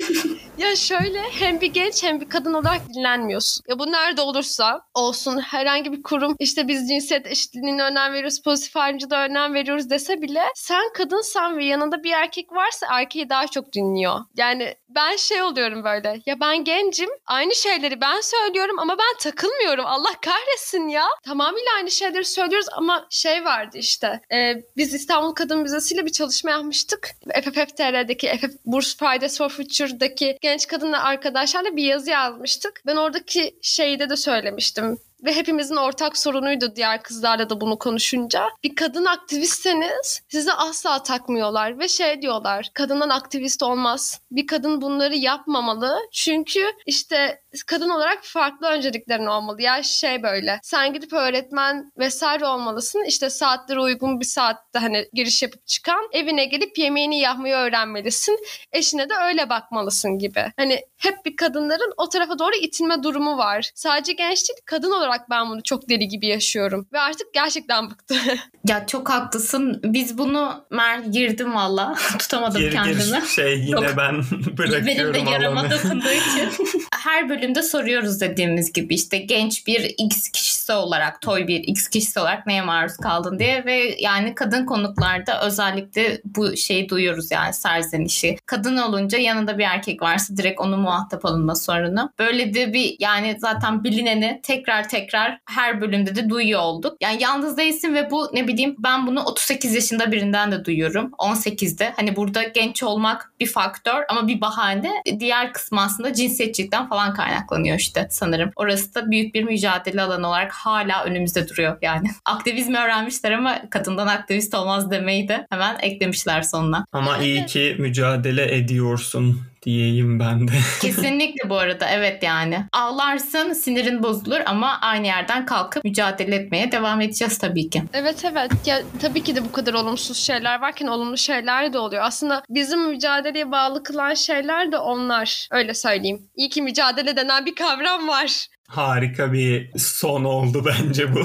ya 0.58 0.76
şöyle 0.76 1.22
hem 1.40 1.62
bir 1.62 1.74
genç 1.74 2.04
hem 2.04 2.22
bir 2.22 2.30
kadın 2.30 2.54
olarak 2.54 2.82
dinlenmiyorsun. 2.90 3.64
Ya 3.68 3.80
bu 3.80 3.92
nerede 3.92 4.22
olursa 4.22 4.82
olsun 4.94 5.40
herhangi 5.40 5.92
bir 5.92 6.04
kurum 6.04 6.36
işte 6.40 6.68
biz 6.68 6.90
cinsiyet 6.90 7.28
eşitliğine 7.28 7.84
önem 7.84 8.14
veriyoruz, 8.14 8.42
pozitif 8.42 8.78
ayrımcılığa 8.78 9.24
önem 9.24 9.54
veriyoruz 9.54 9.90
dese 9.90 10.22
bile 10.22 10.44
sen 10.56 10.94
kadınsan 10.94 11.43
ve 11.52 11.66
yanında 11.66 12.04
bir 12.04 12.12
erkek 12.12 12.52
varsa 12.52 12.88
erkeği 12.90 13.30
daha 13.30 13.48
çok 13.48 13.74
dinliyor. 13.74 14.20
Yani 14.36 14.76
ben 14.90 15.16
şey 15.16 15.42
oluyorum 15.42 15.84
böyle. 15.84 16.22
Ya 16.26 16.40
ben 16.40 16.64
gencim. 16.64 17.10
Aynı 17.26 17.56
şeyleri 17.56 18.02
ben 18.02 18.22
söylüyorum 18.22 18.80
ama 18.80 18.98
ben 18.98 19.18
takılmıyorum. 19.20 19.86
Allah 19.86 20.14
kahretsin 20.22 20.88
ya. 20.88 21.06
Tamamıyla 21.24 21.70
aynı 21.78 21.92
şeyleri 21.92 22.26
söylüyoruz 22.26 22.68
ama 22.72 23.08
şey 23.10 23.46
vardı 23.46 23.78
işte. 23.78 24.22
E, 24.32 24.56
biz 24.78 24.94
İstanbul 24.94 25.34
Kadın 25.34 25.60
Müzesi'yle 25.60 26.06
bir 26.06 26.12
çalışma 26.12 26.52
yapmıştık. 26.52 27.10
FFFTR'deki 27.44 28.28
FF 28.28 28.52
Burs 28.66 28.98
Fridays 28.98 29.38
for 29.38 29.50
Future'daki 29.50 30.38
genç 30.42 30.68
kadınla 30.68 31.04
arkadaşlarla 31.04 31.76
bir 31.76 31.84
yazı 31.84 32.10
yazmıştık. 32.10 32.82
Ben 32.86 32.96
oradaki 32.96 33.56
şeyde 33.62 34.10
de 34.10 34.16
söylemiştim 34.16 34.98
ve 35.24 35.36
hepimizin 35.36 35.76
ortak 35.76 36.18
sorunuydu 36.18 36.76
diğer 36.76 37.04
kızlarla 37.04 37.50
da 37.50 37.62
bunu 37.62 37.80
konuşunca. 37.80 38.50
Bir 38.64 38.76
kadın 38.76 39.06
aktivistseniz 39.06 40.22
sizi 40.30 40.54
asla 40.54 41.04
takmıyorlar 41.04 41.80
ve 41.80 41.88
şey 41.88 42.22
diyorlar 42.22 42.70
kadından 42.74 43.10
aktivist 43.10 43.64
olmaz. 43.64 44.22
Bir 44.32 44.48
kadın 44.48 44.82
bunları 44.82 45.16
yapmamalı 45.16 46.00
çünkü 46.12 46.66
işte 46.86 47.42
kadın 47.68 47.90
olarak 47.90 48.20
farklı 48.24 48.68
önceliklerin 48.68 49.26
olmalı. 49.26 49.62
Ya 49.62 49.84
şey 49.84 50.24
böyle 50.24 50.60
sen 50.64 50.94
gidip 50.94 51.14
öğretmen 51.14 51.92
vesaire 51.98 52.46
olmalısın 52.46 53.04
işte 53.08 53.30
saatleri 53.30 53.80
uygun 53.80 54.20
bir 54.20 54.26
saatte 54.26 54.80
hani 54.80 55.06
giriş 55.14 55.44
yapıp 55.44 55.68
çıkan 55.68 56.10
evine 56.12 56.46
gelip 56.46 56.78
yemeğini 56.78 57.20
yapmayı 57.20 57.56
öğrenmelisin. 57.56 58.40
Eşine 58.72 59.10
de 59.10 59.14
öyle 59.28 59.50
bakmalısın 59.50 60.18
gibi. 60.18 60.46
Hani 60.58 60.82
hep 60.98 61.26
bir 61.26 61.36
kadınların 61.36 61.94
o 61.98 62.10
tarafa 62.10 62.40
doğru 62.40 62.56
itilme 62.56 63.04
durumu 63.04 63.38
var. 63.38 63.72
Sadece 63.76 64.14
genç 64.14 64.50
değil 64.50 64.60
kadın 64.66 64.92
olarak 64.92 65.13
ben 65.30 65.50
bunu 65.50 65.64
çok 65.64 65.90
deli 65.90 66.08
gibi 66.08 66.28
yaşıyorum. 66.28 66.88
Ve 66.94 67.00
artık 67.00 67.34
gerçekten 67.34 67.90
bıktı. 67.90 68.16
ya 68.68 68.88
çok 68.88 69.10
haklısın. 69.10 69.80
Biz 69.84 70.18
bunu 70.18 70.64
Mer 70.70 71.00
girdim 71.00 71.56
valla. 71.56 71.96
Tutamadım 72.20 72.62
gir, 72.62 72.72
kendimi. 72.72 73.22
Gir 73.22 73.28
şey 73.36 73.60
yine 73.60 73.88
çok, 73.88 73.98
ben 73.98 74.24
bırakıyorum 74.58 74.88
Benim 74.88 75.14
de 75.14 75.32
yarama 75.32 75.72
dokunduğu 75.72 76.10
için. 76.10 76.68
Her 77.04 77.30
bölümde 77.30 77.62
soruyoruz 77.62 78.22
dediğimiz 78.22 78.74
gibi 78.74 78.96
işte 78.96 79.18
genç 79.18 79.68
bir 79.68 79.96
X 79.98 80.30
kişisi 80.30 80.74
olarak, 80.74 81.22
toy 81.22 81.48
bir 81.48 81.60
X 81.60 81.88
kişisi 81.88 82.20
olarak 82.20 82.48
neye 82.48 82.62
maruz 82.62 82.98
kaldın 82.98 83.40
diye 83.40 83.66
ve 83.66 83.96
yani 84.00 84.36
kadın 84.36 84.66
konuklarda 84.66 85.42
özellikle 85.46 86.22
bu 86.26 86.58
şeyi 86.58 86.90
duyuyoruz 86.90 87.32
yani 87.32 87.54
serzenişi. 87.54 88.38
Kadın 88.46 88.78
olunca 88.78 89.18
yanında 89.18 89.58
bir 89.58 89.64
erkek 89.64 90.02
varsa 90.02 90.38
direkt 90.38 90.62
onu 90.62 90.78
muhatap 90.78 91.26
alınma 91.26 91.56
sorunu. 91.56 92.12
Böyle 92.20 92.54
de 92.54 92.74
bir 92.74 92.96
yani 93.00 93.38
zaten 93.40 93.84
bilineni 93.84 94.40
tekrar 94.44 94.90
tekrar 94.90 95.03
her 95.46 95.82
bölümde 95.82 96.16
de 96.16 96.30
duyuyor 96.30 96.62
olduk. 96.62 96.98
Yani 97.02 97.24
yalnız 97.24 97.58
değilsin 97.58 97.94
ve 97.94 98.12
bu 98.12 98.30
ne 98.34 98.48
bileyim 98.48 98.76
ben 98.80 99.08
bunu 99.08 99.24
38 99.24 99.76
yaşında 99.76 100.12
birinden 100.12 100.52
de 100.52 100.66
duyuyorum. 100.66 101.12
18'de 101.18 101.94
hani 101.96 102.16
burada 102.16 102.44
genç 102.44 102.84
olmak 102.84 103.32
bir 103.40 103.46
faktör 103.46 104.04
ama 104.10 104.28
bir 104.28 104.42
bahane. 104.42 104.92
Diğer 105.20 105.54
kısmı 105.54 105.82
aslında 105.82 106.14
cinsiyetçilikten 106.14 106.90
falan 106.90 107.14
kaynaklanıyor 107.14 107.80
işte 107.80 108.08
sanırım. 108.10 108.52
Orası 108.56 108.96
da 108.96 109.12
büyük 109.12 109.36
bir 109.36 109.44
mücadele 109.44 110.02
alanı 110.02 110.28
olarak 110.28 110.52
hala 110.52 111.04
önümüzde 111.04 111.48
duruyor 111.48 111.78
yani. 111.82 112.10
Aktivizmi 112.26 112.78
öğrenmişler 112.78 113.32
ama 113.32 113.70
kadından 113.70 114.08
aktivist 114.08 114.56
olmaz 114.56 114.92
demeyi 114.92 115.28
de 115.28 115.48
hemen 115.50 115.78
eklemişler 115.80 116.42
sonuna. 116.42 116.86
Ama 116.94 117.18
iyi 117.18 117.46
ki 117.46 117.76
mücadele 117.80 118.56
ediyorsun 118.56 119.53
diyeyim 119.66 120.20
ben 120.20 120.48
de. 120.48 120.52
Kesinlikle 120.82 121.50
bu 121.50 121.58
arada 121.58 121.90
evet 121.90 122.24
yani. 122.24 122.66
Ağlarsın 122.74 123.54
sinirin 123.54 124.04
bozulur 124.04 124.40
ama 124.46 124.78
aynı 124.82 125.08
yerden 125.08 125.46
kalkıp 125.46 125.84
mücadele 125.84 126.36
etmeye 126.36 126.72
devam 126.72 127.02
edeceğiz 127.02 127.38
tabii 127.38 127.70
ki. 127.70 127.84
Evet 127.94 128.26
evet 128.32 128.52
ya 128.66 128.82
tabii 129.02 129.24
ki 129.24 129.36
de 129.36 129.46
bu 129.46 129.52
kadar 129.52 129.74
olumsuz 129.74 130.18
şeyler 130.18 130.62
varken 130.62 130.88
olumlu 130.88 131.18
şeyler 131.18 131.74
de 131.74 131.78
oluyor. 131.78 132.04
Aslında 132.06 132.44
bizim 132.50 132.90
mücadeleye 132.90 133.52
bağlı 133.52 133.84
kılan 133.84 134.14
şeyler 134.14 134.72
de 134.72 134.78
onlar. 134.78 135.48
Öyle 135.52 135.74
söyleyeyim. 135.74 136.30
İyi 136.36 136.50
ki 136.50 136.62
mücadele 136.62 137.16
denen 137.16 137.46
bir 137.46 137.56
kavram 137.56 138.08
var. 138.08 138.48
Harika 138.68 139.34
bir 139.34 139.72
son 139.78 140.24
oldu 140.24 140.66
bence 140.80 141.16
bu. 141.16 141.20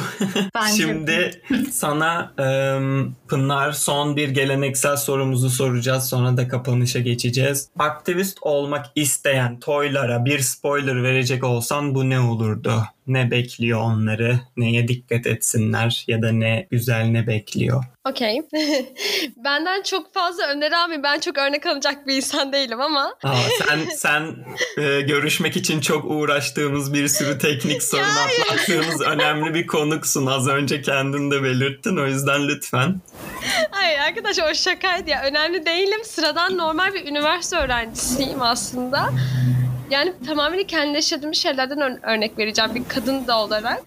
Bence. 0.55 0.77
Şimdi 0.77 1.43
sana 1.73 2.33
um, 2.39 3.17
Pınar 3.29 3.73
son 3.73 4.17
bir 4.17 4.29
geleneksel 4.29 4.97
sorumuzu 4.97 5.51
soracağız. 5.51 6.09
Sonra 6.09 6.37
da 6.37 6.49
kapanışa 6.49 6.99
geçeceğiz. 6.99 7.69
Aktivist 7.79 8.39
olmak 8.43 8.87
isteyen 8.95 9.61
toylara 9.61 10.25
bir 10.25 10.39
spoiler 10.39 11.03
verecek 11.03 11.45
olsan 11.45 11.95
bu 11.95 12.11
ne 12.11 12.21
olurdu? 12.21 12.83
Ne 13.09 13.31
bekliyor 13.31 13.81
onları? 13.81 14.41
Neye 14.57 14.89
dikkat 14.89 15.27
etsinler? 15.27 16.05
Ya 16.09 16.23
da 16.23 16.33
ne 16.33 16.67
güzel 16.71 17.05
ne 17.05 17.27
bekliyor? 17.27 17.85
Okey. 18.11 18.43
Benden 19.45 19.83
çok 19.83 20.15
fazla 20.15 20.47
öneri 20.47 20.77
abi. 20.77 21.03
Ben 21.03 21.21
çok 21.21 21.39
örnek 21.39 21.67
alacak 21.67 22.07
bir 22.07 22.17
insan 22.17 22.53
değilim 22.53 22.81
ama. 22.81 23.15
Aa, 23.25 23.35
sen 23.67 23.79
sen 23.97 24.37
e, 24.79 25.01
görüşmek 25.01 25.57
için 25.57 25.81
çok 25.81 26.05
uğraştığımız 26.05 26.95
bir 26.95 27.09
sürü 27.09 27.39
teknik 27.39 27.83
sorun 27.89 28.03
atlattığımız 28.03 29.01
önemli 29.01 29.55
bir 29.55 29.67
konuksun. 29.67 30.27
Az 30.27 30.49
önce 30.49 30.83
kendin 30.83 31.31
de 31.31 31.43
belirttin. 31.43 31.97
O 31.97 32.07
yüzden 32.07 32.49
lütfen. 32.49 33.01
Hayır 33.71 33.99
arkadaş 33.99 34.39
o 34.39 34.55
şakaydı 34.55 35.11
ya. 35.11 35.23
Önemli 35.23 35.67
değilim. 35.67 36.01
Sıradan 36.05 36.59
normal 36.59 36.95
bir 36.95 37.07
üniversite 37.07 37.57
öğrencisiyim 37.57 38.43
aslında. 38.43 39.11
Yani 39.91 40.13
tamamen 40.27 40.63
kendi 40.65 40.95
yaşadığım 40.95 41.35
şeylerden 41.35 41.79
ör- 41.79 41.99
örnek 42.03 42.39
vereceğim 42.39 42.75
bir 42.75 42.85
kadın 43.01 43.27
da 43.27 43.39
olarak. 43.39 43.83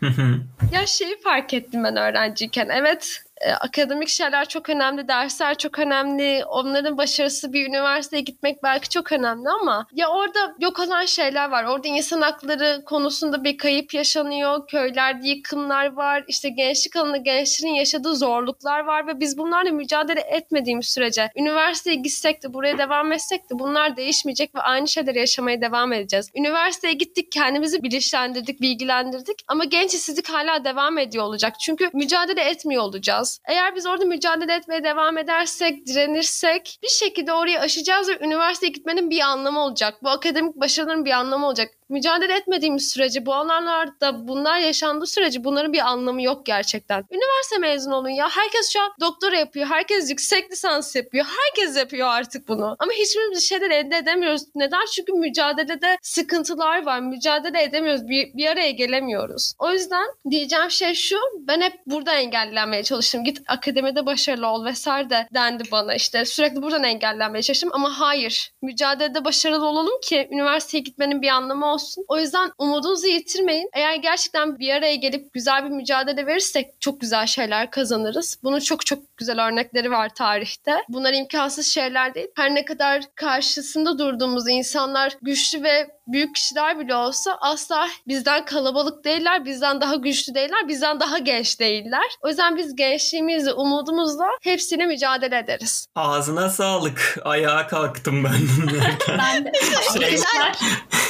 ya 0.72 0.86
şeyi 0.86 1.22
fark 1.24 1.54
ettim 1.54 1.84
ben 1.84 1.96
öğrenciyken. 1.96 2.70
Evet 2.70 3.24
akademik 3.60 4.10
şeyler 4.10 4.46
çok 4.46 4.70
önemli, 4.70 5.08
dersler 5.08 5.58
çok 5.58 5.80
önemli, 5.80 6.46
onların 6.46 6.98
başarısı 6.98 7.54
bir 7.54 7.68
üniversiteye 7.68 8.22
gitmek 8.22 8.64
belki 8.64 8.90
çok 8.90 9.12
önemli 9.12 9.50
ama 9.50 9.88
ya 9.94 10.08
orada 10.08 10.56
yok 10.60 10.80
olan 10.80 11.06
şeyler 11.06 11.50
var. 11.50 11.64
Orada 11.64 11.88
insan 11.88 12.22
hakları 12.22 12.84
konusunda 12.86 13.44
bir 13.44 13.58
kayıp 13.58 13.94
yaşanıyor, 13.94 14.68
köylerde 14.68 15.28
yıkımlar 15.28 15.94
var, 15.94 16.24
işte 16.28 16.50
gençlik 16.50 16.96
alanında 16.96 17.18
gençlerin 17.18 17.74
yaşadığı 17.74 18.16
zorluklar 18.16 18.80
var 18.80 19.08
ve 19.08 19.20
biz 19.20 19.38
bunlarla 19.38 19.72
mücadele 19.72 20.20
etmediğimiz 20.20 20.90
sürece 20.90 21.30
üniversiteye 21.36 21.96
gitsek 21.96 22.44
de 22.44 22.54
buraya 22.54 22.78
devam 22.78 23.12
etsek 23.12 23.50
de 23.50 23.60
bunlar 23.60 23.98
değişmeyecek 23.98 24.56
ve 24.56 24.60
aynı 24.62 24.88
şeyleri 24.88 25.20
yaşamaya 25.20 25.62
devam 25.62 25.94
edeceğiz. 25.94 26.30
Üniversiteye 26.36 26.94
gittik, 26.94 27.32
kendimizi 27.32 27.84
bilinçlendirdik, 27.84 28.62
bilgilendirdik 28.62 29.40
ama 29.48 29.64
genç 29.66 29.94
işsizlik 29.94 30.30
hala 30.30 30.64
devam 30.64 30.98
ediyor 30.98 31.24
olacak. 31.24 31.54
Çünkü 31.60 31.90
mücadele 31.94 32.42
etmiyor 32.42 32.84
olacağız. 32.84 33.31
Eğer 33.48 33.76
biz 33.76 33.86
orada 33.86 34.06
mücadele 34.06 34.56
etmeye 34.56 34.84
devam 34.84 35.18
edersek, 35.18 35.88
direnirsek 35.88 36.80
bir 36.84 36.88
şekilde 36.88 37.34
orayı 37.34 37.60
aşacağız 37.60 38.10
ve 38.10 38.26
üniversiteye 38.26 38.72
gitmenin 38.72 39.10
bir 39.10 39.20
anlamı 39.20 39.60
olacak. 39.60 39.94
Bu 40.04 40.10
akademik 40.10 40.56
başarıların 40.56 41.06
bir 41.06 41.12
anlamı 41.12 41.48
olacak 41.48 41.70
mücadele 41.92 42.34
etmediğimiz 42.34 42.92
sürece 42.92 43.26
bu 43.26 43.34
alanlarda 43.34 44.28
bunlar 44.28 44.60
yaşandığı 44.60 45.08
sürece 45.08 45.44
bunların 45.44 45.74
bir 45.74 45.80
anlamı 45.80 46.22
yok 46.22 46.46
gerçekten. 46.46 47.06
Üniversite 47.12 47.58
mezun 47.58 47.92
olun 47.92 48.10
ya. 48.10 48.30
Herkes 48.30 48.74
şu 48.74 48.82
an 48.82 48.92
doktora 49.00 49.38
yapıyor. 49.38 49.68
Herkes 49.68 50.10
yüksek 50.10 50.52
lisans 50.52 50.96
yapıyor. 50.96 51.26
Herkes 51.26 51.78
yapıyor 51.78 52.08
artık 52.08 52.48
bunu. 52.48 52.76
Ama 52.80 52.92
hiçbirimiz 52.92 53.38
bir 53.38 53.46
şeyler 53.46 53.70
elde 53.70 53.98
edemiyoruz. 53.98 54.42
Neden? 54.56 54.86
Çünkü 54.96 55.14
mücadelede 55.14 55.98
sıkıntılar 56.02 56.86
var. 56.86 57.00
Mücadele 57.00 57.64
edemiyoruz. 57.64 58.08
Bir, 58.08 58.34
bir 58.34 58.48
araya 58.48 58.72
gelemiyoruz. 58.72 59.54
O 59.60 59.72
yüzden 59.72 60.08
diyeceğim 60.30 60.72
şey 60.72 60.94
şu. 60.94 61.18
Ben 61.48 61.62
hep 61.62 61.74
burada 61.86 62.14
engellenmeye 62.14 62.84
çalıştım. 62.84 63.24
Git 63.24 63.42
akademide 63.48 64.06
başarılı 64.06 64.48
ol 64.48 64.66
vesaire 64.66 65.10
de 65.10 65.28
dendi 65.34 65.64
bana. 65.72 65.96
İşte 65.96 66.26
sürekli 66.26 66.62
buradan 66.62 66.84
engellenmeye 66.84 67.42
çalıştım. 67.42 67.70
Ama 67.74 68.00
hayır. 68.00 68.52
Mücadelede 68.62 69.26
başarılı 69.26 69.66
olalım 69.66 70.00
ki 70.04 70.28
üniversiteye 70.32 70.82
gitmenin 70.84 71.22
bir 71.22 71.30
anlamı 71.30 71.74
olsun 71.74 71.81
olsun. 71.82 72.06
O 72.08 72.20
yüzden 72.20 72.52
umudunuzu 72.58 73.08
yitirmeyin. 73.08 73.70
Eğer 73.74 73.96
gerçekten 73.96 74.60
bir 74.60 74.74
araya 74.74 74.96
gelip 74.96 75.34
güzel 75.34 75.66
bir 75.66 75.70
mücadele 75.70 76.26
verirsek 76.26 76.82
çok 76.82 77.02
güzel 77.02 77.26
şeyler 77.26 77.72
kazanırız. 77.72 78.40
Bunun 78.44 78.60
çok 78.60 78.86
çok 78.86 79.18
güzel 79.18 79.48
örnekleri 79.48 79.92
var 79.92 80.10
tarihte. 80.16 80.76
Bunlar 80.90 81.14
imkansız 81.14 81.68
şeyler 81.68 82.14
değil. 82.16 82.28
Her 82.36 82.56
ne 82.56 82.66
kadar 82.66 83.04
karşısında 83.16 84.00
durduğumuz 84.00 84.50
insanlar 84.50 85.18
güçlü 85.22 85.64
ve 85.64 86.01
büyük 86.12 86.36
kişiler 86.36 86.80
bile 86.80 86.96
olsa 86.96 87.38
asla 87.42 87.88
bizden 88.08 88.46
kalabalık 88.46 89.04
değiller, 89.06 89.46
bizden 89.46 89.82
daha 89.82 89.96
güçlü 89.96 90.34
değiller, 90.34 90.68
bizden 90.68 91.00
daha 91.00 91.18
genç 91.18 91.60
değiller. 91.60 92.12
O 92.22 92.28
yüzden 92.28 92.58
biz 92.58 92.76
gençliğimizle, 92.76 93.54
umudumuzla 93.54 94.28
hepsine 94.42 94.86
mücadele 94.86 95.38
ederiz. 95.38 95.88
Ağzına 95.96 96.50
sağlık. 96.50 97.18
Ayağa 97.24 97.68
kalktım 97.68 98.24
ben 98.24 98.34
dinlerken. 98.58 99.18
Ben 99.18 99.46
de 99.46 99.52
Şey, 100.00 100.18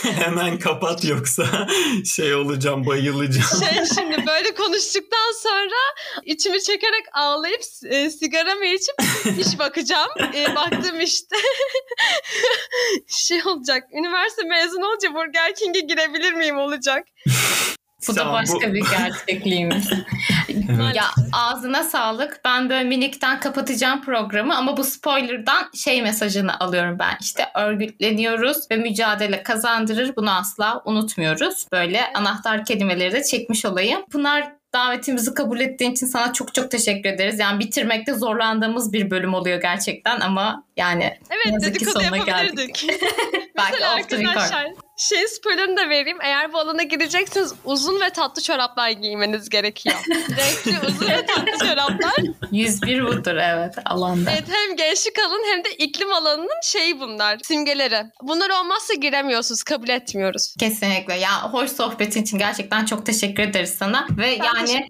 hemen 0.01 0.59
kapat 0.59 1.05
yoksa 1.05 1.43
şey 2.05 2.35
olacağım, 2.35 2.85
bayılacağım. 2.85 3.63
Şey 3.69 3.85
şimdi 3.95 4.25
böyle 4.27 4.55
konuştuktan 4.55 5.31
sonra 5.43 5.75
içimi 6.23 6.63
çekerek 6.63 7.05
ağlayıp 7.13 7.61
e, 7.85 8.09
sigaramı 8.09 8.65
içip 8.65 8.95
iş 9.39 9.59
bakacağım. 9.59 10.09
E, 10.35 10.55
baktım 10.55 10.99
işte 10.99 11.35
şey 13.07 13.41
olacak. 13.45 13.83
Üniversite 13.93 14.43
mezunu 14.43 14.90
olunca 14.91 15.13
Burger 15.13 15.55
King'e 15.55 15.79
girebilir 15.79 16.33
miyim 16.33 16.57
olacak. 16.57 17.07
Bu 18.07 18.15
da 18.15 18.31
başka 18.33 18.69
bu- 18.69 18.73
bir 18.73 18.83
gerçekliğimiz. 18.89 19.89
ya 20.93 21.03
ağzına 21.33 21.83
sağlık. 21.83 22.41
Ben 22.45 22.69
böyle 22.69 22.83
minikten 22.83 23.39
kapatacağım 23.39 24.01
programı 24.01 24.57
ama 24.57 24.77
bu 24.77 24.83
spoiler'dan 24.83 25.69
şey 25.75 26.01
mesajını 26.01 26.59
alıyorum 26.59 26.99
ben. 26.99 27.17
İşte 27.21 27.45
örgütleniyoruz 27.55 28.57
ve 28.71 28.75
mücadele 28.77 29.43
kazandırır. 29.43 30.15
Bunu 30.15 30.31
asla 30.37 30.81
unutmuyoruz. 30.85 31.65
Böyle 31.71 32.13
anahtar 32.13 32.65
kelimeleri 32.65 33.11
de 33.11 33.23
çekmiş 33.23 33.65
olayım. 33.65 34.01
Pınar 34.11 34.60
davetimizi 34.73 35.33
kabul 35.33 35.59
ettiğin 35.59 35.91
için 35.91 36.05
sana 36.05 36.33
çok 36.33 36.53
çok 36.53 36.71
teşekkür 36.71 37.09
ederiz. 37.09 37.39
Yani 37.39 37.59
bitirmekte 37.59 38.13
zorlandığımız 38.13 38.93
bir 38.93 39.11
bölüm 39.11 39.33
oluyor 39.33 39.61
gerçekten 39.61 40.19
ama 40.19 40.63
yani 40.77 41.17
Evet 41.29 41.53
yazık 41.53 41.79
ki 41.79 41.85
sonuna 41.85 42.17
yapabilirdik. 42.17 42.87
belki 43.57 43.85
off 43.85 44.09
the 44.09 44.17
record. 44.17 44.75
Şey 45.01 45.27
spoilerını 45.27 45.77
da 45.77 45.89
vereyim. 45.89 46.17
Eğer 46.21 46.53
bu 46.53 46.57
alana 46.57 46.83
gireceksiniz 46.83 47.53
uzun 47.65 48.01
ve 48.01 48.09
tatlı 48.09 48.41
çoraplar 48.41 48.89
giymeniz 48.89 49.49
gerekiyor. 49.49 49.95
Renkli 50.09 50.87
uzun 50.87 51.09
ve 51.09 51.25
tatlı 51.25 51.67
çoraplar. 51.67 52.15
101 52.51 53.03
budur 53.07 53.35
evet 53.35 53.75
alanda. 53.85 54.31
Evet 54.31 54.43
hem 54.51 54.75
gençlik 54.75 55.19
alanı 55.19 55.45
hem 55.53 55.63
de 55.63 55.75
iklim 55.75 56.11
alanının 56.11 56.61
şeyi 56.63 56.99
bunlar. 56.99 57.37
Simgeleri. 57.43 58.03
Bunlar 58.21 58.49
olmazsa 58.49 58.93
giremiyorsunuz. 58.93 59.63
Kabul 59.63 59.89
etmiyoruz. 59.89 60.55
Kesinlikle. 60.59 61.15
Ya 61.15 61.53
hoş 61.53 61.71
sohbetin 61.71 62.21
için 62.21 62.37
gerçekten 62.37 62.85
çok 62.85 63.05
teşekkür 63.05 63.43
ederiz 63.43 63.75
sana. 63.79 64.07
Ve 64.17 64.39
Ben 64.39 64.65
yani 64.65 64.87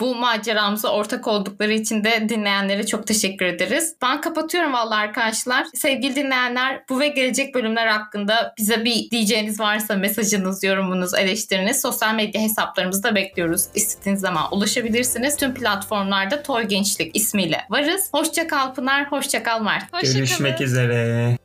bu 0.00 0.14
maceramıza 0.14 0.88
ortak 0.88 1.26
oldukları 1.26 1.72
için 1.72 2.04
de 2.04 2.28
dinleyenlere 2.28 2.86
çok 2.86 3.06
teşekkür 3.06 3.46
ederiz. 3.46 3.94
Ben 4.02 4.20
kapatıyorum 4.20 4.72
vallahi 4.72 5.00
arkadaşlar. 5.00 5.66
Sevgili 5.74 6.16
dinleyenler 6.16 6.84
bu 6.88 7.00
ve 7.00 7.08
gelecek 7.08 7.54
bölümler 7.54 7.86
hakkında 7.86 8.54
bize 8.58 8.84
bir 8.84 9.10
diyeceğiniz 9.10 9.53
varsa 9.60 9.96
mesajınız, 9.96 10.64
yorumunuz, 10.64 11.14
eleştiriniz 11.14 11.80
sosyal 11.80 12.14
medya 12.14 12.40
hesaplarımızda 12.40 13.14
bekliyoruz. 13.14 13.62
İstediğiniz 13.74 14.20
zaman 14.20 14.44
ulaşabilirsiniz. 14.50 15.36
Tüm 15.36 15.54
platformlarda 15.54 16.42
Toy 16.42 16.64
Gençlik 16.64 17.16
ismiyle 17.16 17.60
varız. 17.70 18.08
Hoşça 18.12 18.46
kal 18.46 18.74
Pınar, 18.74 19.12
hoşça 19.12 19.42
kal 19.42 19.62
Mert. 19.62 19.92
Hoşçakalın. 19.92 20.14
Görüşmek 20.14 20.60
üzere. 20.60 21.38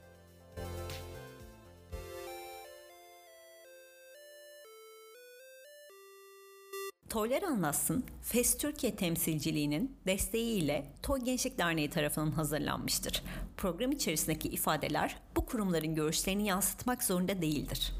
Toylar 7.09 7.43
Anlatsın, 7.43 8.03
FES 8.21 8.57
Türkiye 8.57 8.95
temsilciliğinin 8.95 9.97
desteğiyle 10.07 10.85
Toy 11.03 11.19
Gençlik 11.19 11.57
Derneği 11.57 11.89
tarafından 11.89 12.31
hazırlanmıştır. 12.31 13.23
Program 13.57 13.91
içerisindeki 13.91 14.47
ifadeler 14.47 15.15
bu 15.35 15.45
kurumların 15.45 15.95
görüşlerini 15.95 16.47
yansıtmak 16.47 17.03
zorunda 17.03 17.41
değildir. 17.41 17.91